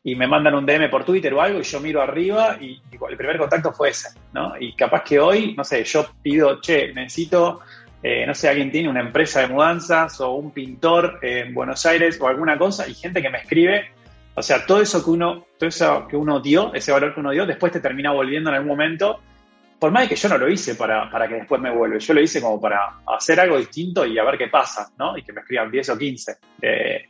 y 0.03 0.13
me 0.13 0.27
mandan 0.27 0.53
un 0.53 0.67
DM 0.67 0.87
por 0.91 1.03
Twitter 1.03 1.33
o 1.33 1.41
algo 1.41 1.61
y 1.61 1.63
yo 1.63 1.79
miro 1.79 1.99
arriba 1.99 2.57
y, 2.61 2.79
y 2.91 2.97
el 3.09 3.17
primer 3.17 3.39
contacto 3.39 3.73
fue 3.73 3.89
ese, 3.89 4.09
¿no? 4.33 4.53
Y 4.59 4.75
capaz 4.75 5.01
que 5.01 5.19
hoy, 5.19 5.55
no 5.55 5.63
sé, 5.63 5.83
yo 5.83 6.05
pido, 6.21 6.61
che, 6.61 6.93
necesito 6.93 7.61
eh, 8.03 8.25
no 8.27 8.35
sé, 8.35 8.49
alguien 8.49 8.69
tiene 8.69 8.89
una 8.89 8.99
empresa 8.99 9.39
de 9.39 9.47
mudanzas 9.47 10.19
o 10.19 10.33
un 10.33 10.51
pintor 10.51 11.19
en 11.21 11.53
Buenos 11.53 11.85
Aires 11.85 12.19
o 12.19 12.27
alguna 12.27 12.57
cosa 12.57 12.85
y 12.85 12.93
gente 12.93 13.21
que 13.21 13.29
me 13.29 13.37
escribe, 13.37 13.91
o 14.35 14.41
sea, 14.41 14.65
todo 14.65 14.81
eso 14.81 15.03
que 15.03 15.09
uno, 15.09 15.45
todo 15.57 15.69
eso 15.69 16.05
que 16.09 16.17
uno 16.17 16.41
dio, 16.41 16.73
ese 16.73 16.91
valor 16.91 17.13
que 17.13 17.21
uno 17.21 17.31
dio, 17.31 17.45
después 17.45 17.71
te 17.71 17.79
termina 17.79 18.11
volviendo 18.11 18.49
en 18.49 18.57
algún 18.57 18.71
momento, 18.71 19.21
por 19.79 19.91
más 19.91 20.03
de 20.03 20.09
que 20.09 20.15
yo 20.15 20.27
no 20.27 20.37
lo 20.37 20.49
hice 20.49 20.75
para, 20.75 21.09
que 21.29 21.35
después 21.35 21.61
me 21.61 21.71
vuelva, 21.71 21.97
yo 21.97 22.13
lo 22.13 22.21
hice 22.21 22.41
como 22.41 22.59
para 22.59 22.99
hacer 23.07 23.39
algo 23.39 23.57
distinto 23.57 24.05
y 24.05 24.19
a 24.19 24.23
ver 24.23 24.37
qué 24.37 24.47
pasa, 24.47 24.91
¿no? 24.97 25.17
Y 25.17 25.23
que 25.23 25.31
me 25.31 25.41
escriban 25.41 25.71
10 25.71 25.89
o 25.89 25.97
15. 25.97 26.37
Eh, 26.61 27.05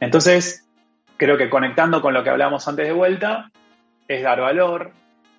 entonces, 0.00 0.68
creo 1.16 1.38
que 1.38 1.48
conectando 1.48 2.02
con 2.02 2.12
lo 2.12 2.22
que 2.22 2.30
hablábamos 2.30 2.66
antes 2.68 2.86
de 2.86 2.92
vuelta, 2.92 3.50
es 4.08 4.22
dar 4.22 4.40
valor, 4.40 4.92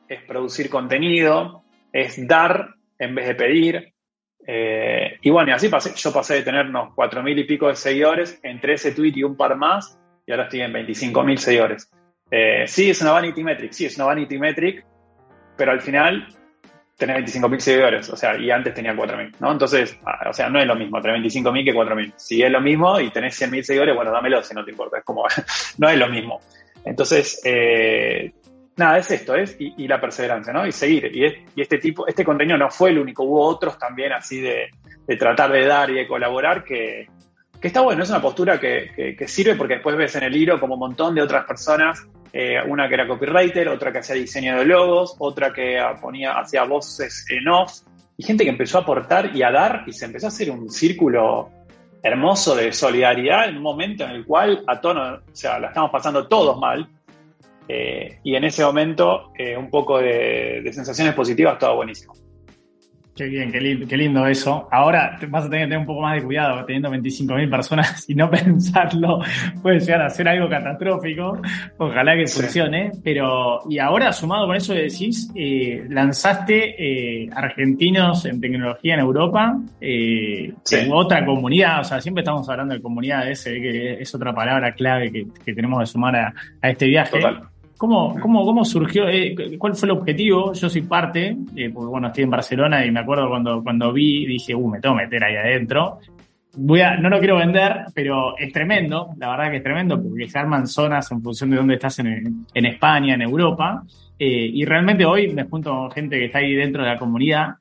es 0.08 0.24
producir 0.24 0.70
contenido, 0.70 1.64
es 1.92 2.28
dar 2.28 2.76
en 2.98 3.16
vez 3.16 3.28
de 3.28 3.36
pedir, 3.36 3.94
eh, 4.48 5.18
y 5.22 5.30
bueno, 5.30 5.52
y 5.52 5.54
así 5.54 5.70
pasé, 5.70 5.94
yo 5.96 6.12
pasé 6.12 6.36
de 6.36 6.44
tener 6.44 6.68
unos 6.68 6.90
4.000 6.96 7.40
y 7.40 7.44
pico 7.44 7.68
de 7.68 7.76
seguidores 7.76 8.40
entre 8.44 8.74
ese 8.74 8.92
tweet 8.92 9.14
y 9.16 9.24
un 9.24 9.36
par 9.36 9.56
más, 9.56 10.00
y 10.26 10.32
ahora 10.32 10.46
estoy 10.46 10.62
en 10.62 10.74
25.000 10.74 11.38
seguidores. 11.38 11.92
Eh, 12.30 12.66
sí, 12.68 12.90
es 12.90 13.02
una 13.02 13.12
vanity 13.12 13.44
metric, 13.44 13.72
sí, 13.72 13.86
es 13.86 13.96
una 13.98 14.06
vanity 14.06 14.40
metric, 14.40 14.86
pero 15.58 15.72
al 15.72 15.82
final 15.82 16.28
tenés 16.98 17.36
25.000 17.36 17.60
seguidores, 17.60 18.10
o 18.10 18.16
sea, 18.16 18.38
y 18.38 18.52
antes 18.52 18.74
tenía 18.74 18.94
4.000, 18.94 19.36
¿no? 19.40 19.52
Entonces, 19.52 19.98
ah, 20.06 20.30
o 20.30 20.34
sea, 20.34 20.50
no 20.50 20.60
es 20.60 20.68
lo 20.68 20.76
mismo 20.76 21.02
tener 21.02 21.20
25.000 21.22 21.66
que 21.66 21.74
4.000. 21.74 22.14
Si 22.16 22.42
es 22.42 22.52
lo 22.52 22.62
mismo 22.62 23.00
y 23.00 23.10
tenés 23.10 23.40
100.000 23.42 23.64
seguidores, 23.64 23.96
bueno, 23.96 24.12
dámelo 24.12 24.42
si 24.44 24.54
no 24.54 24.64
te 24.64 24.72
importa, 24.72 25.00
es 25.00 25.04
como, 25.04 25.26
no 25.78 25.90
es 25.90 25.98
lo 25.98 26.08
mismo. 26.08 26.40
Entonces, 26.86 27.42
eh, 27.44 28.32
nada, 28.82 28.98
es 28.98 29.10
esto, 29.10 29.36
es 29.36 29.56
y, 29.60 29.88
la 29.88 30.02
perseverancia, 30.02 30.52
¿no? 30.52 30.68
Y 30.68 30.72
seguir. 30.72 31.12
Y, 31.16 31.62
este 31.62 31.78
tipo, 31.78 32.08
este 32.08 32.26
contenido 32.26 32.58
no 32.58 32.70
fue 32.70 32.90
el 32.90 33.00
único, 33.00 33.24
hubo 33.24 33.46
otros 33.46 33.78
también 33.78 34.12
así 34.12 34.42
de, 34.42 34.70
tratar 35.18 35.52
de 35.52 35.66
dar 35.66 35.90
y 35.90 35.96
de 35.96 36.08
colaborar 36.08 36.64
que, 36.64 37.08
está 37.62 37.82
bueno, 37.82 38.04
es 38.04 38.10
una 38.10 38.22
postura 38.22 38.60
que, 38.60 39.16
sirve 39.28 39.56
porque 39.56 39.76
después 39.76 39.96
ves 39.96 40.16
en 40.16 40.24
el 40.24 40.36
hilo 40.36 40.60
como 40.60 40.74
un 40.74 40.80
montón 40.80 41.16
de 41.16 41.22
otras 41.22 41.46
personas, 41.46 42.06
eh, 42.34 42.58
una 42.68 42.88
que 42.88 42.96
era 42.96 43.08
copywriter, 43.08 43.68
otra 43.70 43.92
que 43.92 44.00
hacía 44.00 44.16
diseño 44.16 44.58
de 44.58 44.66
logos, 44.66 45.16
otra 45.20 45.54
que 45.54 45.82
ponía, 46.02 46.40
hacía 46.40 46.64
voces 46.64 47.26
en 47.30 47.48
off, 47.48 47.82
y 48.18 48.24
gente 48.24 48.44
que 48.44 48.50
empezó 48.50 48.78
a 48.78 48.82
aportar 48.82 49.36
y 49.36 49.44
a 49.44 49.52
dar 49.52 49.84
y 49.88 49.94
se 49.94 50.06
empezó 50.06 50.28
a 50.28 50.30
hacer 50.30 50.52
un 50.52 50.70
círculo 50.70 51.50
hermoso 52.04 52.56
de 52.56 52.74
solidaridad 52.74 53.50
en 53.50 53.58
un 53.58 53.64
momento 53.64 54.04
en 54.04 54.12
el 54.12 54.26
cual 54.26 54.64
a 54.68 54.82
tono, 54.82 55.16
o 55.16 55.36
sea, 55.36 55.60
la 55.60 55.68
estamos 55.68 55.92
pasando 55.92 56.28
todos 56.28 56.58
mal, 56.60 56.88
Eh, 57.74 58.20
y 58.24 58.36
en 58.36 58.44
ese 58.44 58.64
momento, 58.64 59.32
un 59.58 59.70
poco 59.70 60.00
de, 60.00 60.62
de 60.64 60.74
sensaciones 60.74 61.14
positivas, 61.14 61.58
todo 61.58 61.78
buenísimo. 61.78 62.14
Qué 63.14 63.26
bien, 63.26 63.52
qué 63.52 63.98
lindo, 63.98 64.26
eso. 64.26 64.70
Ahora 64.72 65.20
vas 65.28 65.46
a 65.46 65.50
tener 65.50 65.66
que 65.66 65.70
tener 65.72 65.80
un 65.80 65.86
poco 65.86 66.02
más 66.02 66.16
de 66.16 66.24
cuidado 66.24 66.64
teniendo 66.66 66.90
25.000 66.90 67.50
personas 67.50 68.06
y 68.10 68.16
no 68.16 68.30
pensarlo 68.30 69.20
puede 69.62 69.80
llegar 69.80 70.02
a 70.02 70.10
ser 70.10 70.30
algo 70.30 70.50
catastrófico. 70.50 71.40
Ojalá 71.78 72.16
que 72.16 72.26
funcione. 72.28 72.92
Pero, 73.04 73.60
y 73.70 73.80
ahora 73.80 74.14
sumado 74.14 74.48
con 74.48 74.56
eso 74.56 74.74
decís, 74.74 75.30
eh, 75.36 75.86
lanzaste 75.90 77.24
eh, 77.24 77.30
argentinos 77.36 78.26
en 78.26 78.40
tecnología 78.40 78.94
en 78.94 79.02
Europa, 79.02 79.60
eh, 79.82 80.54
otra 80.92 81.26
comunidad, 81.26 81.82
o 81.82 81.84
sea, 81.84 82.02
siempre 82.02 82.22
estamos 82.22 82.48
hablando 82.50 82.74
de 82.74 82.82
comunidades, 82.82 83.44
que 83.44 84.02
es 84.02 84.16
otra 84.16 84.34
palabra 84.34 84.74
clave 84.74 85.12
que, 85.12 85.54
tenemos 85.54 85.80
que 85.82 85.86
sumar 85.86 86.16
a, 86.16 86.34
este 86.70 86.88
viaje. 86.88 87.20
¿Cómo, 87.82 88.16
cómo, 88.20 88.46
cómo 88.46 88.64
surgió? 88.64 89.10
Eh, 89.10 89.58
¿Cuál 89.58 89.74
fue 89.74 89.88
el 89.88 89.98
objetivo? 89.98 90.54
Yo 90.54 90.70
soy 90.70 90.84
parte, 90.84 91.36
eh, 91.56 91.72
porque 91.74 91.90
bueno, 91.90 92.10
estoy 92.10 92.26
en 92.26 92.30
Barcelona 92.30 92.86
y 92.86 92.92
me 92.92 93.00
acuerdo 93.00 93.28
cuando, 93.28 93.64
cuando 93.64 93.92
vi, 93.92 94.28
dije, 94.28 94.54
uh, 94.54 94.68
me 94.68 94.80
tengo 94.80 94.96
que 94.96 95.06
meter 95.06 95.24
ahí 95.24 95.36
adentro. 95.36 95.98
Voy 96.58 96.82
a, 96.82 96.96
no 96.98 97.10
lo 97.10 97.18
quiero 97.18 97.38
vender, 97.38 97.86
pero 97.96 98.38
es 98.38 98.54
tremendo, 98.54 99.08
la 99.18 99.32
verdad 99.32 99.50
que 99.50 99.58
es 99.58 99.64
tremendo, 99.64 100.00
porque 100.00 100.30
se 100.30 100.38
arman 100.38 100.68
zonas 100.68 101.12
en 101.12 101.24
función 101.24 101.50
de 101.50 101.56
dónde 101.56 101.74
estás 101.74 101.98
en, 101.98 102.46
en 102.54 102.66
España, 102.68 103.16
en 103.16 103.24
Europa. 103.24 103.82
Eh, 104.20 104.52
y 104.54 104.64
realmente 104.64 105.04
hoy 105.04 105.34
me 105.34 105.46
junto 105.46 105.72
con 105.72 105.90
gente 105.90 106.20
que 106.20 106.26
está 106.26 106.38
ahí 106.38 106.54
dentro 106.54 106.84
de 106.84 106.90
la 106.90 107.00
comunidad 107.00 107.56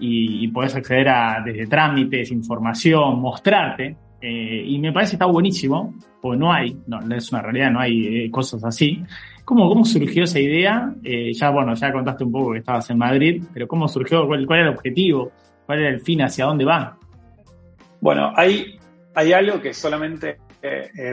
y, 0.00 0.42
y 0.42 0.48
podés 0.48 0.74
acceder 0.74 1.10
a 1.10 1.42
desde 1.44 1.66
trámites, 1.66 2.30
información, 2.30 3.20
mostrarte. 3.20 3.94
Eh, 4.22 4.64
y 4.66 4.78
me 4.78 4.90
parece 4.90 5.10
que 5.10 5.16
está 5.16 5.26
buenísimo, 5.26 5.94
porque 6.22 6.38
no 6.38 6.50
hay, 6.50 6.74
no, 6.86 6.98
es 7.14 7.30
una 7.30 7.42
realidad, 7.42 7.70
no 7.70 7.80
hay 7.80 8.24
eh, 8.24 8.30
cosas 8.30 8.64
así. 8.64 9.02
¿Cómo, 9.46 9.68
¿Cómo 9.68 9.84
surgió 9.84 10.24
esa 10.24 10.40
idea? 10.40 10.92
Eh, 11.04 11.32
ya, 11.32 11.50
bueno, 11.50 11.72
ya 11.74 11.92
contaste 11.92 12.24
un 12.24 12.32
poco 12.32 12.50
que 12.50 12.58
estabas 12.58 12.90
en 12.90 12.98
Madrid, 12.98 13.44
pero 13.54 13.68
¿cómo 13.68 13.86
surgió? 13.86 14.26
¿Cuál, 14.26 14.44
era 14.50 14.62
el 14.62 14.74
objetivo? 14.74 15.30
¿Cuál 15.64 15.78
era 15.78 15.88
el 15.90 16.00
fin? 16.00 16.20
¿Hacia 16.20 16.46
dónde 16.46 16.64
va? 16.64 16.98
Bueno, 18.00 18.32
hay, 18.34 18.76
hay 19.14 19.32
algo 19.32 19.62
que 19.62 19.72
solamente 19.72 20.38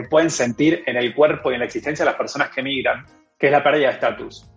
pueden 0.10 0.32
sentir 0.32 0.82
en 0.88 0.98
el 0.98 1.14
cuerpo 1.14 1.52
y 1.52 1.54
en 1.54 1.60
la 1.60 1.66
existencia 1.66 2.04
de 2.04 2.10
las 2.10 2.18
personas 2.18 2.50
que 2.50 2.64
migran, 2.64 3.06
que 3.38 3.46
es 3.46 3.52
la 3.52 3.64
pérdida 3.64 3.90
de 3.90 3.94
estatus. 3.94 4.50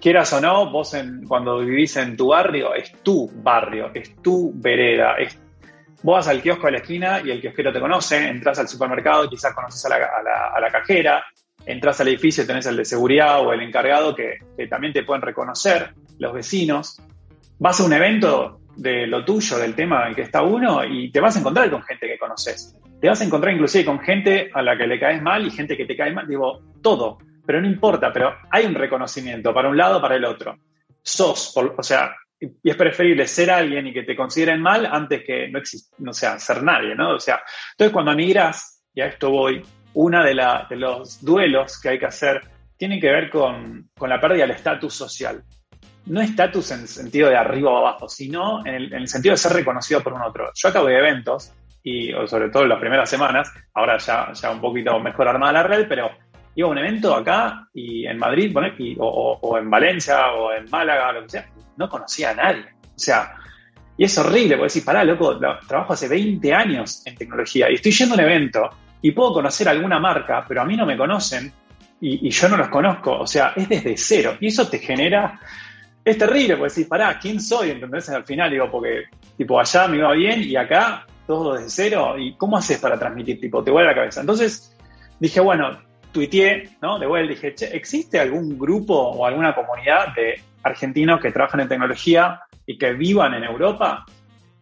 quieras 0.00 0.32
o 0.32 0.40
no, 0.40 0.70
vos 0.70 0.96
cuando 1.26 1.58
vivís 1.58 1.96
en 1.96 2.16
tu 2.16 2.28
barrio, 2.28 2.74
es 2.74 2.92
tu 3.02 3.28
barrio, 3.42 3.90
es 3.92 4.14
tu 4.22 4.52
vereda, 4.54 5.16
Vos 6.02 6.18
vas 6.18 6.28
al 6.28 6.42
kiosco 6.42 6.66
de 6.66 6.72
la 6.72 6.78
esquina 6.78 7.20
y 7.24 7.30
el 7.30 7.40
kiosquero 7.40 7.72
te 7.72 7.80
conoce, 7.80 8.28
entras 8.28 8.58
al 8.60 8.68
supermercado 8.68 9.24
y 9.24 9.28
quizás 9.30 9.52
conoces 9.54 9.84
a 9.86 9.88
la, 10.60 10.70
cajera, 10.70 11.24
entras 11.66 12.00
al 12.00 12.08
edificio 12.08 12.46
tenés 12.46 12.66
el 12.66 12.76
de 12.76 12.84
seguridad 12.84 13.40
o 13.40 13.52
el 13.52 13.60
encargado 13.60 14.14
que, 14.14 14.38
también 14.70 14.92
te 14.92 15.02
pueden 15.02 15.22
reconocer, 15.22 15.92
los 16.18 16.32
vecinos. 16.32 17.02
Vas 17.58 17.80
a 17.80 17.84
un 17.84 17.92
evento 17.92 18.60
de 18.76 19.06
lo 19.06 19.24
tuyo, 19.24 19.58
del 19.58 19.74
tema 19.74 20.08
en 20.08 20.14
que 20.14 20.22
está 20.22 20.42
uno, 20.42 20.84
y 20.84 21.10
te 21.10 21.20
vas 21.20 21.36
a 21.36 21.40
encontrar 21.40 21.70
con 21.70 21.82
gente 21.82 22.06
que 22.06 22.18
conoces. 22.18 22.76
Te 23.00 23.08
vas 23.08 23.20
a 23.20 23.24
encontrar 23.24 23.52
inclusive 23.52 23.84
con 23.84 24.00
gente 24.00 24.50
a 24.54 24.62
la 24.62 24.76
que 24.76 24.86
le 24.86 25.00
caes 25.00 25.20
mal 25.20 25.46
y 25.46 25.50
gente 25.50 25.76
que 25.76 25.84
te 25.84 25.96
cae 25.96 26.12
mal. 26.12 26.26
Digo, 26.26 26.60
todo, 26.82 27.18
pero 27.44 27.60
no 27.60 27.66
importa, 27.66 28.12
pero 28.12 28.34
hay 28.50 28.64
un 28.64 28.74
reconocimiento 28.74 29.52
para 29.52 29.68
un 29.68 29.76
lado, 29.76 30.00
para 30.00 30.16
el 30.16 30.24
otro. 30.24 30.56
Sos, 31.02 31.54
o 31.56 31.82
sea, 31.82 32.14
y 32.40 32.70
es 32.70 32.76
preferible 32.76 33.26
ser 33.26 33.50
alguien 33.50 33.86
y 33.86 33.92
que 33.92 34.02
te 34.02 34.16
consideren 34.16 34.60
mal 34.60 34.86
antes 34.86 35.24
que 35.24 35.48
no 35.48 35.58
existe, 35.58 35.94
no 35.98 36.12
sea, 36.12 36.38
ser 36.38 36.62
nadie, 36.62 36.94
¿no? 36.94 37.14
O 37.14 37.20
sea, 37.20 37.42
entonces 37.72 37.92
cuando 37.92 38.14
migras, 38.14 38.82
y 38.94 39.00
a 39.00 39.06
esto 39.06 39.30
voy, 39.30 39.62
una 39.96 40.22
de, 40.22 40.76
los 40.76 41.24
duelos 41.24 41.80
que 41.80 41.88
hay 41.88 41.98
que 41.98 42.04
hacer 42.04 42.42
tiene 42.76 43.00
que 43.00 43.10
ver 43.10 43.30
con, 43.30 43.88
la 43.98 44.20
pérdida 44.20 44.42
del 44.42 44.50
estatus 44.50 44.94
social. 44.94 45.42
No 46.04 46.20
estatus 46.20 46.70
en 46.72 46.80
el 46.80 46.88
sentido 46.88 47.30
de 47.30 47.36
arriba 47.36 47.70
o 47.70 47.78
abajo, 47.78 48.06
sino 48.06 48.64
en 48.66 48.74
el, 48.74 49.08
sentido 49.08 49.32
de 49.32 49.38
ser 49.38 49.54
reconocido 49.54 50.02
por 50.02 50.12
un 50.12 50.20
otro. 50.20 50.50
Yo 50.54 50.68
acabo 50.68 50.88
de 50.88 50.98
eventos, 50.98 51.50
y 51.82 52.10
sobre 52.26 52.50
todo 52.50 52.64
en 52.64 52.68
las 52.68 52.78
primeras 52.78 53.08
semanas, 53.08 53.50
ahora 53.72 53.96
ya, 53.96 54.32
ya 54.34 54.50
un 54.50 54.60
poquito 54.60 55.00
mejor 55.00 55.28
armada 55.28 55.54
la 55.54 55.62
red, 55.62 55.86
pero 55.88 56.10
iba 56.54 56.68
a 56.68 56.70
un 56.70 56.78
evento 56.78 57.14
acá 57.14 57.66
y 57.72 58.06
en 58.06 58.18
Madrid, 58.18 58.54
o, 58.98 59.38
o, 59.40 59.58
en 59.58 59.70
Valencia, 59.70 60.30
o 60.32 60.52
en 60.52 60.68
Málaga, 60.68 61.12
lo 61.12 61.22
que 61.22 61.30
sea, 61.30 61.48
no 61.78 61.88
conocía 61.88 62.30
a 62.30 62.34
nadie. 62.34 62.66
O 62.84 62.98
sea, 62.98 63.34
y 63.96 64.04
es 64.04 64.18
horrible, 64.18 64.56
porque 64.56 64.64
decir, 64.64 64.84
pará, 64.84 65.04
loco, 65.04 65.38
trabajo 65.66 65.94
hace 65.94 66.06
20 66.06 66.52
años 66.52 67.02
en 67.06 67.16
tecnología 67.16 67.70
y 67.70 67.76
estoy 67.76 67.92
yendo 67.92 68.14
a 68.14 68.18
un 68.18 68.24
evento 68.24 68.70
y 69.06 69.12
puedo 69.12 69.34
conocer 69.34 69.68
alguna 69.68 70.00
marca, 70.00 70.44
pero 70.48 70.62
a 70.62 70.64
mí 70.64 70.76
no 70.76 70.84
me 70.84 70.96
conocen 70.96 71.52
y, 72.00 72.28
yo 72.28 72.48
no 72.48 72.56
los 72.56 72.68
conozco. 72.68 73.20
O 73.20 73.26
sea, 73.26 73.52
es 73.54 73.68
desde 73.68 73.96
cero. 73.96 74.36
Y 74.40 74.48
eso 74.48 74.68
te 74.68 74.80
genera. 74.80 75.38
Es 76.04 76.18
terrible, 76.18 76.56
porque 76.56 76.74
decís, 76.74 76.88
pará, 76.88 77.16
¿quién 77.16 77.40
soy? 77.40 77.70
¿Entendés? 77.70 78.08
Al 78.08 78.24
final, 78.24 78.50
digo, 78.50 78.68
porque, 78.68 79.04
tipo, 79.36 79.60
allá 79.60 79.86
me 79.86 79.98
iba 79.98 80.12
bien 80.12 80.42
y 80.42 80.56
acá 80.56 81.06
todo 81.24 81.54
desde 81.54 81.70
cero. 81.70 82.16
¿Y 82.18 82.34
cómo 82.34 82.56
haces 82.56 82.78
para 82.78 82.98
transmitir? 82.98 83.40
Tipo, 83.40 83.62
te 83.62 83.70
vuelve 83.70 83.90
la 83.90 83.94
cabeza. 83.94 84.22
Entonces 84.22 84.76
dije, 85.20 85.38
bueno, 85.38 85.78
tuiteé, 86.10 86.70
¿no? 86.82 86.98
De 86.98 87.06
vuelta 87.06 87.32
dije, 87.32 87.54
che, 87.54 87.76
¿existe 87.76 88.18
algún 88.18 88.58
grupo 88.58 88.94
o 88.94 89.24
alguna 89.24 89.54
comunidad 89.54 90.16
de 90.16 90.40
argentinos 90.64 91.20
que 91.20 91.30
trabajan 91.30 91.60
en 91.60 91.68
tecnología 91.68 92.40
y 92.66 92.76
que 92.76 92.92
vivan 92.92 93.34
en 93.34 93.44
Europa? 93.44 94.04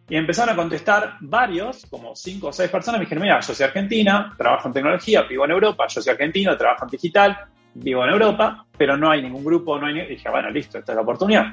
Y 0.07 0.15
empezaron 0.15 0.53
a 0.53 0.55
contestar 0.55 1.15
varios, 1.21 1.85
como 1.89 2.15
cinco 2.15 2.47
o 2.47 2.53
seis 2.53 2.69
personas, 2.69 2.99
me 2.99 3.05
dijeron, 3.05 3.23
mira, 3.23 3.39
yo 3.39 3.53
soy 3.53 3.65
argentina, 3.65 4.33
trabajo 4.37 4.67
en 4.67 4.73
tecnología, 4.73 5.23
vivo 5.23 5.45
en 5.45 5.51
Europa, 5.51 5.87
yo 5.87 6.01
soy 6.01 6.11
argentino, 6.11 6.55
trabajo 6.55 6.85
en 6.85 6.91
digital, 6.91 7.37
vivo 7.73 8.03
en 8.03 8.11
Europa, 8.11 8.65
pero 8.77 8.95
no 8.97 9.09
hay 9.09 9.23
ningún 9.23 9.43
grupo, 9.43 9.79
no 9.79 9.87
hay... 9.87 9.99
Y 9.99 10.05
dije, 10.07 10.29
bueno, 10.29 10.49
listo, 10.51 10.77
esta 10.77 10.91
es 10.91 10.95
la 10.95 11.01
oportunidad. 11.01 11.45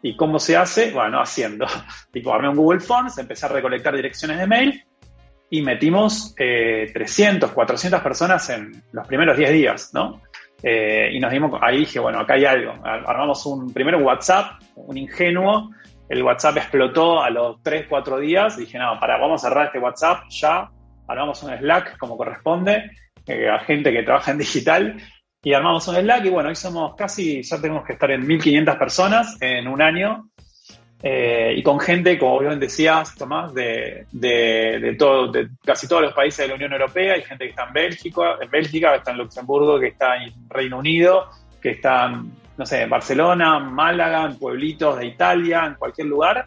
¿Y 0.00 0.16
cómo 0.16 0.38
se 0.38 0.56
hace? 0.56 0.92
Bueno, 0.92 1.20
haciendo. 1.20 1.66
tipo, 2.12 2.32
armé 2.32 2.48
un 2.48 2.56
Google 2.56 2.80
Forms, 2.80 3.18
empecé 3.18 3.46
a 3.46 3.48
recolectar 3.48 3.94
direcciones 3.96 4.38
de 4.38 4.46
mail 4.46 4.84
y 5.50 5.62
metimos 5.62 6.34
300, 6.36 7.50
eh, 7.50 7.54
400 7.54 8.00
personas 8.00 8.48
en 8.50 8.82
los 8.92 9.06
primeros 9.06 9.36
10 9.36 9.52
días, 9.52 9.90
¿no? 9.94 10.22
Eh, 10.62 11.10
y 11.12 11.20
nos 11.20 11.30
dimos, 11.30 11.58
ahí 11.62 11.78
dije, 11.78 11.98
bueno, 11.98 12.20
acá 12.20 12.34
hay 12.34 12.44
algo. 12.44 12.74
Armamos 12.84 13.44
un 13.46 13.72
primero 13.72 13.98
WhatsApp, 13.98 14.60
un 14.74 14.96
ingenuo. 14.98 15.70
El 16.08 16.22
WhatsApp 16.22 16.56
explotó 16.56 17.22
a 17.22 17.30
los 17.30 17.62
3, 17.62 17.86
4 17.88 18.18
días. 18.18 18.56
Dije, 18.56 18.78
no, 18.78 18.98
para, 18.98 19.18
vamos 19.18 19.44
a 19.44 19.48
cerrar 19.48 19.66
este 19.66 19.78
WhatsApp 19.78 20.24
ya. 20.30 20.70
Armamos 21.06 21.42
un 21.42 21.56
Slack 21.56 21.98
como 21.98 22.16
corresponde 22.16 22.90
eh, 23.26 23.48
a 23.48 23.58
gente 23.60 23.92
que 23.92 24.02
trabaja 24.02 24.30
en 24.30 24.38
digital. 24.38 24.96
Y 25.42 25.52
armamos 25.52 25.86
un 25.88 25.96
Slack 25.96 26.24
y 26.24 26.30
bueno, 26.30 26.48
hoy 26.48 26.56
somos 26.56 26.96
casi, 26.96 27.42
ya 27.42 27.60
tenemos 27.60 27.84
que 27.84 27.92
estar 27.92 28.10
en 28.10 28.26
1500 28.26 28.76
personas 28.76 29.36
en 29.40 29.68
un 29.68 29.82
año. 29.82 30.30
Eh, 31.00 31.54
y 31.56 31.62
con 31.62 31.78
gente, 31.78 32.18
como 32.18 32.40
bien 32.40 32.58
decías, 32.58 33.14
Tomás, 33.14 33.54
de, 33.54 34.06
de, 34.10 34.96
todo, 34.98 35.30
de 35.30 35.48
casi 35.64 35.86
todos 35.86 36.02
los 36.02 36.12
países 36.12 36.38
de 36.38 36.48
la 36.48 36.54
Unión 36.54 36.72
Europea. 36.72 37.14
Hay 37.14 37.22
gente 37.22 37.44
que 37.44 37.50
está 37.50 37.66
en 37.66 37.72
Bélgica, 37.72 38.22
en 38.40 38.50
Bélgica, 38.50 38.92
que 38.92 38.98
está 38.98 39.10
en 39.12 39.18
Luxemburgo, 39.18 39.78
que 39.78 39.88
está 39.88 40.16
en 40.16 40.32
Reino 40.48 40.78
Unido, 40.78 41.30
que 41.62 41.70
está, 41.70 42.20
no 42.58 42.66
sé, 42.66 42.86
Barcelona, 42.86 43.60
Málaga, 43.60 44.24
en 44.24 44.36
pueblitos 44.36 44.98
de 44.98 45.06
Italia, 45.06 45.64
en 45.64 45.74
cualquier 45.74 46.08
lugar. 46.08 46.44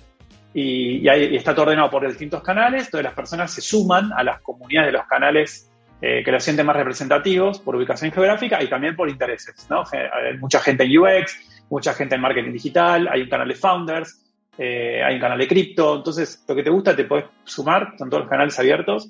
Y, 0.54 1.08
está 1.08 1.56
todo 1.56 1.64
ordenado 1.64 1.90
por 1.90 2.06
distintos 2.06 2.44
canales. 2.44 2.86
Entonces 2.86 3.06
las 3.06 3.14
personas 3.14 3.52
se 3.52 3.62
suman 3.62 4.12
a 4.12 4.22
las 4.22 4.42
comunidades 4.42 4.92
de 4.92 4.98
los 4.98 5.08
canales 5.08 5.72
eh, 6.02 6.22
que 6.24 6.32
los 6.32 6.44
sienten 6.44 6.66
más 6.66 6.76
representativos 6.76 7.60
por 7.60 7.78
ubicación 7.78 8.12
geográfica 8.12 8.62
y 8.62 8.68
también 8.68 8.96
por 8.96 9.10
intereses. 9.10 9.66
¿no? 9.70 9.84
Hay 9.94 10.38
mucha 10.38 10.60
gente 10.60 10.84
en 10.84 11.00
UX, 11.00 11.64
mucha 11.70 11.94
gente 11.94 12.16
en 12.16 12.22
marketing 12.22 12.52
digital, 12.52 13.08
hay 13.08 13.22
un 13.22 13.30
canal 13.30 13.48
de 13.48 13.56
founders. 13.56 14.22
Eh, 14.58 15.02
hay 15.02 15.16
un 15.16 15.22
canal 15.22 15.40
de 15.40 15.48
cripto, 15.48 15.96
entonces 15.96 16.44
lo 16.46 16.54
que 16.54 16.62
te 16.62 16.70
gusta 16.70 16.94
te 16.94 17.06
puedes 17.06 17.26
sumar, 17.46 17.94
son 17.98 18.10
todos 18.10 18.24
los 18.24 18.30
canales 18.30 18.60
abiertos. 18.60 19.10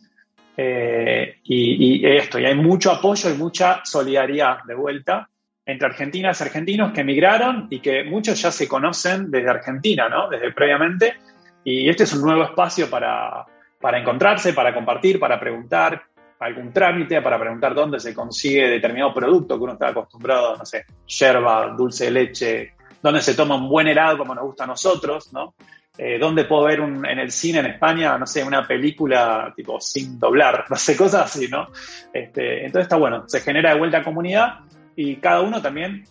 Eh, 0.55 1.39
y, 1.45 2.05
esto, 2.05 2.37
y 2.37 2.45
hay 2.45 2.53
mucho 2.53 2.91
apoyo 2.91 3.29
y 3.31 3.33
mucha 3.33 3.81
solidaridad 3.83 4.63
de 4.67 4.75
vuelta 4.75 5.27
entre 5.65 5.87
argentinas 5.87 6.39
y 6.39 6.43
argentinos 6.43 6.91
que 6.91 7.01
emigraron 7.01 7.67
y 7.69 7.79
que 7.79 8.03
muchos 8.03 8.41
ya 8.41 8.51
se 8.51 8.67
conocen 8.67 9.29
desde 9.29 9.49
Argentina, 9.49 10.09
¿no? 10.09 10.29
Desde 10.29 10.51
previamente. 10.51 11.15
Y 11.63 11.89
este 11.89 12.03
es 12.03 12.13
un 12.13 12.21
nuevo 12.21 12.43
espacio 12.43 12.89
para, 12.89 13.45
para 13.79 13.99
encontrarse, 13.99 14.53
para 14.53 14.73
compartir, 14.73 15.19
para 15.19 15.39
preguntar 15.39 16.03
algún 16.39 16.73
trámite, 16.73 17.21
para 17.21 17.39
preguntar 17.39 17.75
dónde 17.75 17.99
se 17.99 18.15
consigue 18.15 18.67
determinado 18.67 19.13
producto 19.13 19.57
que 19.57 19.63
uno 19.63 19.73
está 19.73 19.89
acostumbrado, 19.89 20.57
no 20.57 20.65
sé, 20.65 20.85
yerba, 21.05 21.67
dulce 21.77 22.05
de 22.05 22.11
leche, 22.11 22.73
dónde 23.01 23.21
se 23.21 23.35
toma 23.35 23.55
un 23.55 23.69
buen 23.69 23.87
helado 23.87 24.17
como 24.17 24.33
nos 24.33 24.45
gusta 24.45 24.63
a 24.63 24.67
nosotros, 24.67 25.31
¿no? 25.33 25.53
Eh, 25.95 26.17
dónde 26.17 26.45
puedo 26.45 26.63
ver 26.63 26.79
en 26.79 27.19
el 27.19 27.31
cine 27.31 27.59
en 27.59 27.67
España, 27.67 28.17
no 28.17 28.25
sé, 28.25 28.43
una 28.43 28.65
película 28.65 29.53
tipo 29.55 29.79
sin 29.79 30.17
doblar, 30.19 30.65
no 30.69 30.75
sé, 30.75 30.97
cosas 30.97 31.25
así, 31.25 31.47
¿no? 31.47 31.67
Este, 32.11 32.65
entonces 32.65 32.83
está 32.83 32.95
bueno, 32.95 33.27
se 33.27 33.41
genera 33.41 33.73
de 33.73 33.79
vuelta 33.79 34.01
comunidad 34.01 34.61
y 34.95 35.15
cada 35.17 35.41
uno 35.41 35.61
también, 35.61 36.03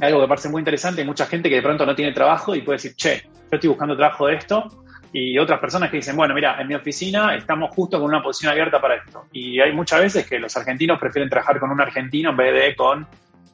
algo 0.00 0.20
que 0.20 0.28
parece 0.28 0.48
muy 0.48 0.60
interesante, 0.60 1.00
hay 1.00 1.06
mucha 1.06 1.26
gente 1.26 1.48
que 1.48 1.56
de 1.56 1.62
pronto 1.62 1.86
no 1.86 1.94
tiene 1.94 2.12
trabajo 2.12 2.54
y 2.54 2.62
puede 2.62 2.76
decir, 2.76 2.94
che, 2.94 3.22
yo 3.24 3.50
estoy 3.52 3.68
buscando 3.68 3.96
trabajo 3.96 4.26
de 4.26 4.34
esto, 4.34 4.64
y 5.12 5.38
otras 5.38 5.60
personas 5.60 5.90
que 5.90 5.96
dicen, 5.96 6.16
bueno, 6.16 6.34
mira, 6.34 6.60
en 6.60 6.68
mi 6.68 6.74
oficina 6.74 7.34
estamos 7.34 7.70
justo 7.74 7.98
con 7.98 8.08
una 8.08 8.22
posición 8.22 8.52
abierta 8.52 8.80
para 8.80 8.96
esto. 8.96 9.24
Y 9.32 9.60
hay 9.60 9.72
muchas 9.72 10.00
veces 10.00 10.26
que 10.26 10.38
los 10.38 10.54
argentinos 10.56 10.98
prefieren 10.98 11.30
trabajar 11.30 11.58
con 11.58 11.70
un 11.70 11.80
argentino 11.80 12.30
en 12.30 12.36
vez 12.36 12.52
de 12.52 12.76
con 12.76 13.06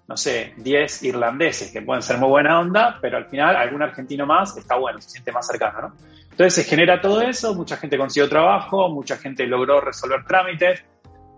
no 0.09 0.17
sé, 0.17 0.53
10 0.57 1.05
irlandeses 1.05 1.71
que 1.71 1.81
pueden 1.81 2.03
ser 2.03 2.19
muy 2.19 2.29
buena 2.29 2.61
onda, 2.61 2.99
pero 3.01 3.17
al 3.17 3.27
final 3.27 3.57
algún 3.57 3.83
argentino 3.83 4.27
más 4.27 4.57
está 4.57 4.77
bueno, 4.77 5.01
se 5.01 5.09
siente 5.09 5.33
más 5.33 5.47
cercano, 5.47 5.81
¿no? 5.81 5.95
Entonces 6.31 6.55
se 6.55 6.65
genera 6.65 7.01
todo 7.01 7.23
eso, 7.23 7.55
mucha 7.55 7.77
gente 7.77 7.97
consiguió 7.97 8.29
trabajo, 8.29 8.91
mucha 8.91 9.17
gente 9.17 9.47
logró 9.47 9.81
resolver 9.81 10.25
trámites 10.25 10.85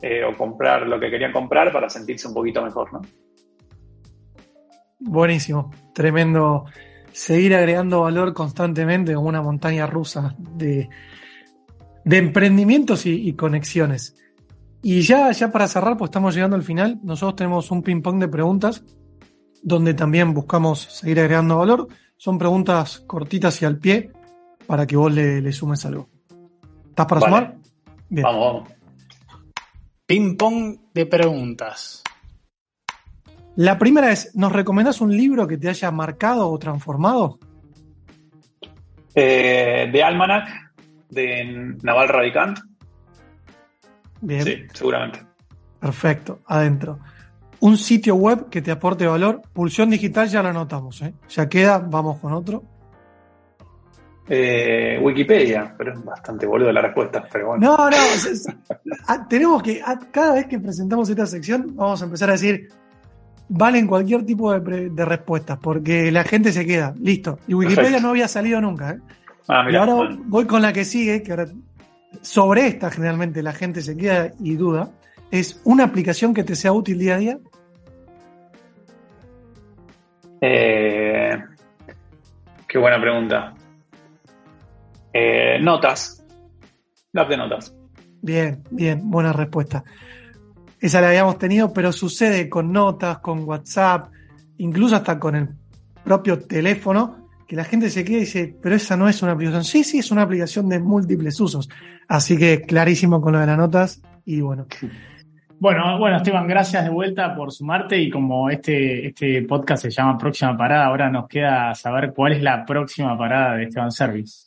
eh, 0.02 0.24
o 0.24 0.36
comprar 0.36 0.86
lo 0.86 0.98
que 0.98 1.10
querían 1.10 1.32
comprar 1.32 1.72
para 1.72 1.88
sentirse 1.88 2.28
un 2.28 2.34
poquito 2.34 2.62
mejor, 2.62 2.92
¿no? 2.92 3.00
Buenísimo, 4.98 5.70
tremendo. 5.92 6.64
Seguir 7.12 7.54
agregando 7.54 8.00
valor 8.00 8.34
constantemente 8.34 9.14
como 9.14 9.28
una 9.28 9.42
montaña 9.42 9.86
rusa 9.86 10.34
de, 10.38 10.88
de 12.04 12.16
emprendimientos 12.16 13.06
y, 13.06 13.28
y 13.28 13.34
conexiones. 13.34 14.16
Y 14.82 15.00
ya, 15.02 15.30
ya 15.30 15.50
para 15.50 15.68
cerrar, 15.68 15.96
pues 15.96 16.10
estamos 16.10 16.34
llegando 16.34 16.56
al 16.56 16.62
final. 16.62 16.98
Nosotros 17.02 17.36
tenemos 17.36 17.70
un 17.70 17.82
ping-pong 17.82 18.18
de 18.20 18.28
preguntas 18.28 18.84
donde 19.62 19.94
también 19.94 20.34
buscamos 20.34 20.82
seguir 20.82 21.20
agregando 21.20 21.58
valor. 21.58 21.88
Son 22.16 22.38
preguntas 22.38 23.00
cortitas 23.00 23.60
y 23.62 23.64
al 23.64 23.78
pie 23.78 24.10
para 24.66 24.86
que 24.86 24.96
vos 24.96 25.12
le, 25.12 25.50
sumes 25.52 25.84
algo. 25.86 26.08
¿Estás 26.90 27.06
para 27.06 27.20
sumar? 27.22 27.56
Bien. 28.08 28.24
Vamos, 28.24 28.46
vamos. 28.46 28.73
Ping-pong 30.06 30.78
de 30.92 31.06
preguntas. 31.06 32.02
La 33.56 33.78
primera 33.78 34.10
es, 34.10 34.34
¿nos 34.34 34.52
recomendás 34.52 35.00
un 35.00 35.16
libro 35.16 35.46
que 35.46 35.56
te 35.56 35.68
haya 35.68 35.90
marcado 35.90 36.50
o 36.50 36.58
transformado? 36.58 37.38
Eh, 39.14 39.88
de 39.92 40.02
Almanac, 40.02 40.74
de 41.08 41.76
Naval 41.82 42.08
Ravikant 42.08 42.58
Bien. 44.20 44.42
Sí, 44.42 44.66
seguramente. 44.72 45.20
Perfecto, 45.80 46.40
adentro. 46.46 46.98
Un 47.60 47.76
sitio 47.76 48.14
web 48.16 48.48
que 48.48 48.62
te 48.62 48.70
aporte 48.70 49.06
valor. 49.06 49.42
Pulsión 49.52 49.90
digital 49.90 50.28
ya 50.28 50.42
lo 50.42 50.48
anotamos, 50.48 51.00
¿eh? 51.02 51.14
Ya 51.28 51.48
queda, 51.48 51.78
vamos 51.78 52.18
con 52.20 52.32
otro. 52.32 52.64
Eh, 54.26 54.98
Wikipedia, 55.02 55.74
pero 55.76 55.92
es 55.92 56.02
bastante 56.02 56.46
boludo 56.46 56.72
la 56.72 56.80
respuesta, 56.80 57.26
pero 57.30 57.48
bueno. 57.48 57.76
No, 57.76 57.90
no, 57.90 57.96
ah, 59.08 59.26
tenemos 59.28 59.62
que, 59.62 59.82
ah, 59.84 59.98
cada 60.10 60.34
vez 60.34 60.46
que 60.46 60.58
presentamos 60.58 61.10
esta 61.10 61.26
sección, 61.26 61.72
vamos 61.74 62.00
a 62.00 62.06
empezar 62.06 62.30
a 62.30 62.32
decir, 62.32 62.68
valen 63.48 63.86
cualquier 63.86 64.24
tipo 64.24 64.58
de, 64.58 65.04
respuestas, 65.04 65.58
porque 65.58 66.10
la 66.10 66.24
gente 66.24 66.52
se 66.52 66.64
queda, 66.64 66.94
listo. 66.98 67.38
Y 67.46 67.54
Wikipedia 67.54 68.00
no 68.00 68.10
había 68.10 68.26
salido 68.26 68.60
nunca, 68.62 68.92
¿eh? 68.92 68.98
Ah, 69.46 69.66
y 69.70 69.76
ahora 69.76 70.16
voy 70.24 70.46
con 70.46 70.62
la 70.62 70.72
que 70.72 70.86
sigue, 70.86 71.22
que 71.22 71.32
ahora 71.32 71.46
sobre 72.22 72.66
esta 72.66 72.90
generalmente 72.90 73.42
la 73.42 73.52
gente 73.52 73.82
se 73.82 73.94
queda 73.94 74.32
y 74.40 74.54
duda, 74.54 74.90
es 75.30 75.60
una 75.64 75.84
aplicación 75.84 76.32
que 76.32 76.44
te 76.44 76.56
sea 76.56 76.72
útil 76.72 76.98
día 76.98 77.16
a 77.16 77.18
día. 77.18 77.38
Eh, 80.40 81.44
qué 82.66 82.78
buena 82.78 82.98
pregunta. 82.98 83.54
Eh, 85.14 85.58
notas. 85.60 86.22
La 87.12 87.24
de 87.24 87.36
notas. 87.36 87.72
Bien, 88.20 88.64
bien, 88.70 89.08
buena 89.08 89.32
respuesta. 89.32 89.84
Esa 90.80 91.00
la 91.00 91.08
habíamos 91.08 91.38
tenido, 91.38 91.72
pero 91.72 91.92
sucede 91.92 92.48
con 92.48 92.72
notas, 92.72 93.18
con 93.18 93.44
WhatsApp, 93.44 94.08
incluso 94.58 94.96
hasta 94.96 95.18
con 95.18 95.36
el 95.36 95.48
propio 96.02 96.40
teléfono, 96.40 97.28
que 97.46 97.54
la 97.54 97.64
gente 97.64 97.90
se 97.90 98.04
queda 98.04 98.16
y 98.16 98.20
dice, 98.20 98.56
pero 98.60 98.74
esa 98.74 98.96
no 98.96 99.08
es 99.08 99.22
una 99.22 99.32
aplicación. 99.32 99.62
Sí, 99.64 99.84
sí, 99.84 99.98
es 100.00 100.10
una 100.10 100.22
aplicación 100.22 100.68
de 100.68 100.80
múltiples 100.80 101.40
usos. 101.40 101.68
Así 102.08 102.36
que 102.36 102.62
clarísimo 102.62 103.20
con 103.20 103.34
lo 103.34 103.38
de 103.38 103.46
las 103.46 103.56
notas 103.56 104.02
y 104.24 104.40
bueno. 104.40 104.66
Bueno, 105.60 105.98
bueno, 105.98 106.16
Esteban, 106.16 106.48
gracias 106.48 106.84
de 106.84 106.90
vuelta 106.90 107.34
por 107.36 107.52
sumarte 107.52 107.96
y 107.96 108.10
como 108.10 108.50
este, 108.50 109.06
este 109.06 109.42
podcast 109.42 109.84
se 109.84 109.90
llama 109.90 110.18
Próxima 110.18 110.56
Parada, 110.56 110.86
ahora 110.86 111.08
nos 111.08 111.28
queda 111.28 111.72
saber 111.74 112.12
cuál 112.12 112.32
es 112.32 112.42
la 112.42 112.66
próxima 112.66 113.16
parada 113.16 113.54
de 113.54 113.64
Esteban 113.64 113.92
Service. 113.92 114.46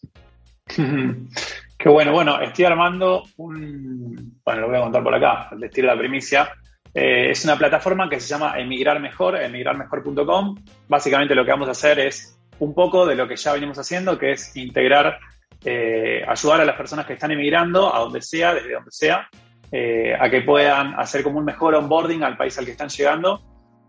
Qué 0.67 1.89
bueno, 1.89 2.11
bueno, 2.11 2.41
estoy 2.41 2.65
armando 2.65 3.23
un, 3.37 4.39
bueno, 4.43 4.61
lo 4.61 4.67
voy 4.67 4.77
a 4.77 4.81
contar 4.81 5.03
por 5.03 5.13
acá, 5.13 5.49
el 5.51 5.63
estilo 5.63 5.89
de 5.89 5.95
la 5.95 5.99
primicia. 5.99 6.49
Eh, 6.93 7.29
es 7.29 7.45
una 7.45 7.55
plataforma 7.55 8.09
que 8.09 8.19
se 8.19 8.27
llama 8.27 8.57
Emigrar 8.57 8.99
Mejor, 8.99 9.39
emigrarmejor.com. 9.39 10.55
Básicamente 10.87 11.35
lo 11.35 11.45
que 11.45 11.51
vamos 11.51 11.67
a 11.67 11.71
hacer 11.71 11.99
es 11.99 12.39
un 12.59 12.73
poco 12.73 13.05
de 13.05 13.13
lo 13.13 13.27
que 13.27 13.35
ya 13.35 13.53
venimos 13.53 13.77
haciendo, 13.77 14.17
que 14.17 14.31
es 14.31 14.57
integrar, 14.57 15.19
eh, 15.63 16.23
ayudar 16.27 16.61
a 16.61 16.65
las 16.65 16.75
personas 16.75 17.05
que 17.05 17.13
están 17.13 17.31
emigrando, 17.31 17.93
a 17.93 17.99
donde 17.99 18.23
sea, 18.23 18.55
desde 18.55 18.73
donde 18.73 18.91
sea, 18.91 19.29
eh, 19.71 20.15
a 20.19 20.27
que 20.31 20.41
puedan 20.41 20.99
hacer 20.99 21.21
como 21.21 21.37
un 21.37 21.45
mejor 21.45 21.75
onboarding 21.75 22.23
al 22.23 22.37
país 22.37 22.57
al 22.57 22.65
que 22.65 22.71
están 22.71 22.89
llegando, 22.89 23.43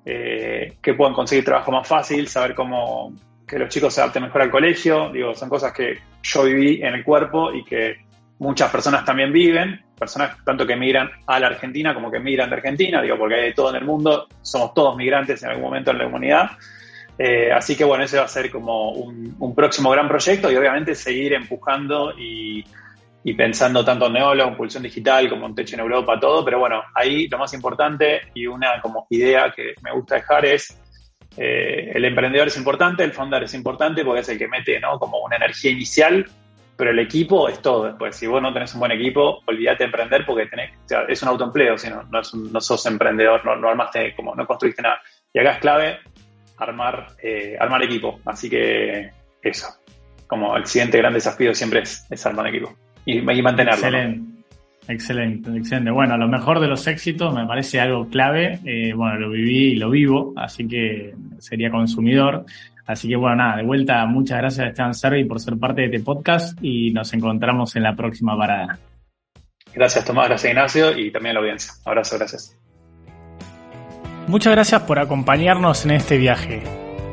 que 0.05 0.95
puedan 0.97 1.12
conseguir 1.12 1.45
trabajo 1.45 1.70
más 1.70 1.87
fácil, 1.87 2.29
saber 2.29 2.55
cómo 2.55 3.12
que 3.49 3.59
los 3.59 3.69
chicos 3.69 3.95
se 3.95 4.01
adapten 4.01 4.25
mejor 4.25 4.43
al 4.43 4.51
colegio. 4.51 5.11
Digo, 5.11 5.35
son 5.35 5.49
cosas 5.49 5.73
que 5.73 5.99
yo 6.23 6.45
viví 6.45 6.83
en 6.83 6.95
el 6.95 7.03
cuerpo 7.03 7.53
y 7.53 7.65
que 7.65 7.97
muchas 8.39 8.71
personas 8.71 9.05
también 9.05 9.33
viven, 9.33 9.81
personas 9.99 10.37
tanto 10.45 10.67
que 10.67 10.75
emigran 10.75 11.11
a 11.27 11.41
la 11.41 11.49
Argentina 11.49 11.95
como 11.95 12.11
que 12.11 12.19
emigran 12.19 12.51
de 12.51 12.57
Argentina, 12.57 13.03
digo, 13.03 13.19
porque 13.19 13.35
hay 13.35 13.43
de 13.49 13.55
todo 13.55 13.71
en 13.71 13.77
el 13.77 13.85
mundo, 13.85 14.29
somos 14.43 14.73
todos 14.75 14.97
migrantes 14.97 15.43
en 15.43 15.51
algún 15.51 15.65
momento 15.65 15.91
en 15.91 15.99
la 15.99 16.07
humanidad. 16.07 16.51
Eh, 17.19 17.51
así 17.51 17.77
que 17.77 17.83
bueno, 17.83 18.05
ese 18.05 18.19
va 18.19 18.25
a 18.25 18.29
ser 18.29 18.49
como 18.49 18.93
un, 18.93 19.55
próximo 19.57 19.91
gran 19.91 20.07
proyecto 20.07 20.53
y 20.53 20.57
obviamente 20.57 20.95
seguir 20.95 21.33
empujando 21.33 22.13
y, 22.17 22.65
pensando 23.37 23.85
tanto 23.85 24.07
en 24.07 24.15
Neola, 24.15 24.45
en 24.45 24.57
Pulsión 24.57 24.83
Digital, 24.83 25.29
como 25.29 25.47
en 25.47 25.55
Techo 25.55 25.75
en 25.75 25.81
Europa, 25.81 26.19
todo. 26.19 26.43
Pero 26.45 26.61
bueno, 26.61 26.83
ahí 26.95 27.29
lo 27.29 27.37
más 27.37 27.53
importante 27.53 28.21
y 28.33 28.47
una 28.47 28.81
como 28.81 29.07
idea 29.11 29.53
que 29.55 29.75
me 29.83 29.93
gusta 29.93 30.15
dejar 30.15 30.47
es 30.47 30.81
eh, 31.39 31.93
el 31.95 32.05
emprendedor 32.05 32.49
es 32.49 32.57
importante, 32.57 33.05
el 33.05 33.12
founder 33.12 33.45
es 33.45 33.55
importante 33.55 34.05
porque 34.05 34.20
es 34.20 34.28
el 34.28 34.39
que 34.39 34.49
mete 34.49 34.78
¿no? 34.80 34.99
como 34.99 35.18
una 35.18 35.36
energía 35.36 35.70
inicial, 35.70 36.26
pero 36.76 36.91
el 36.91 36.99
equipo 36.99 37.49
es 37.49 37.61
todo 37.61 37.84
después. 37.84 38.16
Si 38.16 38.26
vos 38.26 38.41
no 38.43 38.53
tenés 38.53 38.72
un 38.74 38.80
buen 38.80 38.93
equipo, 38.93 39.41
olvídate 39.47 39.78
de 39.78 39.84
emprender 39.86 40.24
porque 40.26 40.49
es 41.09 41.22
un 41.22 41.28
autoempleo, 41.28 41.76
si 41.78 41.91
no, 41.91 42.05
no, 42.05 42.61
sos 42.61 42.86
emprendedor, 42.86 43.45
no, 43.45 43.57
no 43.57 43.68
armaste, 43.68 44.14
como 44.14 44.34
no 44.34 44.47
construiste 44.47 44.82
nada. 44.82 45.01
Y 45.32 45.41
acá 45.41 45.53
es 45.53 45.59
clave 45.59 45.99
armar, 46.57 47.09
eh, 47.22 47.57
armar 47.59 47.82
equipo. 47.82 48.20
Así 48.24 48.49
que 48.49 49.11
eso, 49.43 49.66
como 50.26 50.57
el 50.57 50.66
siguiente 50.66 50.99
gran 50.99 51.14
desafío 51.14 51.55
siempre 51.55 51.80
es, 51.80 52.07
es 52.11 52.26
armar 52.26 52.47
equipo 52.47 52.76
y, 53.05 53.20
mantenerlo. 53.22 53.72
Excelente. 53.72 54.38
Excelente, 54.89 55.51
excelente. 55.55 55.91
Bueno, 55.91 56.16
lo 56.16 56.28
mejor 56.28 56.61
de 56.61 56.66
los 56.66 56.86
éxitos 56.86 57.34
me 57.34 57.47
parece 57.47 57.78
algo 57.78 58.09
clave. 58.09 58.59
Eh, 58.64 58.95
bueno, 58.95 59.16
lo 59.18 59.30
viví 59.30 59.72
y 59.72 59.76
lo 59.76 59.91
vivo, 59.91 60.32
así 60.34 60.66
que 60.66 61.14
sería 61.39 61.70
consumidor. 61.70 62.47
Así 62.86 63.07
que 63.07 63.16
bueno, 63.16 63.36
nada, 63.36 63.59
de 63.59 63.64
vuelta, 63.64 64.07
muchas 64.07 64.39
gracias 64.39 64.64
a 64.64 64.68
Esteban 64.70 64.95
Servi 64.95 65.24
por 65.26 65.41
ser 65.41 65.59
parte 65.59 65.82
de 65.82 65.86
este 65.89 66.01
podcast 66.01 66.59
y 66.62 66.91
nos 66.91 67.12
encontramos 67.12 67.76
en 67.76 67.82
la 67.82 67.95
próxima 67.95 68.34
parada. 68.34 68.78
Gracias 69.74 70.07
Tomás, 70.07 70.28
gracias 70.28 70.51
Ignacio 70.53 70.99
y 70.99 71.11
también 71.12 71.32
a 71.32 71.34
la 71.34 71.41
audiencia. 71.41 71.74
Abrazo, 71.84 72.16
gracias. 72.16 72.57
Muchas 74.26 74.55
gracias 74.55 74.82
por 74.82 74.99
acompañarnos 74.99 75.84
en 75.84 75.91
este 75.91 76.16
viaje. 76.16 76.62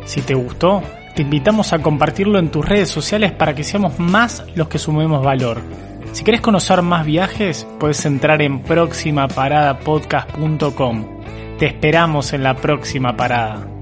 Si 0.05 0.21
te 0.21 0.34
gustó, 0.34 0.82
te 1.13 1.23
invitamos 1.23 1.73
a 1.73 1.80
compartirlo 1.80 2.39
en 2.39 2.51
tus 2.51 2.65
redes 2.65 2.88
sociales 2.88 3.34
para 3.34 3.53
que 3.53 3.65
seamos 3.65 3.99
más 3.99 4.45
los 4.55 4.69
que 4.69 4.78
sumemos 4.78 5.26
valor. 5.26 5.61
Si 6.16 6.24
querés 6.24 6.39
conocer 6.39 6.82
más 6.82 7.05
viajes, 7.05 7.68
puedes 7.78 8.05
entrar 8.05 8.41
en 8.41 8.63
próximaparadapodcast.com. 8.63 11.05
Te 11.59 11.66
esperamos 11.66 12.32
en 12.32 12.41
la 12.41 12.55
próxima 12.55 13.18
parada. 13.18 13.74